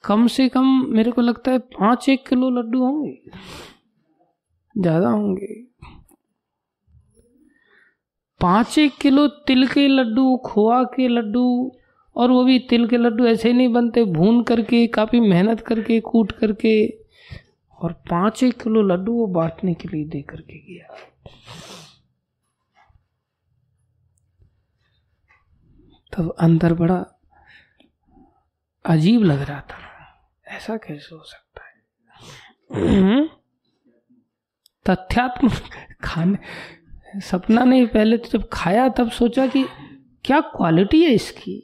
कम 0.03 0.27
से 0.27 0.49
कम 0.49 0.85
मेरे 0.89 1.11
को 1.11 1.21
लगता 1.21 1.51
है 1.51 1.59
पाँच 1.59 2.09
एक 2.09 2.27
किलो 2.27 2.49
लड्डू 2.49 2.79
होंगे। 2.79 3.19
ज़्यादा 4.77 5.09
होंगे। 5.09 5.67
पाँच 8.41 8.77
एक 8.77 8.95
किलो 8.95 9.27
तिल 9.27 9.67
के 9.67 9.87
लड्डू, 9.87 10.37
खोआ 10.37 10.83
के 10.83 11.07
लड्डू, 11.07 11.71
और 12.15 12.31
वो 12.31 12.43
भी 12.43 12.59
तिल 12.59 12.87
के 12.87 12.97
लड्डू 12.97 13.25
ऐसे 13.25 13.53
नहीं 13.53 13.69
बनते, 13.69 14.03
भून 14.03 14.43
करके, 14.43 14.87
काफ़ी 14.87 15.19
मेहनत 15.19 15.61
करके, 15.61 15.99
कूट 15.99 16.31
करके। 16.31 17.06
और 17.79 17.93
पाँच 17.93 18.43
एक 18.43 18.61
किलो 18.61 18.81
लड्डू 18.81 19.13
वो 19.13 19.27
बांटने 19.27 19.73
के 19.73 19.87
लिए 19.87 20.05
दे 20.05 20.21
करके 20.21 20.59
गया। 20.59 20.95
तब 26.13 26.35
अंदर 26.39 26.73
बड़ा 26.73 27.05
अजीब 28.85 29.23
लग 29.23 29.41
रहा 29.41 29.61
था। 29.61 29.77
ऐसा 30.47 30.77
कैसे 30.77 31.15
हो 31.15 31.23
सकता 31.23 31.65
है? 31.65 31.73
हम्म? 33.01 33.29
तथ्यात्म 34.85 35.49
खाने 36.03 36.37
सपना 37.21 37.63
नहीं 37.63 37.87
पहले 37.87 38.17
तो 38.17 38.29
जब 38.29 38.49
खाया 38.53 38.89
तब 38.89 39.11
सोचा 39.11 39.47
कि 39.47 39.65
क्या 40.25 40.39
क्वालिटी 40.41 41.03
है 41.03 41.09
इसकी। 41.09 41.55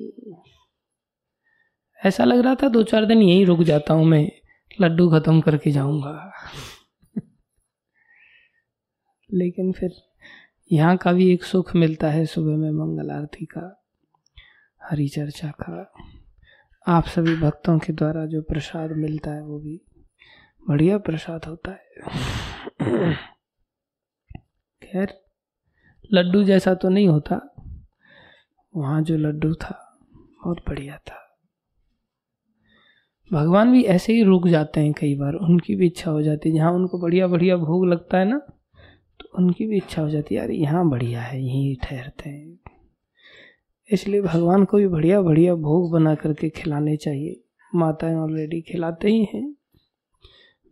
ऐसा 2.06 2.24
लग 2.24 2.40
रहा 2.40 2.56
था 2.56 2.68
दो 2.68 2.84
चार 2.84 3.06
दिन 3.06 3.22
यहीं 3.22 3.46
रुक 3.46 3.60
जाता 3.60 3.94
हूँ 3.94 4.06
मैं। 4.06 4.43
लड्डू 4.82 5.10
खत्म 5.10 5.42
करके 5.42 5.72
जाऊँगा। 5.72 6.32
लेकिन 9.30 9.72
फिर 9.72 9.92
यहाँ 10.72 10.98
का 10.98 11.12
भी 11.14 11.32
एक 11.34 11.44
सुख 11.44 11.76
मिलता 11.76 12.10
है 12.10 12.26
सुबह 12.26 12.58
में 12.58 12.72
मंगल 12.72 13.12
आरती 13.12 13.46
का, 13.46 13.62
हरी 14.82 15.08
चर्चा 15.08 15.52
का। 15.62 15.94
आप 16.86 17.06
सभी 17.06 17.36
भक्तों 17.36 17.78
के 17.80 17.94
द्वारा 17.94 18.26
जो 18.26 18.42
प्रसाद 18.42 18.92
मिलता 18.92 19.32
है 19.32 19.42
वो 19.42 19.60
भी 19.60 19.80
बढ़िया 20.66 20.98
प्रसाद 20.98 21.46
होता 21.46 21.72
है। 21.72 23.14
खैर, 24.82 25.14
लड्डू 26.10 26.44
जैसा 26.44 26.74
तो 26.74 26.90
नहीं 26.90 27.08
होता, 27.08 27.40
वहाँ 28.74 29.02
जो 29.02 29.18
लड्डू 29.18 29.54
था, 29.54 29.76
बहुत 30.14 30.64
बढ़िया 30.68 30.98
था। 30.98 31.20
भगवान 33.34 33.72
भी 33.72 33.84
ऐसे 33.84 34.14
ही 34.14 34.24
रुक 34.24 34.48
जाते 34.48 34.80
हैं 34.80 34.94
कई 34.94 35.16
बार, 35.16 35.34
उनकी 35.34 35.76
भी 35.76 35.86
इच्छा 35.86 36.12
हो 36.12 36.22
जाती 36.22 36.50
है। 36.50 36.56
जहाँ 36.56 36.74
उनको 36.74 36.98
बढ़िया 36.98 37.28
बढ़िया 37.28 37.58
भोग 37.58 37.88
लगता 37.88 38.18
है 38.18 38.26
ना 38.26 38.42
तो 39.20 39.30
उनकी 39.38 39.66
भी 39.66 39.78
इच्छा 39.78 40.02
हो 40.02 40.10
जाती 40.10 40.36
है, 40.36 40.42
यार, 40.42 40.52
यहाँ 40.52 40.90
बढ़िया 40.90 41.22
है, 41.22 41.44
यहीं 41.44 41.76
ठहरते 41.84 42.30
हैं। 42.30 42.60
इसलिए 43.92 44.22
भगवान 44.22 44.66
को 44.66 44.78
भी 44.78 44.88
बढ़िया 44.88 45.22
बढ़िया 45.22 45.56
भोग 45.56 45.92
बना 45.92 46.16
करके 46.16 46.50
खिलाने 46.50 46.96
चाहिए। 46.96 47.44
माताएँ 47.76 48.16
ऑलरेडी 48.16 48.62
खिलाते 48.62 49.08
ही 49.08 49.28
हैं। 49.34 49.56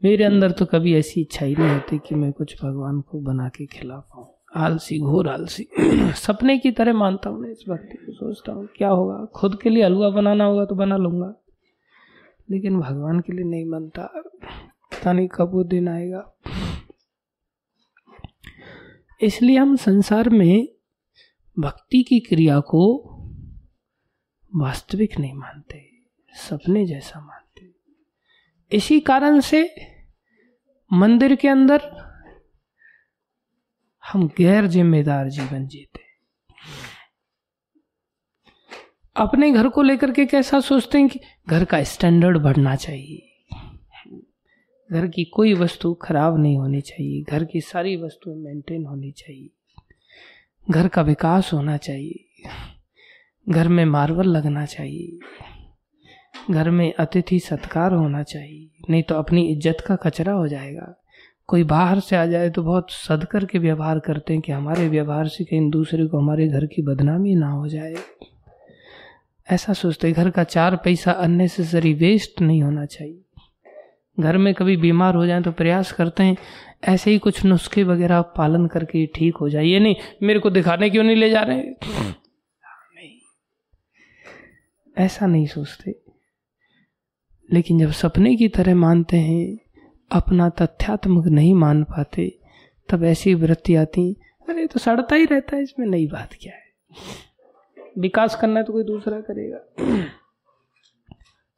मेरे 0.04 0.24
अंदर 0.24 0.52
तो 0.52 0.66
कभी 0.66 0.96
ऐसी 0.96 1.22
इच्छा 1.22 1.46
ही 1.46 1.56
नहीं 1.56 1.70
होती 1.70 1.98
कि 1.98 2.16
मैं 2.16 2.32
कुछ 2.32 2.64
भगवान 2.64 3.02
को 3.02 3.20
बना 3.20 3.50
के 3.50 3.66
खिला 3.66 3.96
पाऊँ। 3.96 4.28
आलसी 4.56 5.00
घोर, 5.00 5.28
आलसी। 5.28 5.68
सपने 6.16 6.58
की 6.58 6.72
तरह 6.72 6.94
मानता 6.94 7.30
हूँ 7.30 7.40
मैं 7.40 7.50
इस 7.50 7.66
भक्ति 7.70 7.98
को, 7.98 8.14
सोचता 8.14 8.52
हूँ, 8.52 8.68
क्या 8.78 8.90
होगा? 8.90 9.26
खुद 9.36 9.62
के 9.62 9.70
लिए 9.70 9.84
हलवा 9.84 10.10
बनाना 10.10 10.44
होगा 10.46 10.66
तो 10.66 10.76
बना 10.76 10.98
लूँगा। 10.98 11.41
लेकिन 12.52 12.80
भगवान 12.80 13.20
के 13.20 13.34
लिए 13.34 13.46
नहीं 13.46 13.70
बनता 13.70 14.04
पता 14.92 15.12
नहीं 15.14 15.28
कब 15.28 15.54
वो 15.54 15.64
दिन 15.64 15.88
आएगा। 15.88 16.38
इसलिए 19.22 19.58
हम 19.58 19.76
संसार 19.76 20.30
में 20.30 20.68
भक्ति 21.60 22.04
की 22.04 22.20
क्रिया 22.20 22.60
को 22.60 22.84
वास्तविक 24.56 25.20
नहीं 25.20 25.34
मानते, 25.34 25.90
सपने 26.34 26.86
जैसा 26.86 27.20
मानते। 27.20 27.70
इसी 28.72 29.00
कारण 29.00 29.40
से 29.40 29.64
मंदिर 30.92 31.36
के 31.36 31.48
अंदर 31.48 31.82
हम 34.04 34.28
गैर 34.38 34.68
जिम्मेदार 34.68 35.30
जीवन 35.30 35.68
जीते। 35.68 36.11
अपने 39.16 39.52
घर 39.52 39.68
को 39.68 39.82
लेकर 39.82 40.12
के 40.12 40.26
कैसा 40.26 40.60
सोचते 40.60 40.98
हैं 40.98 41.10
कि 41.10 41.20
घर 41.50 41.66
का 41.66 41.84
स्टैंडर्ड 41.84 42.38
बढ़ना 42.38 42.76
चाहिए। 42.76 43.28
घर 44.92 45.08
की 45.08 45.24
कोई 45.24 45.54
वस्तु 45.54 45.94
खराब 45.94 46.40
नहीं 46.40 46.58
होनी 46.58 46.82
चाहिए। 46.82 47.24
घर 47.24 47.44
की 47.44 47.62
सारी 47.62 47.96
वस्तुएँ 47.98 48.36
मेंटेन 48.36 48.86
होनी 48.86 49.12
चाहिए। 49.12 49.50
घर 50.72 50.88
का 50.88 51.02
विकास 51.02 51.54
होना 51.54 51.78
चाहिए। 51.78 52.26
घर 53.50 53.68
में 53.68 53.86
मार्बल 53.86 54.28
लगना 54.28 54.66
चाहिए। 54.66 55.20
घर 56.52 56.70
में 56.70 56.94
अतिथि 56.94 57.40
सत्कार 57.40 57.94
होना 57.94 58.24
चाहिए। 58.24 58.70
नहीं 58.90 59.04
तो 59.04 59.16
अपनी 59.16 59.48
इज़्ज़त 59.48 59.84
का 59.88 59.96
कचरा 59.96 60.34
हो 60.34 60.48
जाएगा। 60.48 60.96
कोई 61.48 61.64
बाहर 61.64 62.00
से 62.00 62.16
आ 62.16 62.26
जाए 62.26 62.50
तो 62.50 62.64
बहुत 62.64 62.92
सद 62.92 63.26
कर 63.26 63.46
के 63.46 63.60
व्यवहार 63.60 64.00
करते 64.00 64.34
हैं 64.34 64.42
कि 64.42 64.52
हमारे 64.52 64.90
व्यवहार 64.90 65.28
से 65.28 65.44
कहीं 65.44 65.70
दूसरे 65.70 66.06
को 66.06 66.18
हमारे 66.18 66.48
घर 66.48 66.66
की 66.66 66.82
बदनामी 66.82 67.36
ना 67.36 67.50
हो 67.50 67.68
जाए। 67.68 67.96
ऐसा 69.52 69.74
सोचते, 69.74 70.12
घर 70.12 70.30
का 70.30 70.44
चार 70.44 70.76
पैसा 70.76 71.12
अननेसेसरी 71.12 71.94
वेस्ट 71.94 72.42
नहीं 72.42 72.64
होना 72.64 72.86
चाहिए। 72.86 73.22
घर 74.20 74.38
में 74.38 74.54
कभी 74.54 74.78
बीमार 74.78 75.16
हो 75.16 75.26
जाए 75.26 75.42
तो 75.42 75.52
प्रयास 75.52 75.92
करते 75.92 76.24
हैं, 76.24 76.38
ऐसे 76.84 77.12
ही 77.12 77.18
कुछ 77.18 77.46
नुस्खे 77.46 77.84
वगैरह 77.84 78.22
पालन 78.22 78.68
करके 78.68 79.06
ठीक 79.06 79.36
हो 79.36 79.50
जाए। 79.50 79.66
ये 79.66 79.80
नहीं, 79.80 79.96
मेरे 80.24 80.40
को 80.40 80.50
दिखाने 80.50 80.90
क्यों 80.90 81.04
नहीं 81.04 81.16
ले 81.16 81.30
जा 81.30 81.42
रहे 81.42 81.58
नहीं। 81.58 83.20
ऐसा 84.98 85.26
नहीं 85.26 85.48
सोचते। 85.48 85.96
लेकिन 87.54 87.80
जब 87.80 87.92
सपने 87.92 88.36
की 88.36 88.48
तरह 88.48 88.76
मानते 88.76 89.18
हैं, 89.18 89.58
अपना 90.12 90.50
तथ्यात्मक 90.50 91.26
नहीं 91.28 91.54
मान 91.54 91.84
पाते, 91.84 92.40
तब 92.90 93.04
ऐसी 93.04 93.34
वृत्ति 93.34 93.76
आती, 93.76 94.16
अरे 94.50 94.68
तो 94.68 94.80
सड़ता 94.80 95.16
ही 95.16 95.26
रहता 95.26 95.56
है, 95.56 95.64
इसमें 95.64 95.88
नई 95.88 96.08
बात 96.08 96.30
क्या 96.42 96.54
है? 96.54 96.62
विकास 97.96 98.36
करना 98.36 98.60
है 98.60 98.66
तो 98.66 98.74
कोई 98.74 98.84
दूसरा 98.84 99.20
करेगा। 99.22 99.60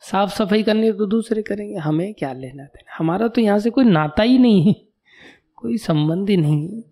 साफ़ 0.04 0.32
सफ़ाई 0.32 0.64
करनी 0.64 0.86
है 0.86 0.94
तो 0.94 1.06
दूसरे 1.06 1.42
करेंगे। 1.42 1.76
हमें 1.76 2.14
क्या 2.14 2.32
लेना 2.34 2.64
देना? 2.64 2.96
हमारा 2.98 3.28
तो 3.28 3.42
यहाँ 3.42 3.60
से 3.60 3.70
कोई 3.70 3.86
नाता 3.86 4.24
ही 4.24 4.38
नहीं 4.38 4.66
है, 4.66 4.74
कोई 5.58 5.78
संबंध 5.78 6.30
ही 6.30 6.38
नहीं 6.38 6.68
है। 6.68 6.84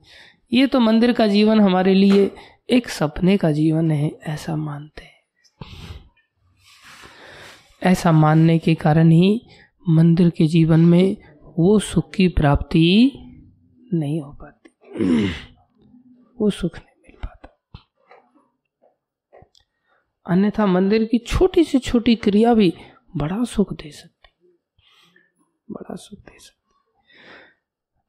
ये 0.52 0.68
तो 0.68 0.80
मंदिर 0.80 1.12
का 1.14 1.28
जीवन 1.28 1.60
हमारे 1.60 1.94
लिए 1.94 2.30
एक 2.70 2.90
सपने 2.90 3.38
का 3.38 3.52
जीवन 3.52 3.92
है, 3.92 4.12
ऐसा 4.24 4.56
मानते 4.56 5.04
हैं। 5.04 5.10
ऐसा 7.82 8.12
मानने 8.12 8.58
के 8.60 8.76
कारण 8.76 9.12
ही 9.12 9.42
मंदिर 9.86 10.30
के 10.30 10.48
जीवन 10.48 10.80
में 10.80 11.18
वो 11.58 11.78
सुख 11.80 12.12
की 12.14 12.28
प्राप्ति 12.30 13.12
नहीं 13.94 14.20
हो 14.22 14.32
पाती। 14.34 14.70
वो 16.38 16.50
सुख 16.50 16.78
नहीं 16.78 17.02
मिल 17.02 17.18
पाता 17.24 17.50
अन्यथा 20.30 20.66
मंदिर 20.66 21.06
की 21.06 21.18
छोटी 21.18 21.64
से 21.64 21.80
छोटी 21.80 22.16
क्रिया 22.16 22.54
भी 22.54 22.74
बड़ा 23.18 23.44
सुख 23.44 23.74
दे 23.74 23.92
सकती 23.92 24.48
बड़ा 25.72 25.96
सुख 25.96 26.20
दे 26.20 26.40
सकती 26.40 26.58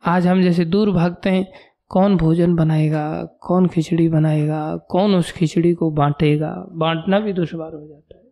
आज 0.05 0.27
हम 0.27 0.43
जैसे 0.43 0.65
दूर 0.65 0.91
भागते 0.91 1.31
हैं, 1.31 1.53
कौन 1.89 2.17
भोजन 2.17 2.55
बनाएगा, 2.55 3.25
कौन 3.25 3.69
खिचड़ी 3.69 4.09
बनाएगा, 4.09 4.77
कौन 4.77 5.15
उस 5.15 5.33
खिचड़ी 5.33 5.75
को 5.75 5.91
बांटेगा? 5.91 6.67
बांटना 6.73 7.21
भी 7.21 7.33
दुश्वार 7.33 7.75
हो 7.75 7.89
जाता 7.89 8.17
है। 8.17 8.23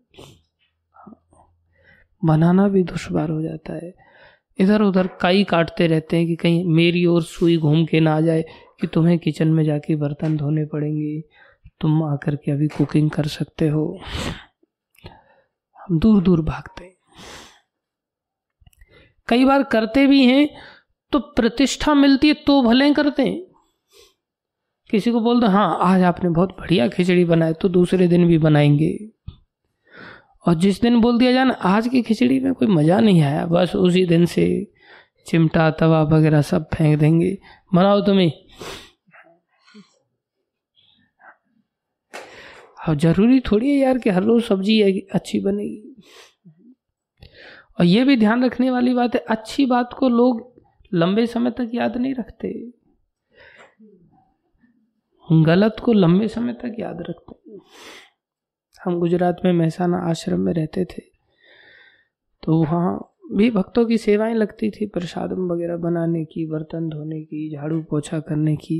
बनाना 2.24 2.68
भी 2.68 2.82
दुश्वार 2.82 3.30
हो 3.30 3.42
जाता 3.42 3.72
है। 3.72 3.94
इधर 4.58 4.82
उधर 4.82 5.06
कई 5.20 5.44
काटते 5.44 5.86
रहते 5.86 6.16
हैं 6.16 6.26
कि 6.26 6.36
कहीं 6.36 6.64
मेरी 6.64 7.06
ओर 7.06 7.22
सुई 7.22 7.56
घूम 7.56 7.84
के 7.84 8.00
ना 8.00 8.16
आ 8.16 8.20
जाए, 8.20 8.44
कि 8.80 8.86
तुम्हें 8.86 9.18
किचन 9.18 9.48
में 9.48 9.64
जाके 9.64 9.96
बर्तन 9.96 10.36
धोने 10.36 10.64
पड़ेंगे। 10.64 11.24
तुम 11.80 12.02
आकर 12.02 12.36
के 12.36 12.50
अभी 12.50 12.68
कुकिंग 12.68 13.10
कर 13.10 13.26
सकते 13.26 13.68
हो। 13.68 14.00
हम 15.78 15.98
दूर 15.98 16.22
दूर 16.22 16.40
भागते 16.40 16.84
हैं। 16.84 16.94
कई 19.28 19.44
बार 19.44 19.62
करते 19.62 20.06
भी 20.06 20.24
हैं 20.24 20.48
तो 21.12 21.18
प्रतिष्ठा 21.18 21.94
मिलती 21.94 22.28
है 22.28 22.34
तो 22.34 22.62
भले 22.62 22.92
करते 22.94 23.22
हैं। 23.22 23.40
किसी 24.90 25.10
को 25.10 25.20
बोल 25.20 25.40
दो 25.40 25.46
हाँ 25.46 25.78
आज 25.80 26.02
आपने 26.02 26.30
बहुत 26.30 26.56
बढ़िया 26.60 26.88
खिचड़ी 26.88 27.24
बनाई 27.24 27.52
तो 27.52 27.68
दूसरे 27.68 28.08
दिन 28.08 28.26
भी 28.26 28.38
बनाएँगे। 28.38 29.10
और 30.46 30.54
जिस 30.54 30.80
दिन 30.80 31.00
बोल 31.00 31.18
दिया 31.18 31.32
जाए 31.32 31.54
आज 31.64 31.88
की 31.88 32.02
खिचड़ी 32.02 32.40
में 32.40 32.54
कोई 32.54 32.68
मज़ा 32.68 33.00
नहीं 33.00 33.22
आया, 33.22 33.46
बस 33.46 33.76
उसी 33.76 34.04
दिन 34.06 34.26
से 34.26 34.72
चिमटा, 35.26 35.70
तवा 35.70 36.02
वगैरह 36.02 36.42
सब 36.42 36.68
फेंक 36.74 36.98
देंगे। 36.98 37.38
बनाओ 37.74 38.00
तुम्हें। 38.00 38.32
अब 42.80 42.96
ज़रूरी 42.98 43.40
थोड़ी 43.40 43.68
है 43.68 43.76
यार 43.76 43.98
कि 43.98 44.10
हर 44.10 44.22
रोज 44.24 44.42
सब्ज़ी 44.44 44.80
अच्छी 45.14 45.40
बनेगी 45.40 45.94
और 47.78 47.86
ये 47.86 48.04
भी 48.04 48.16
ध्यान 48.16 48.44
रखने 48.44 48.70
वाली 48.70 48.94
बात 48.94 49.14
है, 49.14 49.20
अच्छी 49.20 49.66
बात 49.66 49.92
को 49.92 50.08
लोग 50.08 50.48
लंबे 50.92 51.26
समय 51.26 51.50
तक 51.50 51.70
याद 51.74 51.96
नहीं 51.96 52.14
रखते। 52.14 52.52
गलत 55.28 55.76
को 55.84 55.92
लंबे 55.92 56.28
समय 56.28 56.52
तक 56.62 56.76
याद 56.78 57.02
रखते। 57.08 57.58
हम 58.80 58.98
गुजरात 59.00 59.40
में 59.44 59.52
महसाना 59.52 59.98
आश्रम 60.10 60.40
में 60.40 60.52
रहते 60.52 60.84
थे 60.84 61.02
तो 62.42 62.56
वहाँ 62.56 62.98
भी 63.32 63.50
भक्तों 63.50 63.84
की 63.86 63.98
सेवाएँ 63.98 64.34
लगती 64.34 64.70
थी 64.70 64.86
प्रसाद 64.86 65.32
वगैरह 65.50 65.76
बनाने 65.78 66.24
की, 66.24 66.46
बर्तन 66.46 66.88
धोने 66.88 67.20
की, 67.22 67.50
झाड़ू 67.56 67.82
पोछा 67.82 68.20
करने 68.20 68.54
की। 68.56 68.78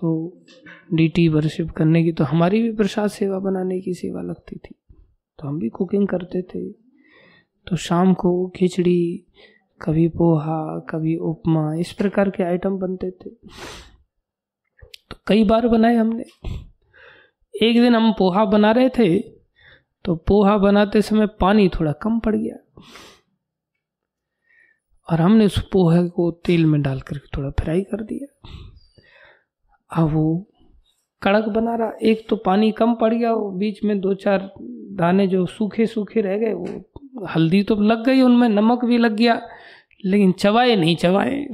तो 0.00 0.38
डीटी 0.94 1.28
वर्शिप 1.28 1.70
करने 1.70 2.02
की 2.04 2.12
तो 2.12 2.24
हमारी 2.24 2.62
भी 2.62 2.72
प्रसाद 2.72 3.10
सेवा 3.10 3.38
बनाने 3.38 3.80
की 3.80 3.94
सेवा 3.94 4.22
लगती 4.22 4.56
थी। 4.56 4.74
तो 5.38 5.48
हम 5.48 5.58
भी 5.58 5.68
कुकिंग 5.68 6.08
करते 6.08 6.42
थे। 6.42 6.72
तो 7.66 7.76
शाम 7.76 8.14
को 8.14 8.48
खिचड़ी, 8.56 9.26
कभी 9.82 10.08
पोहा, 10.08 10.78
कभी 10.88 11.16
उपमा, 11.16 11.74
इस 11.74 11.92
प्रकार 11.92 12.30
के 12.30 12.42
आइटम 12.42 12.78
बनते 12.78 13.10
थे। 13.10 13.30
तो 15.10 15.16
कई 15.26 15.44
बार 15.44 15.68
बनाए 15.68 15.94
हमने। 15.94 16.24
एक 17.62 17.80
दिन 17.80 17.94
हम 17.94 18.12
पोहा 18.12 18.44
बना 18.44 18.70
रहे 18.70 18.88
थे 18.88 19.18
तो 20.04 20.14
पोहा 20.16 20.56
बनाते 20.58 21.02
समय 21.02 21.26
पानी 21.40 21.68
थोड़ा 21.68 21.92
कम 21.92 22.18
पड़ 22.20 22.36
गया। 22.36 22.56
और 25.10 25.20
हमने 25.20 25.46
उस 25.46 25.58
पोहे 25.72 26.08
को 26.08 26.30
तेल 26.44 26.66
में 26.66 26.80
डाल 26.82 27.00
करके 27.00 27.36
थोड़ा 27.36 27.50
फ्राई 27.50 27.82
कर 27.82 28.02
दिया। 28.02 28.48
अब 29.92 30.12
वो 30.12 30.48
कड़क 31.22 31.44
बना 31.44 31.74
रहा। 31.74 31.92
एक 32.02 32.28
तो 32.28 32.36
पानी 32.36 32.72
कम 32.72 32.94
पड़ 32.94 33.14
गया, 33.14 33.32
वो 33.32 33.50
बीच 33.50 33.84
में 33.84 34.00
दो 34.00 34.14
चार 34.14 34.52
दाने 34.94 35.26
जो 35.26 35.46
सूखे 35.46 35.86
सूखे 35.86 36.20
रह 36.20 36.36
गए, 36.36 36.52
वो 36.52 36.90
हल्दी 37.26 37.62
तो 37.62 37.76
लग 37.76 38.04
गई, 38.04 38.20
उनमें 38.20 38.48
नमक 38.48 38.84
भी 38.84 38.98
लग 38.98 39.16
गया, 39.16 39.48
लेकिन 40.04 40.32
चबाए 40.32 40.76
नहीं, 40.76 40.96
चबाए। 40.96 41.46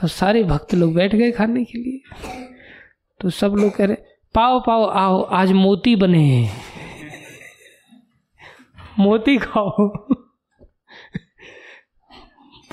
तो 0.00 0.06
सारे 0.06 0.42
भक्त 0.42 0.74
लोग 0.74 0.94
बैठ 0.94 1.14
गए 1.14 1.30
खाने 1.30 1.64
के 1.64 1.78
लिए। 1.78 2.00
तो 3.20 3.30
सब 3.30 3.52
लोग 3.52 3.76
कह 3.76 3.84
रहे, 3.84 3.96
पाओ 4.34 4.60
पाओ, 4.60 4.84
आओ, 4.84 5.22
आज 5.22 5.52
मोती 5.52 5.96
बने 5.96 6.22
हैं। 6.22 6.52
मोती 8.98 9.38
खाओ। 9.38 9.88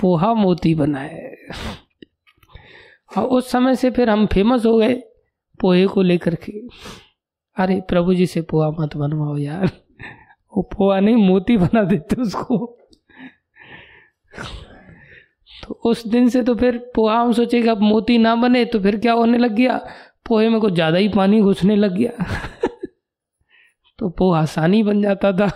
पोहा 0.00 0.34
मोती 0.34 0.74
बना 0.74 0.98
है 0.98 1.36
और 3.16 3.24
उस 3.28 3.50
समय 3.50 3.76
से 3.76 3.90
फिर 3.90 4.10
हम 4.10 4.26
फ़ेमस 4.26 4.66
हो 4.66 4.76
गए, 4.78 4.94
पोहे 5.60 5.86
को 5.86 6.02
लेकर 6.02 6.34
के। 6.34 6.52
अरे, 7.56 7.80
प्रभु 7.80 8.14
जी 8.14 8.26
से 8.26 8.42
पोहा 8.42 8.70
मत 8.80 8.96
बनवाओ 8.96 9.36
यार। 9.36 9.70
वो 10.52 10.62
पोहा 10.72 10.98
नहीं, 11.00 11.16
मोती 11.16 11.56
बना 11.56 11.82
देते 11.84 12.20
उसको। 12.22 12.56
तो 15.62 15.80
उस 15.84 16.06
दिन 16.06 16.28
से 16.28 16.42
तो 16.42 16.54
फिर 16.54 16.78
पोहा, 16.94 17.20
हम 17.20 17.32
सोचे 17.32 17.62
कि 17.62 17.68
अब 17.68 17.80
मोती 17.80 18.18
ना 18.18 18.34
बने 18.36 18.64
तो 18.64 18.80
फिर 18.80 18.98
क्या 18.98 19.12
होने 19.12 19.38
लग 19.38 19.52
गया? 19.52 19.76
पोहे 20.26 20.48
में 20.48 20.60
कुछ 20.60 20.72
ज़्यादा 20.74 20.98
ही 20.98 21.08
पानी 21.08 21.40
घुसने 21.40 21.76
लग 21.76 21.96
गया। 21.96 22.26
तो 23.98 24.08
पोहा 24.08 24.40
आसानी 24.40 24.82
बन 24.82 25.02
जाता 25.02 25.32
था। 25.32 25.46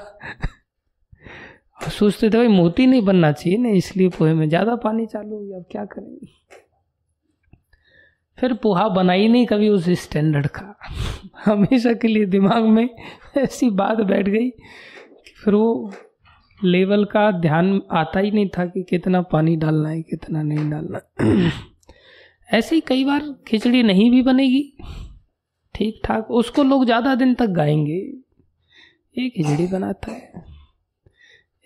और 1.79 1.89
सोचते 1.91 2.31
थे, 2.31 2.37
भाई 2.39 2.49
मोती 2.49 2.87
नहीं 2.87 3.03
बनना 3.03 3.33
चाहिए 3.33 3.59
ना, 3.59 3.69
इसलिए 3.69 4.09
पोहे 4.09 4.33
में 4.35 4.49
ज़्यादा 4.49 4.75
पानी 4.77 5.07
चालू 5.07 5.37
हो 5.37 5.41
गया, 5.41 5.59
अब 5.59 5.65
क्या 5.71 5.85
करेंगे 5.85 6.27
फिर 8.39 8.53
पोहा 8.55 8.89
बना 8.89 9.13
ही 9.13 9.29
नहीं 9.29 9.47
कभी 9.47 9.69
उस 9.69 9.89
स्टैंडर्ड 10.01 10.47
का। 10.49 10.75
हमेशा 11.45 11.93
के 11.93 12.09
लिए 12.09 12.27
दिमाग 12.27 12.65
में 12.67 12.89
ऐसी 13.39 13.71
बात 13.73 14.01
बैठ 14.03 14.29
गई 14.29 14.49
कि 14.51 15.35
फिर 15.45 15.55
वो 15.55 15.93
लेवल 16.61 17.05
का 17.05 17.31
ध्यान 17.41 17.81
आता 17.93 18.21
ही 18.21 18.31
नहीं 18.31 18.49
था 18.49 18.67
कि 18.67 18.83
कितना 18.83 19.21
पानी 19.25 19.57
डालना 19.57 19.89
है, 19.89 20.03
कितना 20.03 20.43
नहीं 20.43 20.71
डालना 20.71 21.01
ऐसे 22.49 22.75
ही 22.75 22.81
कई 22.81 23.05
बार 23.05 23.35
खिचड़ी 23.49 23.83
नहीं 23.83 24.11
भी 24.11 24.23
बनेगी 24.23 24.63
ठीक 25.75 26.01
ठाक 26.05 26.31
उसको 26.33 26.63
लोग 26.63 26.85
ज़्यादा 26.85 27.15
दिन 27.15 27.35
तक 27.35 27.47
गाएँगे। 27.53 27.99
ये 29.17 29.29
खिचड़ी 29.31 29.67
बनाता 29.67 30.13
है, 30.13 30.45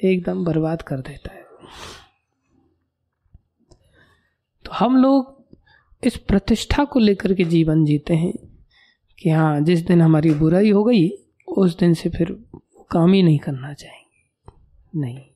एकदम 0.00 0.44
बर्बाद 0.44 0.82
कर 0.82 1.00
देता 1.00 1.34
है। 1.34 1.44
तो 4.64 4.72
हम 4.74 4.96
लोग 4.96 5.41
इस 6.04 6.16
प्रतिष्ठा 6.16 6.84
को 6.84 6.98
लेकर 6.98 7.34
के 7.34 7.44
जीवन 7.44 7.84
जीते 7.84 8.14
हैं 8.14 8.32
कि 9.18 9.30
हाँ 9.30 9.60
जिस 9.60 9.80
दिन 9.80 10.00
हमारी 10.02 10.30
बुराई 10.30 10.70
हो 10.70 10.84
गई, 10.84 11.08
उस 11.48 11.78
दिन 11.78 11.94
से 11.94 12.10
फिर 12.10 12.32
काम 12.90 13.12
ही 13.12 13.22
नहीं 13.22 13.38
करना 13.38 13.72
चाहेंगे। 13.74 15.00
नहीं। 15.00 15.26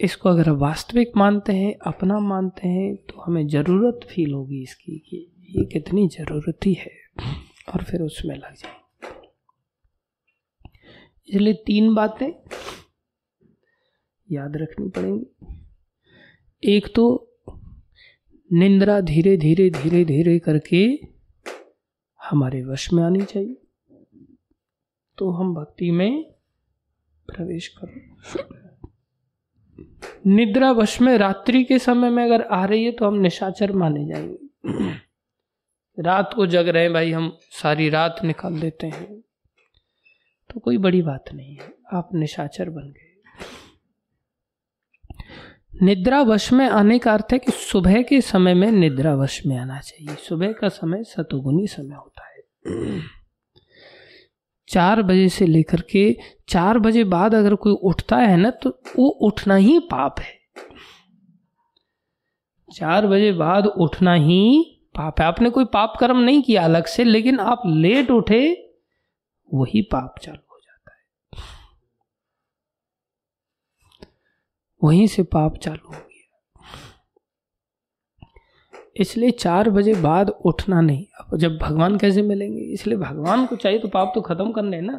इसको 0.00 0.28
अगर 0.28 0.50
वास्तविक 0.50 1.12
मानते 1.16 1.52
हैं, 1.52 1.74
अपना 1.86 2.18
मानते 2.18 2.68
हैं 2.68 2.96
तो 2.96 3.20
हमें 3.20 3.46
ज़रूरत 3.48 4.00
फील 4.10 4.32
होगी 4.32 4.62
इसकी 4.62 4.98
कि 4.98 5.16
ये 5.50 5.64
कितनी 5.64 6.08
ज़रूरत 6.08 6.66
ही 6.66 6.72
है 6.74 6.92
और 7.74 7.82
फिर 7.84 8.02
उसमें 8.02 8.36
लग 8.36 8.54
जाए। 8.54 8.78
इसलिए 11.28 11.54
तीन 11.54 11.94
बातें 11.94 12.30
याद 14.32 14.56
रखनी 14.56 14.88
पड़ेंगी। 14.88 15.26
एक 16.62 16.86
तो 16.94 17.26
निंद्रा 18.52 19.00
धीरे 19.00 19.36
धीरे 19.36 19.70
धीरे 19.70 20.04
धीरे 20.04 20.38
करके 20.38 20.98
हमारे 22.20 22.62
वश 22.64 22.92
में 22.92 23.02
आनी 23.04 23.22
चाहिए। 23.22 23.56
तो 25.18 25.30
हम 25.30 25.54
भक्ति 25.54 25.90
में 25.90 26.22
प्रवेश 27.26 27.68
करो। 27.68 28.38
निद्रा 30.26 30.70
वश 30.72 31.00
में 31.00 31.18
रात्रि 31.18 31.64
के 31.64 31.78
समय 31.78 32.10
में 32.10 32.24
अगर 32.24 32.42
आ 32.42 32.64
रही 32.64 32.84
है 32.84 32.92
तो 32.92 33.06
हम 33.06 33.14
निशाचर 33.14 33.72
माने 33.72 34.06
जाएँगे। 34.06 34.92
रात 36.02 36.32
को 36.36 36.46
जग 36.46 36.68
रहे 36.68 36.82
हैं 36.82 36.92
भाई, 36.92 37.12
हम 37.12 37.38
सारी 37.40 37.88
रात 37.88 38.16
निकाल 38.24 38.60
देते 38.60 38.86
हैं। 38.86 39.20
तो 40.50 40.60
कोई 40.60 40.78
बड़ी 40.78 41.02
बात 41.02 41.24
नहीं 41.34 41.56
है, 41.56 41.74
आप 41.92 42.08
निशाचर 42.14 42.70
बन 42.70 42.90
गए। 42.90 43.09
निद्रा 45.72 46.20
वश 46.22 46.52
में 46.52 46.68
आने 46.68 46.98
का 46.98 47.12
अर्थ 47.12 47.32
है 47.32 47.38
कि 47.38 47.52
सुबह 47.52 48.02
के 48.02 48.20
समय 48.20 48.54
में 48.54 48.70
निद्रा 48.72 49.14
वश 49.14 49.40
में 49.46 49.56
आना 49.56 49.80
चाहिए। 49.80 50.14
सुबह 50.14 50.52
का 50.52 50.68
समय 50.68 51.04
सतुगुनी 51.04 51.66
समय 51.66 51.94
होता 51.94 52.26
है। 52.26 53.02
चार 54.68 55.02
बजे 55.02 55.28
से 55.28 55.46
लेकर 55.46 55.80
के 55.80 56.16
चार 56.48 56.78
बजे 56.78 57.04
बाद 57.04 57.34
अगर 57.34 57.54
कोई 57.54 57.72
उठता 57.72 58.16
है 58.16 58.36
ना 58.36 58.50
तो 58.50 58.70
वो 58.98 59.08
उठना 59.08 59.54
ही 59.54 59.78
पाप 59.78 60.20
है। 60.20 60.38
चार 62.68 63.06
बजे 63.06 63.32
बाद 63.32 63.66
उठना 63.66 64.14
ही 64.14 64.40
पाप 64.94 65.20
है। 65.20 65.26
आपने 65.26 65.50
कोई 65.50 65.64
पाप 65.64 65.96
कर्म 66.00 66.18
नहीं 66.18 66.42
किया 66.42 66.64
अलग 66.64 66.86
से, 66.86 67.04
लेकिन 67.04 67.40
आप 67.40 67.62
लेट 67.66 68.10
उठे, 68.10 68.42
वही 69.54 69.82
पाप 69.82 70.14
चालू 70.22 70.46
हो 70.50 70.58
जाता 70.58 70.92
है 70.92 71.00
वहीं 74.84 75.06
से 75.06 75.22
पाप 75.22 75.56
चालू 75.56 75.86
हो 75.86 75.92
गया। 75.92 76.06
इसलिए 78.96 79.30
चार 79.30 79.70
बजे 79.70 79.94
बाद 79.94 80.30
उठना 80.30 80.80
नहीं। 80.80 81.06
अब 81.20 81.36
जब 81.36 81.58
भगवान 81.58 81.98
कैसे 81.98 82.22
मिलेंगे? 82.22 82.60
इसलिए 82.60 82.98
भगवान 82.98 83.46
को 83.46 83.56
चाहिए 83.56 83.78
तो 83.78 83.88
पाप 83.88 84.12
तो 84.14 84.20
खत्म 84.20 84.52
करने 84.52 84.80
ना। 84.80 84.96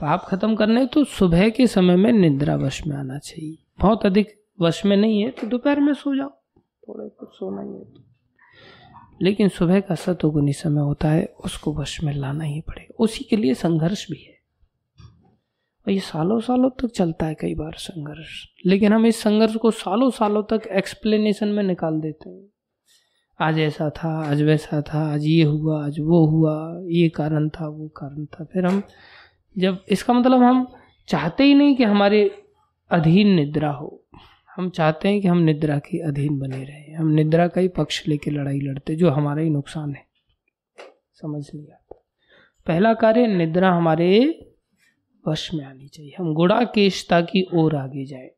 पाप 0.00 0.24
खत्म 0.24 0.56
करने 0.56 0.86
तो 0.86 1.04
सुबह 1.04 1.48
के 1.48 1.66
समय 1.66 1.96
में 1.96 2.12
निद्रा 2.12 2.56
वश 2.56 2.86
में 2.86 2.96
आना 2.96 3.18
चाहिए। 3.18 3.58
बहुत 3.80 4.06
अधिक 4.06 4.44
वश 4.60 4.84
में 4.84 4.96
नहीं 4.96 5.22
है 5.22 5.30
तो 5.30 5.46
दोपहर 5.46 5.80
में 5.80 5.94
सो 5.94 6.16
जाओ। 6.16 6.30
थोड़े 6.58 7.08
कुछ 7.08 7.28
सोना 7.28 7.62
ही 7.62 7.68
है 7.68 7.84
तो। 7.84 8.04
लेकिन 9.22 9.48
सुबह 9.48 9.80
का 9.80 9.94
सतोगुनी 9.94 10.52
समय 10.52 10.80
होता 10.80 11.08
है, 11.08 11.24
उसको 11.44 11.72
वश 11.72 12.02
में 12.02 12.14
लाना 12.14 12.44
ही 12.44 12.60
पड़ेगा। 12.60 12.94
उसी 13.00 13.24
के 13.24 13.36
लिए 13.36 13.54
संघर्ष 13.54 14.10
भी 14.10 14.22
है। 14.22 14.37
और 15.88 15.92
ये 15.92 16.00
सालों 16.00 16.40
सालों 16.40 16.70
तक 16.70 16.86
चलता 16.86 17.26
है 17.26 17.34
कई 17.34 17.54
बार 17.54 17.72
संघर्ष। 17.72 18.44
लेकिन 18.66 18.92
हम 18.92 19.06
इस 19.06 19.20
संघर्ष 19.20 19.56
को 19.56 19.70
सालों 19.70 20.10
सालों 20.10 20.42
तक 20.42 20.66
एक्सप्लेनेशन 20.66 21.48
में 21.48 21.62
निकाल 21.62 22.00
देते 22.00 22.30
हैं। 22.30 22.46
आज 23.40 23.58
ऐसा 23.58 23.90
था, 23.90 24.30
आज 24.30 24.42
वैसा 24.42 24.82
था, 24.82 25.14
आज 25.14 25.24
ये 25.24 25.42
हुआ, 25.42 25.86
आज 25.86 26.00
वो 26.00 26.26
हुआ, 26.26 26.80
ये 26.86 27.08
कारण 27.08 27.48
था, 27.48 27.68
वो 27.68 27.88
कारण 27.88 28.26
था। 28.26 28.44
फिर 28.44 28.66
हम 28.66 28.82
जब, 29.58 29.84
इसका 29.88 30.12
मतलब 30.12 30.42
हम 30.42 30.74
चाहते 31.08 31.44
ही 31.44 31.54
नहीं 31.54 31.76
कि 31.76 31.84
हमारे 31.84 32.42
अधीन 32.90 33.28
निद्रा 33.28 33.70
हो। 33.70 34.04
हम 34.56 34.70
चाहते 34.70 35.08
हैं 35.08 35.20
कि 35.20 35.28
हम 35.28 35.38
निद्रा 35.38 35.78
के 35.78 35.98
अधीन 35.98 36.38
बने 36.38 36.64
रहे। 36.64 36.92
हम 36.92 37.08
निद्रा 37.08 37.48
का 37.48 37.60
ही 37.60 37.68
पक्ष 37.68 38.08
लेके 38.08 38.30
लड़ाई 38.30 38.60
लड़ते, 38.60 38.96
जो 38.96 39.10
हमारा 39.10 39.42
ही 39.42 39.50
नुकसान 39.50 39.94
है। 39.94 40.06
समझ 41.12 41.50
आता। 41.56 42.04
पहला 42.66 42.94
कार्य 42.94 43.26
निद्रा 43.26 43.72
हमारे 43.72 44.44
वश 45.28 45.54
में 45.54 45.64
आनी 45.64 45.88
चाहिए। 45.88 46.12
हम 46.18 46.34
गुड़ा 46.34 46.64
केशता 46.64 47.20
की 47.20 47.46
ओर 47.54 47.76
आगे 47.76 48.04
जाए। 48.04 48.30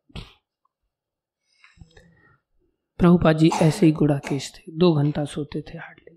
प्रभुपा 2.99 3.33
जी, 3.33 3.51
ऐसे 3.63 3.87
ही 3.87 3.93
गुड़ा 3.93 4.19
केश 4.19 4.53
थे। 4.55 4.73
दो 4.73 4.93
घंटा 4.93 5.25
सोते 5.25 5.61
थे 5.61 5.79
हार्डली 5.79 6.17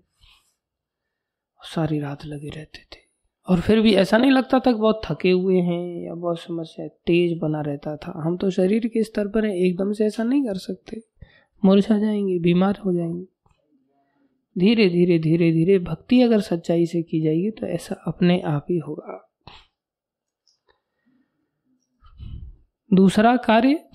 सारी 1.62 1.98
रात 1.98 2.24
लगे 2.24 2.48
रहते 2.48 2.78
थे। 2.78 3.04
और 3.48 3.60
फिर 3.60 3.80
भी 3.80 3.94
ऐसा 3.94 4.18
नहीं 4.18 4.30
लगता 4.30 4.58
था 4.58 4.72
कि 4.72 4.78
बहुत 4.78 5.00
थके 5.04 5.30
हुए 5.30 5.60
हैं 5.60 6.06
या 6.06 6.14
बहुत 6.14 6.40
समस्या 6.40 6.88
तेज 6.88 7.38
बना 7.38 7.60
रहता 7.60 7.96
था। 7.96 8.12
हम 8.16 8.36
तो 8.36 8.50
शरीर 8.50 8.86
के 8.86 9.02
स्तर 9.02 9.28
पर 9.28 9.46
हैं, 9.46 9.54
एकदम 9.54 9.92
से 9.92 10.06
ऐसा 10.06 10.22
नहीं 10.22 10.42
कर 10.42 10.54
सकते। 10.54 11.00
मुरझा 11.64 11.98
जाएँगे, 11.98 12.38
बीमार 12.38 12.76
हो 12.76 12.94
जाएँगे। 12.94 13.24
धीरे 14.58 14.88
धीरे 14.88 15.18
धीरे 15.18 15.52
धीरे, 15.52 15.78
भक्ति 15.78 16.22
अगर 16.22 16.40
सच्चाई 16.40 16.86
से 16.86 17.02
की 17.02 17.20
जाएगी 17.20 17.50
तो 17.50 17.66
ऐसा 17.66 17.94
अपने 18.06 18.40
आप 18.40 18.66
ही 18.70 18.78
होगा। 18.78 19.33
दूसरा 22.92 23.36
कार्य 23.36 23.88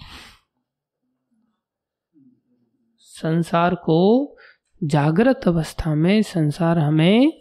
संसार 2.98 3.76
को 3.76 4.36
जागृत 4.84 5.42
अवस्था 5.48 5.96
में 5.96 6.22
संसार 6.22 6.80
हमें 6.80 7.34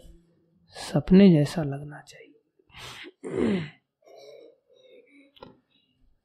सपने 0.69 1.31
जैसा 1.31 1.63
लगना 1.63 2.01
चाहिए। 2.01 2.35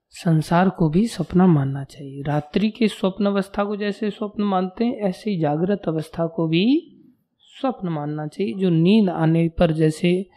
संसार 0.10 0.70
को 0.70 0.90
भी 0.90 1.08
सपना 1.08 1.48
मानना 1.48 1.84
चाहिए। 1.84 2.24
रात्रि 2.24 2.70
के 2.70 2.88
स्वप्न 2.88 3.26
अवस्था 3.26 3.64
को 3.64 3.76
जैसे 3.76 4.10
स्वप्न 4.10 4.44
मानते 4.44 4.86
हैं, 4.86 4.96
ऐसे 4.96 5.32
ही 5.32 5.40
जागृत 5.40 5.82
अवस्था 5.88 6.28
को 6.28 6.48
भी 6.48 6.96
स्वप्न 7.40 7.90
मानना 7.90 8.28
चाहिए। 8.28 8.54
जो 8.54 8.70
नींद 8.70 9.10
आने 9.10 9.50
पर 9.50 9.72
जैसे 9.72 10.30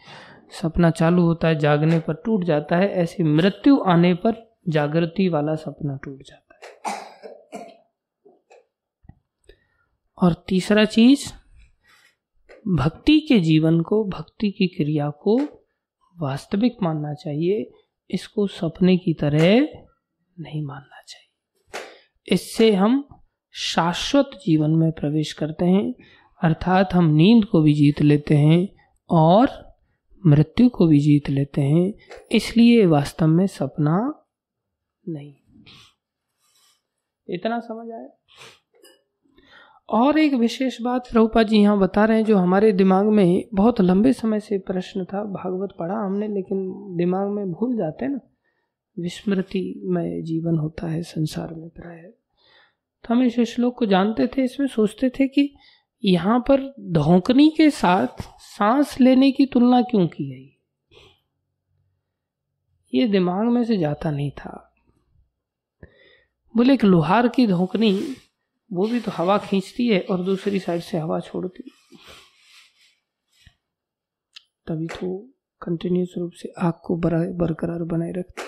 सपना 0.61 0.89
चालू 0.89 1.21
होता 1.21 1.47
है, 1.47 1.59
जागने 1.59 1.99
पर 1.99 2.13
टूट 2.13 2.43
जाता 2.43 2.77
है, 2.77 2.89
ऐसे 2.89 3.23
मृत्यु 3.23 3.83
आने 3.87 4.13
पर 4.13 4.46
जागृति 4.69 5.29
वाला 5.29 5.55
सपना 5.55 5.99
टूट 6.03 6.23
जाता 6.23 6.59
है। 6.63 6.93
और 10.23 10.43
तीसरा 10.47 10.85
चीज़, 10.85 11.33
भक्ति 12.67 13.19
के 13.19 13.39
जीवन 13.39 13.81
को, 13.81 14.03
भक्ति 14.03 14.51
की 14.51 14.67
क्रिया 14.67 15.09
को 15.09 15.39
वास्तविक 16.19 16.77
मानना 16.83 17.13
चाहिए। 17.13 17.71
इसको 18.09 18.47
सपने 18.47 18.97
की 18.97 19.13
तरह 19.13 19.69
नहीं 20.39 20.63
मानना 20.63 21.01
चाहिए। 21.07 21.29
इससे 22.33 22.71
हम 22.71 23.07
शाश्वत 23.51 24.29
जीवन 24.45 24.71
में 24.71 24.91
प्रवेश 24.91 25.33
करते 25.33 25.65
हैं, 25.65 25.93
अर्थात 26.43 26.93
हम 26.93 27.05
नींद 27.05 27.45
को 27.45 27.61
भी 27.61 27.73
जीत 27.73 28.01
लेते 28.01 28.37
हैं 28.37 28.67
और 29.09 29.75
मृत्यु 30.25 30.69
को 30.69 30.87
भी 30.87 30.99
जीत 30.99 31.29
लेते 31.29 31.61
हैं। 31.61 31.93
इसलिए 32.31 32.85
वास्तव 32.85 33.27
में 33.27 33.47
सपना 33.47 34.23
नहीं। 35.09 35.33
इतना 37.29 37.59
समझ 37.59 37.91
आया? 37.91 38.07
और 39.89 40.17
एक 40.17 40.33
विशेष 40.33 40.81
बात 40.81 41.11
प्रभुपा 41.11 41.43
जी 41.43 41.57
यहाँ 41.57 41.79
बता 41.79 42.05
रहे 42.05 42.17
हैं, 42.17 42.25
जो 42.25 42.37
हमारे 42.37 42.71
दिमाग 42.71 43.05
में 43.05 43.43
बहुत 43.53 43.81
लंबे 43.81 44.13
समय 44.13 44.39
से 44.39 44.57
प्रश्न 44.57 45.05
था, 45.05 45.23
भागवत 45.23 45.69
पढ़ा 45.79 45.95
हमने, 45.95 46.27
लेकिन 46.27 46.73
दिमाग 46.97 47.29
में 47.29 47.51
भूल 47.51 47.77
जाते 47.77 48.05
हैं 48.05 48.11
ना 48.11 48.19
विस्मृति 48.99 49.81
में 49.83 50.23
जीवन 50.23 50.57
होता 50.57 50.87
है 50.87 51.03
संसार 51.03 51.53
में 51.53 51.69
प्राय। 51.69 52.13
तो 53.03 53.13
हम 53.13 53.23
इस 53.23 53.39
श्लोक 53.39 53.77
को 53.79 53.85
जानते 53.85 54.27
थे, 54.27 54.43
इसमें 54.43 54.67
सोचते 54.67 55.09
थे 55.09 55.27
कि 55.27 55.55
यहाँ 56.05 56.39
पर 56.39 56.75
धोकनी 56.79 57.49
के 57.49 57.69
साथ 57.69 58.07
सांस 58.39 59.01
लेने 59.01 59.31
की 59.31 59.45
तुलना 59.45 59.81
क्यों 59.81 60.07
की 60.07 60.29
गई? 60.29 60.53
ये 62.93 63.07
दिमाग 63.07 63.47
में 63.47 63.63
से 63.63 63.77
जाता 63.77 64.11
नहीं 64.11 64.31
था। 64.31 64.66
बोले, 66.57 66.73
एक 66.73 66.83
लोहार 66.83 67.27
की 67.27 67.47
धोकनी 67.47 67.91
वो 68.71 68.87
भी 68.87 68.99
तो 68.99 69.11
हवा 69.11 69.37
खींचती 69.37 69.87
है 69.87 69.99
और 70.01 70.23
दूसरी 70.23 70.59
साइड 70.59 70.81
से 70.81 70.97
हवा 70.97 71.19
छोड़ती 71.19 71.63
तभी 74.67 74.87
तो 74.89 75.17
कंटिन्यूस 75.61 76.13
रूप 76.17 76.31
से 76.31 76.53
आग 76.59 76.73
को 76.85 76.95
बरकरार 76.95 77.83
बनाए 77.85 78.11
रखती 78.11 78.43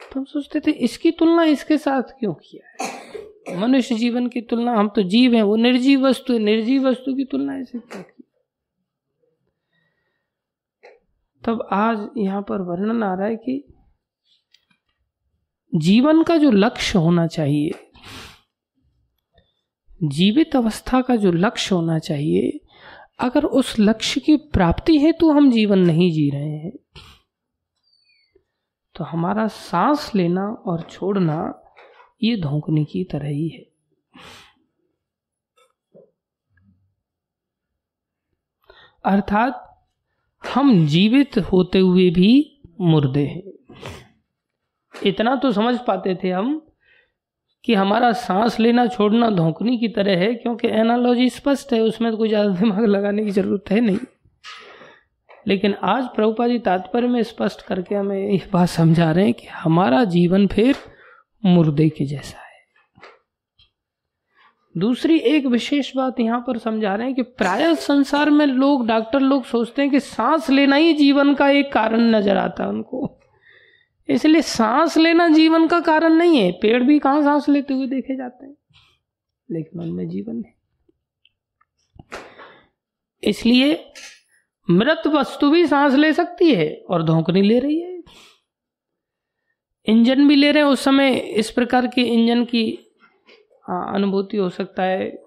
तो 0.00 0.18
हम 0.18 0.24
सोचते 0.24 0.60
थे, 0.60 0.70
इसकी 0.70 1.10
तुलना 1.10 1.44
इसके 1.46 1.78
साथ 1.78 2.02
क्यों 2.18 2.32
किया 2.34 2.84
है? 2.84 3.56
मनुष्य 3.58 3.94
जीवन 3.94 4.26
की 4.28 4.40
तुलना, 4.42 4.74
हम 4.76 4.88
तो 4.88 5.02
जीव 5.04 5.34
हैं, 5.34 5.42
वो 5.42 5.56
निर्जीव 5.56 6.06
वस्तु 6.06 6.32
है, 6.32 6.38
निर्जीव 6.38 6.88
वस्तु 6.88 7.14
की 7.14 7.24
तुलना 7.24 7.56
ऐसे 7.58 7.78
क्यों 7.78 8.02
की 8.02 8.24
तब 11.42 11.68
आज 11.72 12.08
यहाँ 12.16 12.42
पर 12.42 12.60
वर्णन 12.62 13.02
आ 13.02 13.14
रहा 13.14 13.26
है 13.26 13.36
कि 13.36 13.64
जीवन 15.72 16.22
का 16.22 16.36
जो 16.36 16.50
लक्ष्य 16.50 16.98
होना 16.98 17.26
चाहिए, 17.26 17.70
जीवित 20.00 20.56
अवस्था 20.56 21.00
का 21.00 21.16
जो 21.16 21.32
लक्ष्य 21.32 21.74
होना 21.74 21.98
चाहिए, 21.98 22.60
अगर 23.20 23.44
उस 23.44 23.74
लक्ष्य 23.78 24.20
की 24.20 24.36
प्राप्ति 24.36 24.96
है 24.98 25.12
तो 25.12 25.30
हम 25.32 25.50
जीवन 25.50 25.78
नहीं 25.78 26.10
जी 26.12 26.28
रहे 26.30 26.56
हैं 26.56 26.72
तो 28.94 29.04
हमारा 29.04 29.46
सांस 29.48 30.10
लेना 30.14 30.46
और 30.66 30.80
छोड़ना 30.82 31.36
ये 32.22 32.36
धोखने 32.36 32.84
की 32.84 33.04
तरह 33.04 33.28
ही 33.28 33.48
है। 33.48 33.64
अर्थात 39.04 39.68
हम 40.42 40.86
जीवित 40.86 41.38
होते 41.52 41.78
हुए 41.78 42.08
भी 42.10 42.30
मुर्दे 42.80 43.26
हैं। 43.26 43.42
इतना 44.94 45.34
तो 45.36 45.52
समझ 45.52 45.78
पाते 45.86 46.14
थे 46.14 46.30
हम 46.30 46.60
कि 47.64 47.74
हमारा 47.74 48.12
सांस 48.12 48.58
लेना 48.60 48.86
छोड़ना 48.86 49.28
धोकनी 49.30 49.76
की 49.78 49.88
तरह 49.88 50.18
है, 50.18 50.32
क्योंकि 50.34 50.68
एनालॉजी 50.70 51.28
स्पष्ट 51.30 51.72
है, 51.72 51.80
उसमें 51.80 52.10
तो 52.12 52.16
कोई 52.18 52.28
ज़्यादा 52.28 52.54
दिमाग 52.54 52.84
लगाने 52.86 53.24
की 53.24 53.30
ज़रूरत 53.30 53.70
है 53.70 53.80
नहीं। 53.80 53.98
लेकिन 55.46 55.74
आज 55.84 56.06
प्रभुपा 56.06 56.46
जी 56.48 56.58
तात्पर्य 56.60 57.08
में 57.08 57.22
स्पष्ट 57.22 57.62
करके 57.62 57.94
हमें 57.94 58.16
ये 58.18 58.40
बात 58.52 58.68
समझा 58.68 59.10
रहे 59.10 59.24
हैं 59.24 59.34
कि 59.34 59.46
हमारा 59.52 60.02
जीवन 60.06 60.46
फिर 60.46 60.76
मुर्दे 61.42 61.88
के 61.88 62.04
जैसा 62.04 62.38
है। 62.38 62.50
दूसरी 64.74 65.16
एक 65.18 65.46
विशेष 65.46 65.90
बात 65.96 66.20
यहाँ 66.20 66.44
पर 66.46 66.58
समझा 66.58 66.94
रहे 66.94 67.06
हैं 67.06 67.14
कि 67.14 67.22
प्राय 67.22 67.74
संसार 67.76 68.30
में 68.30 68.46
लोग, 68.46 68.86
डॉक्टर 68.86 69.20
लोग 69.20 69.44
सोचते 69.44 69.82
हैं 69.82 69.90
कि 69.90 70.00
सांस 70.00 70.50
लेना 70.50 70.76
ही 70.76 70.92
जीवन 70.94 71.34
का 71.34 71.48
एक 71.50 71.72
कारण 71.72 72.14
नज़र 72.14 72.36
आता 72.36 72.64
है 72.64 72.70
उनको। 72.70 73.18
इसलिए 74.08 74.42
सांस 74.42 74.96
लेना 74.96 75.28
जीवन 75.28 75.66
का 75.66 75.80
कारण 75.80 76.12
नहीं 76.12 76.38
है। 76.38 76.52
पेड़ 76.52 76.82
भी 76.82 76.98
कहाँ 76.98 77.22
सांस 77.22 77.48
लेते 77.48 77.74
हुए 77.74 77.86
देखे 77.86 78.16
जाते 78.16 78.46
हैं? 78.46 78.56
लेकिन 79.50 79.80
उनमें 79.80 80.08
जीवन 80.08 80.44
है। 80.44 80.54
इसलिए 83.24 83.92
मृत 84.70 85.02
वस्तु 85.06 85.50
भी 85.50 85.66
सांस 85.66 85.94
ले 85.94 86.12
सकती 86.12 86.54
है 86.54 86.84
और 86.90 87.02
धोखनी 87.02 87.42
ले 87.42 87.58
रही 87.58 87.80
है। 87.80 88.02
इंजन 89.86 90.28
भी 90.28 90.36
ले 90.36 90.52
रहे 90.52 90.62
हैं। 90.62 90.70
उस 90.70 90.80
समय 90.80 91.12
इस 91.12 91.50
प्रकार 91.50 91.86
के 91.86 92.00
इंजन 92.00 92.44
की 92.44 92.72
अनुभूति 93.70 94.36
हो 94.36 94.50
सकता 94.50 94.82
है। 94.82 95.22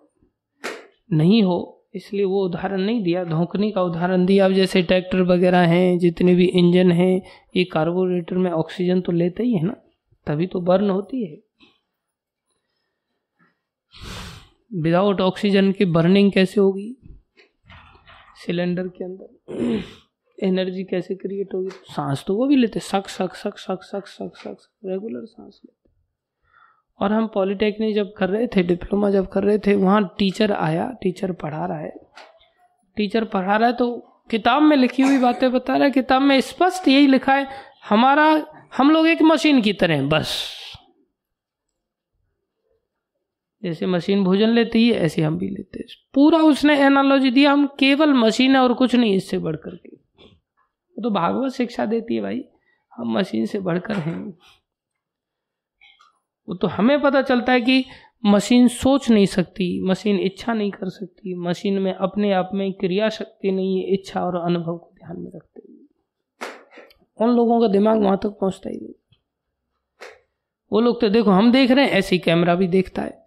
नहीं 1.11 1.43
हो। 1.43 1.74
इसलिए 1.95 2.25
वो 2.25 2.43
उदाहरण 2.45 2.81
नहीं 2.81 3.01
दिया 3.03 3.23
धोकनी 3.23 3.71
का 3.71 3.81
उदाहरण 3.81 4.25
दिया। 4.25 4.45
अब 4.45 4.51
जैसे 4.51 4.81
ट्रैक्टर 4.81 5.21
वगैरह 5.23 5.65
हैं, 5.67 5.97
जितने 5.99 6.35
भी 6.35 6.45
इंजन 6.45 6.91
हैं, 6.91 7.21
ये 7.55 7.63
कार्बोरेटर 7.63 8.37
में 8.37 8.51
ऑक्सीजन 8.51 9.01
तो 9.01 9.11
लेते 9.11 9.43
ही 9.43 9.53
है 9.53 9.63
ना, 9.63 9.75
तभी 10.27 10.47
तो 10.47 10.61
बर्न 10.61 10.89
होती 10.89 11.23
है। 11.23 11.37
विदाउट 14.81 15.21
ऑक्सीजन 15.21 15.71
की 15.71 15.85
बर्निंग 15.87 16.31
कैसे 16.31 16.61
होगी? 16.61 16.95
सिलेंडर 18.45 18.87
के 18.87 19.03
अंदर 19.03 19.83
एनर्जी 20.37 20.83
कैसे 20.83 21.15
क्रिएट 21.15 21.53
होगी? 21.53 21.69
सांस 21.69 22.23
तो 22.27 22.35
वो 22.35 22.47
भी 22.47 22.55
लेते, 22.55 22.79
सक 22.81 23.07
सक 23.09 23.35
सक 23.35 23.57
सक 23.57 23.83
सक 23.83 24.07
सक 24.07 24.37
सक 24.37 24.57
रेगुलर 24.85 25.25
सांस 25.25 25.61
लेते। 25.65 25.84
और 26.99 27.13
हम 27.13 27.27
पॉलिटेक्निक 27.27 27.95
जब 27.95 28.13
कर 28.13 28.29
रहे 28.29 28.47
थे, 28.47 28.63
डिप्लोमा 28.63 29.09
जब 29.09 29.27
कर 29.27 29.43
रहे 29.43 29.57
थे, 29.57 29.75
वहाँ 29.75 30.15
टीचर 30.17 30.51
आया, 30.51 30.89
टीचर 31.01 31.31
पढ़ा 31.31 31.65
रहा 31.65 31.79
है। 31.79 31.93
टीचर 32.97 33.23
पढ़ा 33.23 33.55
रहा 33.57 33.69
है 33.69 33.75
तो 33.75 33.97
किताब 34.31 34.61
में 34.61 34.75
लिखी 34.77 35.03
हुई 35.03 35.17
बातें 35.17 35.51
बता 35.51 35.73
रहा 35.73 35.83
है, 35.83 35.91
किताब 35.91 36.21
में 36.21 36.39
स्पष्ट 36.41 36.87
यही 36.87 37.07
लिखा 37.07 37.33
है, 37.33 37.47
हमारा, 37.89 38.45
हम 38.77 38.91
लोग 38.91 39.07
एक 39.07 39.21
मशीन 39.21 39.61
की 39.61 39.73
तरह 39.73 40.07
बस। 40.07 40.51
जैसे 43.63 43.85
मशीन 43.85 44.23
भोजन 44.23 44.49
लेती 44.49 44.87
है, 44.89 44.95
ऐसे 44.95 45.21
हम 45.21 45.37
भी 45.37 45.49
लेते 45.49 45.79
हैं। 45.79 45.85
पूरा 46.13 46.37
उसने 46.37 46.77
एनालॉजी 46.79 47.31
दिया, 47.31 47.51
हम 47.51 47.65
केवल 47.79 48.13
मशीन 48.13 48.55
है 48.55 48.61
और 48.61 48.73
कुछ 48.73 48.95
नहीं, 48.95 49.15
इससे 49.15 49.37
बढ़कर 49.37 49.75
के। 49.75 49.95
तो 50.97 51.09
भागवत 51.09 51.51
शिक्षा 51.51 51.85
देती 51.85 52.15
है 52.15 52.21
भाई, 52.21 52.43
हम 52.93 53.17
मशीन 53.17 53.45
से 53.45 53.59
बढ़कर 53.59 53.95
हैं। 53.95 54.33
वो 56.49 56.55
तो 56.55 56.67
हमें 56.67 57.01
पता 57.01 57.21
चलता 57.21 57.51
है 57.51 57.61
कि 57.61 57.85
मशीन 58.25 58.67
सोच 58.67 59.09
नहीं 59.09 59.25
सकती, 59.25 59.81
मशीन 59.81 60.19
इच्छा 60.19 60.53
नहीं 60.53 60.71
कर 60.71 60.89
सकती, 60.89 61.35
मशीन 61.35 61.79
में 61.79 61.93
अपने 61.93 62.31
आप 62.31 62.49
में 62.53 62.73
क्रिया 62.73 63.09
शक्ति 63.09 63.51
नहीं 63.51 63.79
है, 63.79 63.93
इच्छा 63.93 64.21
और 64.21 64.35
अनुभव 64.35 64.77
को 64.77 64.91
ध्यान 64.95 65.19
में 65.19 65.31
रखते 65.35 65.61
हुए। 65.69 65.75
उन 67.17 67.35
लोगों 67.35 67.61
का 67.61 67.67
दिमाग 67.67 68.01
वहाँ 68.01 68.17
तक 68.17 68.29
पहुँचता 68.29 68.69
ही 68.69 68.77
नहीं। 68.77 68.93
वो 70.71 70.81
लोग 70.81 71.01
तो 71.01 71.09
देखो, 71.09 71.31
हम 71.31 71.51
देख 71.51 71.71
रहे 71.71 71.85
हैं, 71.85 71.91
ऐसी 71.91 72.19
कैमरा 72.19 72.55
भी 72.55 72.67
देखता 72.67 73.01
है। 73.01 73.25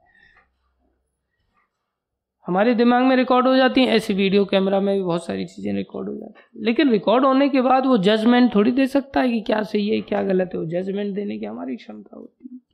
हमारे 2.46 2.74
दिमाग 2.74 3.02
में 3.02 3.16
रिकॉर्ड 3.16 3.46
हो 3.46 3.56
जाती 3.56 3.80
हैं, 3.80 3.88
ऐसी 3.88 4.14
वीडियो 4.14 4.44
कैमरा 4.44 4.80
में 4.80 4.96
भी 4.96 5.02
बहुत 5.02 5.26
सारी 5.26 5.44
चीज़ें 5.46 5.72
रिकॉर्ड 5.72 6.08
हो 6.08 6.14
जाती 6.14 6.34
हैं। 6.38 6.64
लेकिन 6.64 6.90
रिकॉर्ड 6.90 7.24
होने 7.24 7.48
के 7.48 7.60
बाद 7.60 7.86
वो 7.86 7.98
जजमेंट 7.98 8.54
थोड़ी 8.54 8.70
दे 8.70 8.86
सकता 8.86 9.20
है 9.20 9.28
कि 9.28 9.40
क्या 9.40 9.62
सही 9.62 9.88
है, 9.88 10.00
क्या 10.00 10.22
गलत 10.22 10.50
है। 10.54 10.60
वो 10.60 10.66
जजमेंट 10.66 11.14
देने 11.14 11.38
की 11.38 11.46
हमारी 11.46 11.76
क्षमता 11.76 12.16
होती 12.16 12.48
है। 12.52 12.67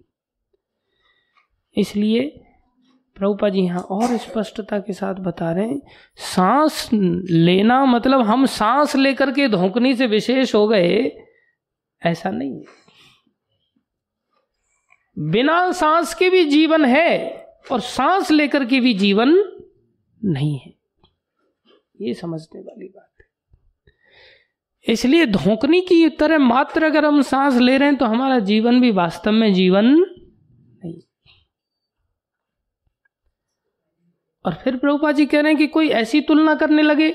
इसलिए 1.76 2.40
प्रभुपा 3.16 3.48
जी 3.48 3.60
यहाँ 3.60 3.80
और 3.80 4.16
स्पष्टता 4.16 4.78
के 4.78 4.92
साथ 4.92 5.14
बता 5.14 5.50
रहे 5.52 5.66
हैं, 5.68 5.80
सांस 6.16 6.88
लेना 6.92 7.84
मतलब 7.84 8.20
हम 8.20 8.46
सांस 8.46 8.94
लेकर 8.96 9.30
के 9.30 9.48
धोकनी 9.48 9.94
से 9.94 10.06
विशेष 10.06 10.54
हो 10.54 10.66
गए, 10.68 11.10
ऐसा 12.02 12.30
नहीं 12.30 12.56
है। 12.56 12.64
बिना 15.16 15.70
सांस 15.72 16.14
के 16.14 16.30
भी 16.30 16.44
जीवन 16.44 16.84
है 16.84 17.18
और 17.72 17.80
सांस 17.80 18.30
लेकर 18.30 18.64
के 18.64 18.80
भी 18.80 18.94
जीवन 18.94 19.34
नहीं 20.20 20.58
है। 20.58 20.72
ये 22.00 22.14
समझने 22.14 22.60
वाली 22.60 22.86
बात 22.86 23.10
है। 23.20 24.92
इसलिए 24.92 25.26
धोकनी 25.26 25.80
की 25.80 26.08
तरह 26.08 26.38
मात्र 26.38 26.84
अगर 26.84 27.04
हम 27.04 27.22
सांस 27.22 27.56
ले 27.56 27.76
रहे 27.78 27.88
हैं 27.88 27.96
तो 27.98 28.06
हमारा 28.06 28.38
जीवन 28.38 28.80
भी 28.80 28.90
वास्तव 28.90 29.32
में 29.32 29.52
जीवन 29.54 29.94
और 34.44 34.54
फिर 34.54 34.76
प्रभुपा 34.76 35.12
जी 35.12 35.26
कह 35.26 35.40
रहे 35.40 35.52
हैं 35.52 35.58
कि 35.58 35.66
कोई 35.66 35.88
ऐसी 35.88 36.20
तुलना 36.20 36.54
करने 36.54 36.82
लगे 36.82 37.10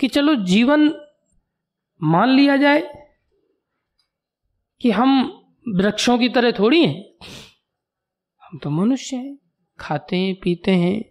कि 0.00 0.08
चलो 0.08 0.34
जीवन 0.44 0.90
मान 2.02 2.28
लिया 2.28 2.56
जाए 2.56 2.80
कि 4.80 4.90
हम 4.90 5.10
वृक्षों 5.68 6.18
की 6.18 6.28
तरह 6.28 6.52
थोड़ी 6.52 6.84
हैं। 6.84 7.04
हम 8.42 8.58
तो 8.58 8.70
मनुष्य 8.70 9.16
हैं, 9.16 9.38
खाते 9.78 10.16
हैं, 10.16 10.34
पीते 10.34 10.70
हैं, 10.70 11.04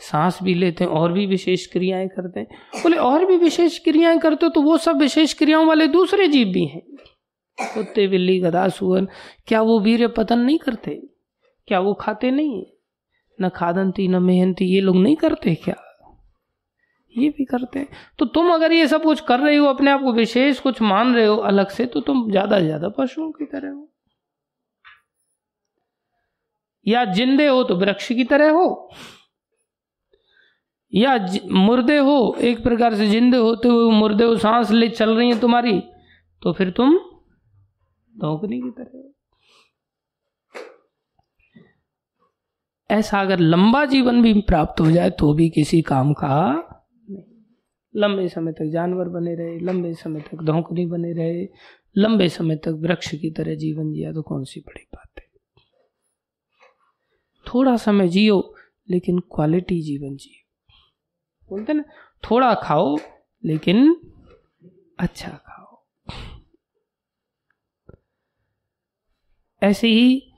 सांस 0.00 0.38
भी 0.42 0.54
लेते 0.54 0.84
हैं, 0.84 0.90
और 0.90 1.12
भी 1.12 1.26
विशेष 1.26 1.66
क्रियाएँ 1.66 2.08
करते 2.08 2.40
हैं। 2.40 2.82
बोले, 2.82 2.96
और 2.96 3.24
भी 3.26 3.36
विशेष 3.36 3.78
क्रियाएँ 3.78 4.18
करते 4.18 4.46
हो 4.46 4.52
तो 4.52 4.62
वो 4.62 4.76
सब 4.78 4.98
विशेष 4.98 5.34
क्रियाओं 5.34 5.66
वाले 5.66 5.86
दूसरे 5.88 6.28
जीव 6.28 6.48
भी 6.48 6.64
हैं। 6.64 6.82
कुत्ते, 7.58 8.06
बिल्ली 8.08 8.38
गदा 8.40 8.68
सुअर, 8.68 9.08
क्या 9.46 9.62
वो 9.62 9.80
वीर 9.80 10.06
पतन 10.08 10.38
नहीं 10.38 10.58
करते? 10.58 11.00
क्या 11.70 11.78
वो 11.80 11.92
खाते 11.96 12.30
नहीं 12.30 12.56
है? 12.56 12.66
न 13.38 13.48
खादंती, 13.48 14.06
न 14.08 14.22
मेहनती, 14.22 14.64
ये 14.66 14.80
लोग 14.80 14.96
नहीं 14.96 15.16
करते 15.16 15.54
क्या? 15.54 15.74
ये 17.14 17.28
भी 17.28 17.44
करते 17.44 17.78
हैं। 17.78 17.88
तो 18.18 18.26
तुम 18.26 18.50
अगर 18.52 18.72
ये 18.72 18.86
सब 18.88 19.02
कुछ 19.02 19.20
कर 19.20 19.40
रहे 19.40 19.56
हो, 19.56 19.66
अपने 19.66 19.90
आप 19.90 20.00
को 20.02 20.12
विशेष 20.12 20.60
कुछ 20.60 20.80
मान 20.82 21.14
रहे 21.14 21.26
हो 21.26 21.36
अलग 21.48 21.68
से 21.70 21.86
तो 21.86 22.00
तुम 22.00 22.30
ज़्यादा 22.30 22.58
से 22.58 22.64
ज़्यादा 22.64 22.88
पशुओं 22.88 23.30
की 23.32 23.44
तरह 23.44 23.70
हो। 23.70 23.88
या 26.86 27.04
जिंदे 27.12 27.46
हो 27.46 27.62
तो 27.64 27.76
वृक्ष 27.76 28.08
की 28.08 28.24
तरह 28.24 28.50
हो। 28.50 28.90
या 30.92 31.16
मुर्दे 31.46 31.96
हो, 31.98 32.36
एक 32.40 32.62
प्रकार 32.62 32.94
से 32.94 33.06
जिंदे 33.08 33.36
होते 33.38 33.68
हुए 33.68 33.90
मुर्दे 33.92 34.24
हो, 34.24 34.36
सांस 34.38 34.70
ले, 34.70 34.88
चल 34.90 35.16
रही 35.16 35.30
है 35.30 35.38
तुम्हारी 35.40 35.78
तो 36.42 36.52
फिर 36.52 36.70
तुम 36.72 36.98
धोकनी 38.14 38.60
की 38.60 38.70
तरह 38.72 38.98
हो। 38.98 39.12
ऐसा 42.90 43.20
अगर 43.20 43.38
लंबा 43.38 43.84
जीवन 43.84 44.22
भी 44.22 44.34
प्राप्त 44.34 44.80
हो 44.80 44.90
जाए 44.90 45.10
तो 45.10 45.34
भी 45.34 45.50
किसी 45.50 45.82
काम 45.82 46.12
का 46.12 46.52
नहीं। 47.10 47.22
लंबे 47.96 48.28
समय 48.28 48.52
तक 48.52 48.70
जानवर 48.72 49.08
बने 49.08 49.34
रहे, 49.34 49.58
लंबे 49.58 49.94
समय 49.94 50.20
तक 50.20 50.42
धोकनी 50.42 50.86
बने 50.86 51.12
रहे, 51.12 51.48
लंबे 51.96 52.28
समय 52.28 52.56
तक 52.56 52.68
वृक्ष 52.68 53.14
की 53.14 53.30
तरह 53.30 53.54
जीवन 53.54 53.92
जिया 53.92 54.12
तो 54.12 54.22
कौन 54.22 54.44
सी 54.44 54.60
बड़ी 54.60 54.86
बात 54.94 55.10
है? 55.18 55.24
थोड़ा 57.46 57.76
समय 57.76 58.08
जियो, 58.08 58.54
लेकिन 58.90 59.18
क्वालिटी 59.18 59.82
जीवन 59.82 60.16
जियो। 60.16 60.46
बोलते 61.50 61.72
ना, 61.72 61.84
थोड़ा 62.30 62.54
खाओ, 62.54 62.98
लेकिन 63.44 63.96
अच्छा 64.98 65.30
खाओ। 65.30 65.84
ऐसे 69.62 69.88
ही 69.88 70.29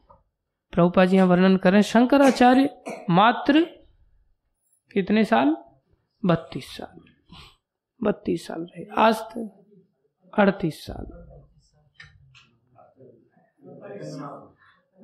प्रभुपा 0.73 1.05
जी 1.05 1.17
यहाँ 1.17 1.29
वर्णन 1.29 1.57
करें 1.57 1.83
शंकराचार्य 1.83 2.83
मात्र 3.11 3.61
कितने 4.93 5.25
साल? 5.25 5.57
बत्तीस 6.25 6.77
साल। 6.77 7.01
बत्तीस 8.03 8.47
साल 8.47 8.63
रहे। 8.63 8.85
आज 8.97 9.15
तक 9.15 9.75
अड़तीस 10.39 10.85
साल। 10.85 11.07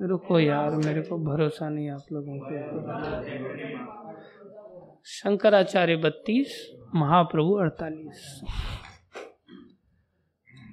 रुको 0.01 0.39
यार, 0.39 0.71
मेरे 0.71 1.01
को 1.01 1.17
भरोसा 1.17 1.69
नहीं 1.69 1.89
आप 1.89 2.03
लोगों 2.11 2.39
को 2.39 2.49
शंकराचार्य 5.05 5.95
बत्तीस, 5.95 6.71
महाप्रभु 6.95 7.53
अड़तालीस। 7.53 8.41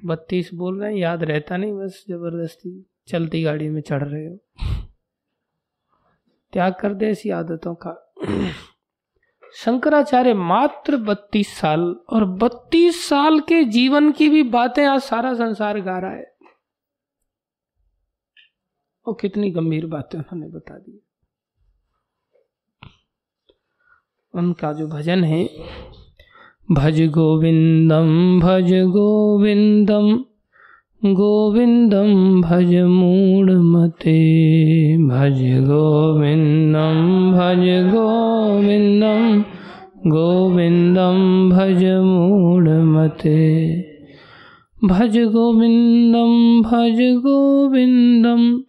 बत्तीस 0.04 0.50
बोल 0.54 0.80
रहे 0.80 0.92
हैं, 0.92 0.98
याद 0.98 1.22
रहता 1.24 1.56
नहीं, 1.56 1.72
बस 1.72 2.04
ज़बरदस्ती 2.08 2.86
चलती 3.08 3.42
गाड़ी 3.42 3.68
में 3.68 3.80
चढ़ 3.80 4.02
रहे 4.02 4.26
हो। 4.26 4.38
त्याग 6.52 6.74
कर 6.80 6.94
दे 6.94 7.06
ऐसी 7.06 7.30
आदतों 7.30 7.74
का। 7.74 8.12
शंकराचार्य, 9.54 10.34
मात्र 10.34 10.96
बत्तीस 10.96 11.58
साल 11.58 11.80
और 12.10 12.24
बत्तीस 12.24 13.08
साल 13.08 13.40
के 13.40 13.64
जीवन 13.64 14.12
की 14.12 14.28
भी 14.28 14.42
बातें 14.42 14.86
आज 14.86 15.00
सारा 15.00 15.34
संसार 15.34 15.80
गा 15.80 15.98
रहा 15.98 16.10
है। 16.10 16.36
और 19.06 19.16
कितनी 19.20 19.50
गंभीर 19.50 19.86
बातें 19.86 20.18
उन्होंने 20.18 20.48
बता 20.48 20.78
दी। 20.78 21.02
उनका 24.34 24.72
जो 24.72 24.88
भजन 24.88 25.24
है, 25.24 25.48
भज 26.70 27.00
गोविंदम 27.00 28.40
भज 28.40 28.72
गोविंदम 28.72 30.24
गोविंदम 31.14 32.40
भज 32.40 32.74
मूढ़मते। 32.74 34.18
भज 34.96 35.40
गोविंदम 35.64 36.98
भज 37.32 37.92
गोविंदम 37.94 39.44
गोविंदम 40.10 41.50
भज 41.50 41.84
मूढ़मते। 41.84 43.40
भज 44.84 45.18
गोविंदम 45.18 46.62
भज 46.62 46.98
गोविंदम 47.00 48.60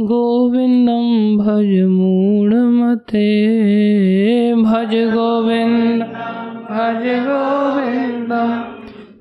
गोविंदम 0.00 1.36
भज 1.36 1.72
मूढ़मते। 1.90 3.26
भज 4.54 4.94
गोविंद 4.94 6.02
भज 6.70 7.06
गोविंदम 7.26 8.69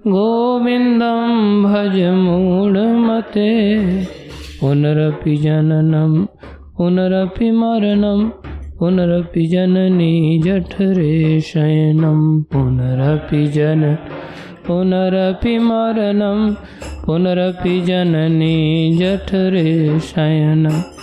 गोविंदम 0.07 1.63
भज 1.63 1.95
मूढ़मते 2.17 3.47
पुनरपि 4.59 5.35
जननम 5.37 6.13
पुनरपि 6.77 7.49
मरणम 7.51 8.21
पुनरपि 8.79 9.45
जननी 9.53 10.39
जठरे 10.45 11.39
शयनम 11.47 12.21
पुनरपि 12.53 13.45
जन 13.55 13.83
पुनरपि 14.67 15.57
मरणं 15.67 16.53
पुनरपि 17.05 17.79
जननी 17.87 18.55
जठरे 18.99 19.99
शयनम् 20.11 20.98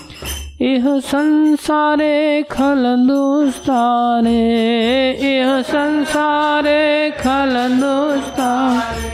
इह 0.61 1.01
संसारे 1.01 2.43
खलन्दुस्ताने 2.43 5.13
इह 5.13 5.63
संसारे 5.63 7.11
खलन्दुस्ताने 7.11 9.11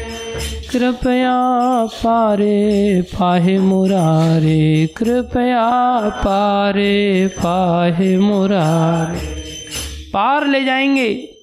कृपया 0.70 1.86
पारे, 1.86 3.02
पाहे 3.02 3.58
मुरारे, 3.58 4.88
कृपया 4.96 6.08
पारे, 6.08 7.26
पाहे 7.26 8.18
मुरारे। 8.18 9.42
पार 10.14 10.46
ले 10.46 10.64
जाएँगे। 10.64 11.34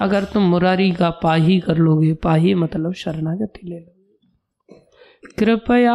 अगर 0.00 0.24
तुम 0.24 0.42
मुरारी 0.42 0.90
का 0.90 1.10
पाही 1.10 1.60
कर 1.60 1.76
लोगे, 1.76 2.12
पाही 2.12 2.54
मतलब 2.54 2.94
शरणागति 2.94 3.60
ले 3.64 3.74
लोगे। 3.74 3.95
कृपया 5.38 5.94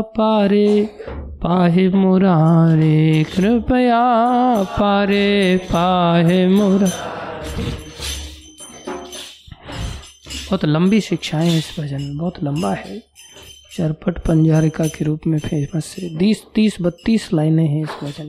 पारे, 0.00 0.88
पाहे 1.42 1.88
मुरारे, 1.88 3.24
कृपया 3.36 4.02
पारे, 4.62 5.60
पाहे 5.62 6.48
मुरा, 6.48 6.90
बहुत 10.46 10.64
लंबी 10.64 11.00
शिक्षाएँ 11.00 11.58
इस 11.58 11.76
भजन 11.80 12.02
में, 12.02 12.16
बहुत 12.16 12.42
लंबा 12.44 12.74
है। 12.74 13.02
चरपट 13.76 14.18
पंजारिका 14.18 14.86
के 14.86 15.04
रूप 15.04 15.20
में 15.26 15.38
फ़ेमस 15.38 15.96
है। 15.98 16.18
तीस 16.18 16.42
तीस, 16.54 16.76
बत्तीस 16.80 17.32
लाइनें 17.32 17.66
हैं 17.66 17.82
इस 17.82 18.04
भजन 18.04 18.28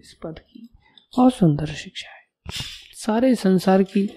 इस 0.00 0.16
पद 0.22 0.38
की। 0.38 0.68
बहुत 1.16 1.34
सुंदर 1.34 1.66
शिक्षा 1.66 2.08
है। 2.08 2.18
सारे 2.94 3.34
संसार 3.34 3.82
की 3.82 4.10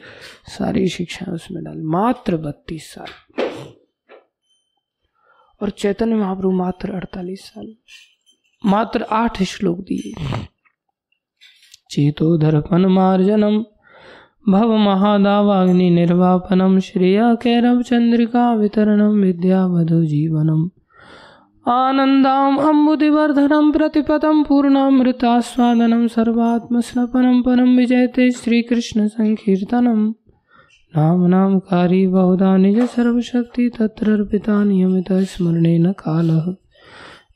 सारी 0.47 0.89
शिक्षाएँ 0.89 1.33
उसमें 1.33 1.63
डाली। 1.63 1.81
मात्र 1.81 2.37
बत्तीस 2.37 2.93
साल। 2.93 3.50
और 5.61 5.69
चैतन्य 5.69 6.15
महाप्रभु 6.15 6.51
मात्र 6.51 6.91
अड़तालीस 6.91 7.41
साल। 7.41 7.75
मात्र 8.65 9.05
आठ 9.11 9.43
श्लोक 9.43 9.79
दिए। 9.79 10.13
चेतो 11.91 12.37
दर्पण 12.37 12.85
मार्जनम, 12.85 13.65
भव 14.49 14.77
महादावाग्नि 14.77 15.89
निर्वापनम, 15.89 16.79
श्रेया 16.79 17.35
कैरव 17.35 17.81
चंद्रिका 17.81 18.53
वितरणम 18.53 19.21
विद्या 19.21 19.65
वधु 19.65 20.05
जीवनम। 20.05 20.69
आनन्दाम् 21.71 22.59
अम्बुदिवर्धनं 22.59 23.71
प्रतिपदं 23.71 24.43
पूर्णामृतास्वादनं 24.43 26.07
सर्वात्मस्नपनं 26.07 27.41
परं 27.41 27.77
विजयते 27.77 28.31
श्रीकृष्णसङ्कीर्तनं 28.31 30.11
नाम 30.97 31.25
नामकारी 31.25 32.07
बहुधा 32.07 32.57
निज 32.57 32.79
सर्वशक्ति 32.79 33.69
तत्र 33.69 33.75
अर्पिता 33.75 33.87
तत्रार्पिता 33.87 34.63
नियमितस्मरणेन 34.63 35.91
कालः। 35.91 36.55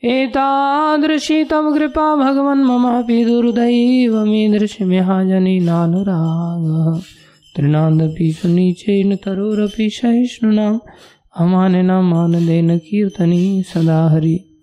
एतादृशी 0.03 1.43
तव 1.43 1.73
कृपा 1.73 2.15
भगवन् 2.15 2.63
ममापि 2.63 3.25
दुर्दैवमीदृशमिहाजनि 3.25 5.59
नानुरागः। 5.59 7.01
तृणादपि 7.55 8.31
सुनीचेन 8.31 9.15
तरोरपि 9.15 9.89
सहिष्णुनाम्। 9.89 10.79
अमानिना 11.37 12.01
मानदेन 12.01 12.77
कीर्तनी 12.77 13.63
सदा 13.63 14.09
हरि। 14.09 14.54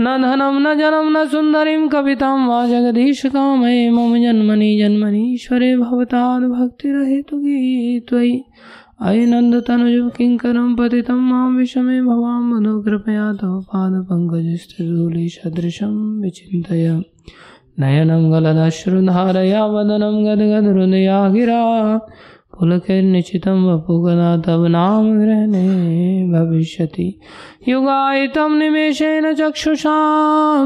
न 0.00 0.06
धनम 0.22 0.58
न 0.62 0.78
जनं 0.78 1.06
न 1.12 1.24
सुन्दरीं 1.26 1.88
कविता 1.88 2.46
वा 2.46 2.58
जगदीश 2.68 3.22
कामये 3.26 3.90
मम 3.90 4.12
जन्मनि 4.22 4.70
जन्मनीश्वरे 4.80 5.70
भवताद्भक्तिरहेतु 5.76 7.36
त्वयि 8.08 8.34
अयि 9.08 9.26
नन्दतनुज 9.26 9.96
किङ्करं 10.16 10.68
पतितं 10.76 11.20
माँ 11.30 11.48
विषमे 11.56 11.98
भवां 12.02 12.40
मधु 12.42 12.74
कृपया 12.82 13.26
तव 13.40 13.60
पादपङ्कजस्थूलि 13.70 15.28
सदृशं 15.28 15.94
विचिन्तय। 16.22 16.86
नयनं 17.80 18.22
गलदश्रुधारया 18.32 19.64
वदनं 19.74 20.16
गद्गदहृदया 20.26 21.18
गिरा 21.28 21.60
पुलकैर्निश्चितं 22.60 23.64
वपुगदा 23.64 24.36
तव 24.36 24.66
नाम 24.66 25.20
ग्रहणे 25.20 26.28
भविष्यति। 26.32 27.20
युगायितं 27.68 28.58
निमेषेण 28.58 29.34
चक्षुषा 29.34 29.96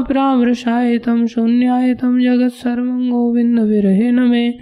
प्रामृशायितं 0.01 1.27
शून्यायितं 1.27 2.19
जगत्सर्वं 2.23 3.09
गोविन्दविरहेण 3.09 4.19
मे। 4.19 4.53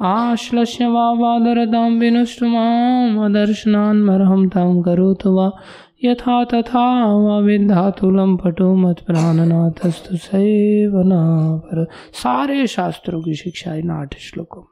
आश्लस्य 0.00 0.86
वा 0.86 1.12
वादरतां 1.12 1.90
विनष्टु 1.90 2.46
माम् 2.46 3.18
अदर्शनान्मर्हं 3.18 4.48
तं 4.48 4.82
करोतु 4.82 5.30
वा। 5.30 5.50
यथा 6.04 6.44
तथा 6.44 7.14
वा 7.16 7.38
विद्धातुलं 7.38 8.36
पटो 8.36 8.74
मत्प्राणनाथस्तु 8.74 10.16
सेवना 10.16 11.56
पर 11.56 11.86
सारे 12.12 12.66
शास्त्रों 12.66 13.22
की 13.22 13.34
शिक्षा 13.34 13.74
इन 13.74 13.90
आठ 13.90 14.14
श्लोकों 14.18 14.60
में। 14.60 14.71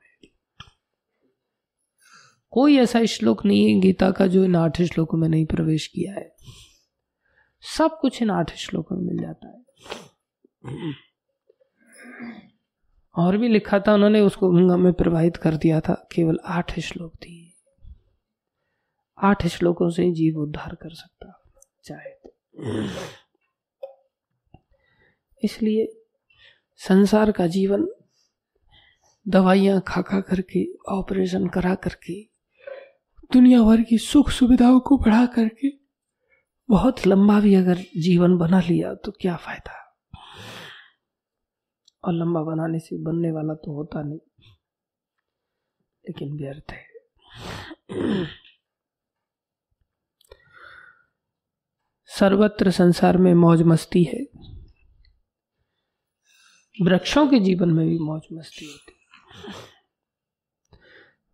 कोई 2.51 2.77
ऐसा 2.77 3.05
श्लोक 3.05 3.45
नहीं 3.45 3.75
है, 3.75 3.81
गीता 3.81 4.11
का 4.11 4.27
जो 4.27 4.45
इन 4.45 4.57
आठ 4.57 4.83
श्लोकों 4.83 5.19
में 5.19 5.29
नहीं 5.29 5.47
प्रवेश 5.47 5.87
किया 5.87 6.15
है। 6.15 6.37
सब 7.61 7.99
कुछ 8.01 8.23
इन 8.23 8.31
आठ 8.31 8.57
श्लोकों 8.57 8.97
में 8.97 9.05
मिल 9.05 9.23
जाता 9.23 9.49
है। 9.49 9.61
और 13.17 13.37
भी 13.37 13.49
लिखा 13.49 13.81
था 13.81 13.95
उन्होंने, 13.95 14.21
उसको 14.21 14.51
गंगा 14.51 14.77
में 14.77 14.93
प्रवाहित 14.93 15.37
कर 15.37 15.57
दिया 15.57 15.81
था। 15.81 16.09
केवल 16.13 16.39
आठ 16.45 16.81
श्लोक 16.81 17.15
थी। 17.15 17.57
आठ 19.23 19.47
श्लोकों 19.47 19.91
से 19.91 20.13
जीव 20.13 20.39
उद्धार 20.39 20.75
कर 20.75 20.91
सकता, 20.91 21.43
चाहे 21.85 22.11
तो। 22.11 22.37
इसलिए 25.45 26.03
संसार 26.77 27.33
का 27.33 27.47
जीवन, 27.47 27.89
दवाइयाँ 29.29 29.81
खा 29.89 30.03
खा 30.03 30.21
करके, 30.21 30.75
ऑपरेशन 30.89 31.49
करा 31.49 31.75
करके 31.75 32.30
दुनिया 33.33 33.63
भर 33.63 33.83
की 33.83 33.99
सुख 33.99 34.31
सुविधाओं 34.31 34.81
को 34.81 34.99
बढ़ा 34.99 35.27
करके 35.27 35.69
बहुत 36.71 37.07
लंबा 37.07 37.41
भी 37.41 37.55
अगर 37.55 37.75
जीवन 37.77 38.37
बना 38.37 38.61
लिया 38.61 38.95
तो 38.95 39.13
क्या 39.13 39.37
फ़ायदा? 39.37 39.99
और 42.05 42.13
लंबा 42.13 42.43
बनाने 42.43 42.79
से 42.79 43.03
बनने 43.03 43.31
वाला 43.31 43.55
तो 43.55 43.75
होता 43.75 44.03
नहीं। 44.03 44.19
लेकिन 46.09 46.39
व्यर्थ 46.39 46.73
है। 46.73 46.87
सर्वत्र 52.07 52.71
संसार 52.71 53.17
में 53.17 53.35
मौज 53.35 53.63
मस्ती 53.63 54.05
है। 54.05 54.21
वृक्षों 56.83 57.29
के 57.29 57.41
जीवन 57.41 57.69
में 57.69 57.87
भी 57.87 57.99
मौज 57.99 58.23
मस्ती 58.33 58.67
होती 58.67 58.93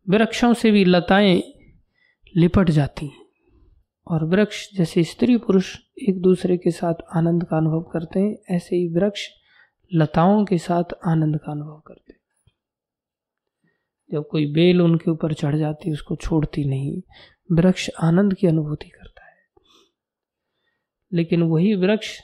वृक्षों 0.08 0.54
से 0.54 0.70
भी 0.70 0.84
लताएँ 0.84 1.55
लिपट 2.36 2.70
जाती 2.70 3.06
हैं। 3.06 3.26
और 4.06 4.24
वृक्ष 4.24 4.74
जैसे 4.74 5.04
स्त्री 5.04 5.36
पुरुष 5.36 5.76
एक 6.08 6.20
दूसरे 6.20 6.56
के 6.56 6.70
साथ 6.70 6.94
आनंद 7.14 7.44
का 7.44 7.56
अनुभव 7.56 7.82
करते 7.82 8.20
हैं, 8.20 8.56
ऐसे 8.56 8.76
ही 8.76 8.88
वृक्ष 8.88 9.28
लताओं 9.94 10.44
के 10.44 10.58
साथ 10.58 10.84
आनंद 11.06 11.38
का 11.38 11.52
अनुभव 11.52 11.82
करते 11.86 12.12
हैं। 12.12 12.52
जब 14.12 14.28
कोई 14.28 14.52
बेल 14.52 14.82
उनके 14.82 15.10
ऊपर 15.10 15.34
चढ़ 15.34 15.56
जाती 15.56 15.92
उसको 15.92 16.16
छोड़ती 16.16 16.64
नहीं। 16.64 17.02
वृक्ष 17.52 17.90
आनंद 17.90 18.34
की 18.34 18.46
अनुभूति 18.46 18.88
करता 18.88 19.26
है। 19.26 19.36
लेकिन 21.12 21.42
वही 21.42 21.74
वृक्ष 21.74 22.20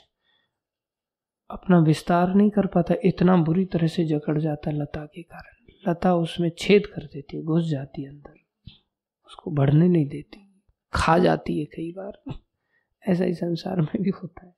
अपना 1.51 1.79
विस्तार 1.79 2.33
नहीं 2.35 2.49
कर 2.49 2.67
पाता, 2.67 2.95
इतना 3.05 3.37
बुरी 3.37 3.65
तरह 3.65 3.87
से 3.87 4.05
जकड़ 4.05 4.41
जाता 4.41 4.71
लता 4.71 5.05
के 5.05 5.21
कारण। 5.21 5.91
लता 5.91 6.15
उसमें 6.15 6.51
छेद 6.57 6.85
कर 6.85 7.05
देती 7.05 7.37
है, 7.37 7.43
घुस 7.43 7.65
जाती 7.65 8.03
है 8.03 8.09
अंदर। 8.09 8.42
उसको 9.33 9.51
बढ़ने 9.51 9.87
नहीं 9.87 10.07
देती। 10.07 10.61
खा 10.93 11.17
जाती 11.17 11.59
है 11.59 11.65
कई 11.65 11.91
बार। 11.91 12.33
ऐसा 13.07 13.23
ही 13.23 13.33
संसार 13.33 13.81
में 13.81 14.01
भी 14.01 14.09
होता 14.09 14.45
है। 14.47 14.55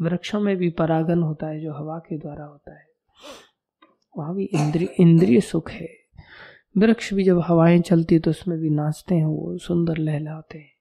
वृक्षों 0.00 0.40
में 0.40 0.56
भी 0.56 0.70
परागन 0.70 1.22
होता 1.22 1.46
है, 1.46 1.60
जो 1.60 1.72
हवा 1.72 1.98
के 1.98 2.18
द्वारा 2.18 2.44
होता 2.44 2.78
है। 2.78 2.86
वहाँ 4.18 4.34
भी 4.34 4.44
इंद्रिय 4.44 4.88
इंद्रिय 5.00 5.40
सुख 5.40 5.70
है। 5.70 5.88
वृक्ष 6.78 7.14
भी 7.14 7.24
जब 7.24 7.40
हवाएँ 7.40 7.80
चलती 7.80 8.14
है 8.14 8.20
तो 8.20 8.30
उसमें 8.30 8.58
भी 8.58 8.70
नाचते 8.70 9.14
हैं, 9.14 9.24
वो 9.24 9.58
सुंदर 9.58 9.96
लहलाते 9.96 10.58
हैं। 10.58 10.72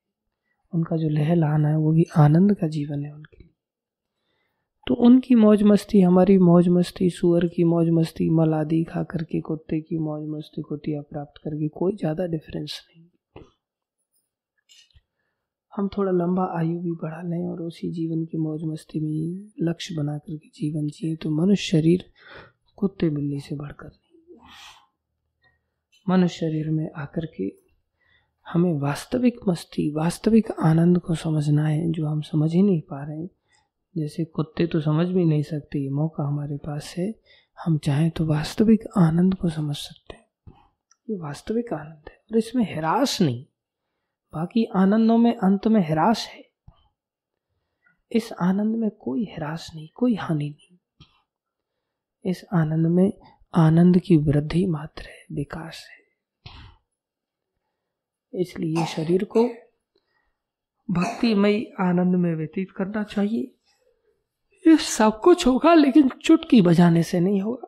उनका 0.73 0.97
जो 0.97 1.09
लहलाना 1.09 1.67
है, 1.67 1.77
वो 1.77 1.91
भी 1.91 2.05
आनंद 2.17 2.57
का 2.57 2.67
जीवन 2.67 3.05
है 3.05 3.11
उनके 3.11 3.43
लिए। 3.43 3.48
तो 4.89 4.95
उनकी 4.95 5.35
मौज 5.35 5.61
मस्ती, 5.63 5.99
हमारी 6.01 6.37
मौज 6.39 6.67
मस्ती, 6.67 7.09
सुअर 7.09 7.45
की 7.47 7.63
मौज 7.63 7.89
मस्ती 7.89 8.29
मल 8.29 8.53
आदि 8.53 8.83
खा 8.83 9.03
करके, 9.03 9.41
कुत्ते 9.41 9.79
की 9.81 9.97
मौज 9.97 10.23
मस्ती 10.27 10.61
कुतिया 10.61 11.01
प्राप्त 11.01 11.41
करके 11.43 11.67
कोई 11.67 11.95
ज़्यादा 11.95 12.25
डिफरेंस 12.25 12.79
नहीं। 12.87 13.43
हम 15.73 15.89
थोड़ा 15.97 16.11
लंबा 16.11 16.45
आयु 16.57 16.79
भी 16.79 16.91
बढ़ा 17.03 17.21
लें 17.21 17.47
और 17.47 17.61
उसी 17.61 17.91
जीवन 17.91 18.25
की 18.25 18.37
मौज 18.37 18.63
मस्ती 18.63 18.99
में 18.99 19.67
लक्ष्य 19.69 19.95
बना 19.95 20.17
करके 20.17 20.49
जीवन 20.55 20.87
जिए 20.89 21.15
तो 21.15 21.29
मनुष्य 21.31 21.65
शरीर 21.67 22.05
कुत्ते 22.77 23.09
बिल्ली 23.09 23.39
से 23.39 23.55
बढ़कर 23.55 23.87
नहीं। 23.87 24.39
मनुष्य 26.07 26.37
शरीर 26.37 26.69
में 26.69 26.89
आकर 26.97 27.25
के 27.37 27.51
हमें 28.47 28.73
वास्तविक 28.81 29.39
मस्ती, 29.47 29.91
वास्तविक 29.91 30.51
आनंद 30.51 30.99
को 30.99 31.15
समझना 31.17 31.67
है 31.67 31.91
जो 31.91 32.07
हम 32.07 32.21
समझ 32.21 32.53
ही 32.53 32.61
नहीं 32.61 32.81
पा 32.81 33.03
रहे 33.03 33.17
हैं। 33.17 33.29
जैसे 33.99 34.25
कुत्ते 34.25 34.67
तो 34.67 34.81
समझ 34.81 35.07
भी 35.07 35.25
नहीं 35.25 35.43
सकते, 35.43 35.79
ये 35.79 35.89
मौका 35.89 36.23
हमारे 36.23 36.57
पास 36.57 36.93
है। 36.97 37.13
हम 37.65 37.77
चाहें 37.77 38.09
तो 38.11 38.25
वास्तविक 38.25 38.83
आनंद 38.97 39.35
को 39.35 39.49
समझ 39.49 39.75
सकते 39.75 40.13
हैं। 40.13 40.53
ये 41.09 41.15
वास्तविक 41.15 41.73
आनंद 41.73 42.09
है, 42.09 42.17
और 42.31 42.37
इसमें 42.37 42.75
हिरास 42.75 43.21
नहीं, 43.21 43.45
बाकी 44.33 44.65
आनंदों 44.65 45.17
में, 45.17 45.35
अंत 45.35 45.67
में 45.67 45.87
हिरास 45.87 46.27
है। 46.27 46.43
इस 48.11 48.33
आनंद 48.33 48.75
में 48.75 48.89
कोई 48.89 49.25
हिरास 49.25 49.71
नहीं, 49.75 49.89
कोई 49.95 50.15
हानि 50.15 50.49
नहीं। 50.49 50.77
इस 52.25 52.45
आनंद 52.53 52.87
में 52.87 53.11
आनंद 53.55 53.99
की 53.99 54.17
वृद्धि 54.17 54.65
मात्र 54.65 55.03
है, 55.03 55.25
विकास 55.31 55.85
है। 55.89 55.99
इसलिए 58.41 58.85
शरीर 58.85 59.23
को 59.23 59.43
भक्तिमय 60.89 61.61
आनंद 61.79 62.15
में 62.15 62.35
व्यतीत 62.35 62.71
करना 62.71 63.03
चाहिए। 63.03 63.55
ये 64.67 64.77
सब 64.77 65.19
कुछ 65.19 65.47
होगा, 65.47 65.73
लेकिन 65.73 66.09
चुटकी 66.09 66.61
बजाने 66.61 67.03
से 67.03 67.19
नहीं 67.19 67.41
होगा। 67.41 67.65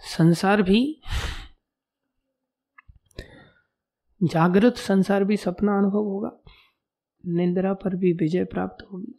संसार 0.00 0.62
भी, 0.62 1.00
जागृत 4.22 4.76
संसार 4.76 5.24
भी 5.24 5.36
सपना 5.36 5.78
अनुभव 5.78 6.04
होगा। 6.04 6.30
निंद्रा 7.26 7.72
पर 7.74 7.96
भी 7.96 8.12
विजय 8.12 8.44
प्राप्त 8.44 8.86
होगी। 8.92 9.14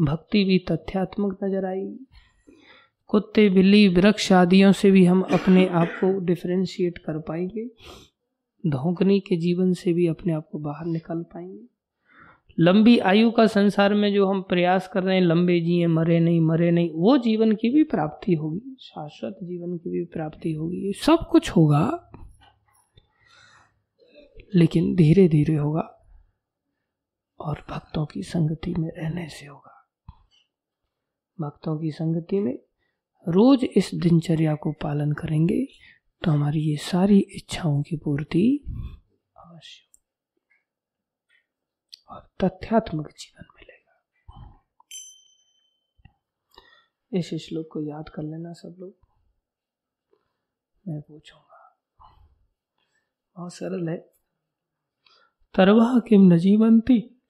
भक्ति 0.00 0.44
भी 0.44 0.58
तथ्यात्मक 0.58 1.38
नज़र 1.44 1.64
आएगी। 1.64 2.06
कुत्ते, 3.08 3.48
बिल्ली, 3.48 3.88
वृक्ष 3.88 4.32
आदियों 4.32 4.72
से 4.72 4.90
भी 4.90 5.04
हम 5.04 5.22
अपने 5.22 5.66
आप 5.68 5.88
को 5.88 6.18
डिफ्रेंशिएट 6.20 6.98
कर 6.98 7.18
पाएँगे। 7.18 7.66
धोकनी 8.64 9.20
के 9.20 9.36
जीवन 9.36 9.72
से 9.72 9.92
भी 9.92 10.06
अपने 10.06 10.32
आप 10.32 10.48
को 10.52 10.58
बाहर 10.58 10.86
निकाल 10.86 11.22
पाएँगे। 11.22 11.73
लंबी 12.58 12.98
आयु 12.98 13.30
का 13.30 13.46
संसार 13.46 13.94
में 13.94 14.12
जो 14.14 14.26
हम 14.26 14.42
प्रयास 14.42 14.88
कर 14.88 15.02
रहे 15.02 15.14
हैं, 15.14 15.22
लंबे 15.22 15.60
जिए, 15.60 15.86
मरे 15.86 16.18
नहीं 16.20 16.40
मरे 16.40 16.70
नहीं, 16.70 16.90
वो 16.94 17.16
जीवन 17.18 17.52
की 17.52 17.70
भी 17.70 17.84
प्राप्ति 17.84 18.34
होगी, 18.34 18.76
शाश्वत 18.80 19.38
जीवन 19.42 19.76
की 19.76 19.90
भी 19.90 20.04
प्राप्ति 20.04 20.52
होगी 20.52 20.92
सब 20.92 21.26
कुछ 21.30 21.50
होगा, 21.50 22.10
लेकिन 24.54 24.94
धीरे 24.94 25.28
धीरे 25.28 25.54
होगा, 25.54 25.88
और 27.40 27.64
भक्तों 27.70 28.06
की 28.06 28.22
संगति 28.22 28.74
में 28.78 28.90
रहने 28.90 29.28
से 29.28 29.46
होगा। 29.46 29.70
भक्तों 31.38 31.78
की 31.78 31.90
संगति 31.90 32.38
में 32.38 32.54
रोज 33.26 33.64
इस 33.64 33.90
दिनचर्या 33.94 34.54
को 34.54 34.72
पालन 34.72 35.12
करेंगे 35.12 35.64
तो 36.22 36.30
हमारी 36.30 36.60
ये 36.60 36.76
सारी 36.76 37.18
इच्छाओं 37.18 37.82
की 37.82 37.96
पूर्ति 37.96 38.64
और 42.14 42.30
तथ्यात्मक 42.44 43.10
जीवन 43.10 43.44
मिलेगा। 43.56 44.04
इस 47.12 47.34
श्लोक 47.34 47.68
को 47.72 47.82
याद 47.82 48.08
कर 48.08 48.22
लेना 48.22 48.52
सब 48.52 48.76
लोग। 48.78 48.98
मैं 50.88 51.00
पूछूँगा। 51.00 51.80
बहुत 53.36 53.54
सरल 53.54 53.88
है। 53.88 53.96
तरवा 55.54 56.00
किम 56.08 56.32
न 56.32 56.38
जीवंती 56.38 57.22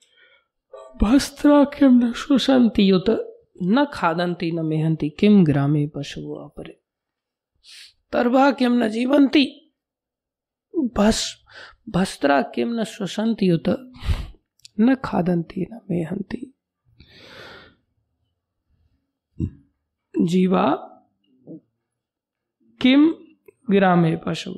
भस्त्रा 1.02 1.64
किम 1.64 2.04
न 2.04 2.12
शुशंती, 2.12 2.82
युत 2.82 3.36
न 3.62 3.86
खादंती 3.94 4.52
न 4.52 4.60
मेहंती 4.60 5.10
किम 5.10 5.44
ग्रामे 5.44 5.86
पशु 5.86 6.34
अपरे। 6.34 6.80
तरवा 8.12 8.50
किम 8.50 8.84
न 8.84 8.88
जीवंती 8.88 9.74
भस 10.76 11.44
भस्त्रा 11.88 12.42
किम 12.42 12.80
न 12.80 12.84
श्वसंती 12.84 13.46
युत 13.46 13.92
न 14.80 14.94
खादंती 14.94 15.66
न 15.72 15.80
मेहंती 15.90 16.54
जीवा 20.22 20.74
किम 22.80 23.14
ग्रामे 23.70 24.16
पशु 24.16 24.52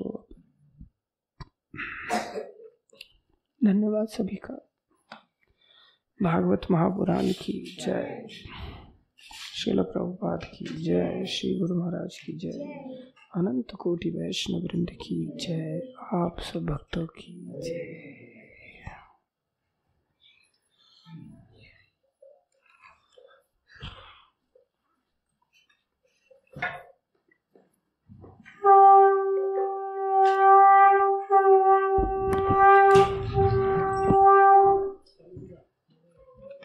धन्यवाद 3.65 4.09
सभी 4.09 4.37
का। 4.37 4.71
भागवत 6.23 6.61
महापुराण 6.71 7.33
की 7.33 7.77
जय। 7.87 8.27
शिल 9.57 9.83
प्रभुपाद 9.83 10.41
की 10.45 10.65
जय। 10.65 11.27
श्री 11.27 11.59
गुरु 11.59 11.81
महाराज 11.81 12.19
की 12.27 12.33
जय। 12.33 12.59
अनंत 13.37 13.67
कोटि 13.81 14.11
वैष्णव 14.11 14.59
वृंद 14.59 14.91
की 14.91 15.37
जय। 15.37 15.93
आप 16.15 16.37
सब 16.41 16.67
भक्तों 16.67 17.07
की 17.07 17.53
जय। 17.61 18.26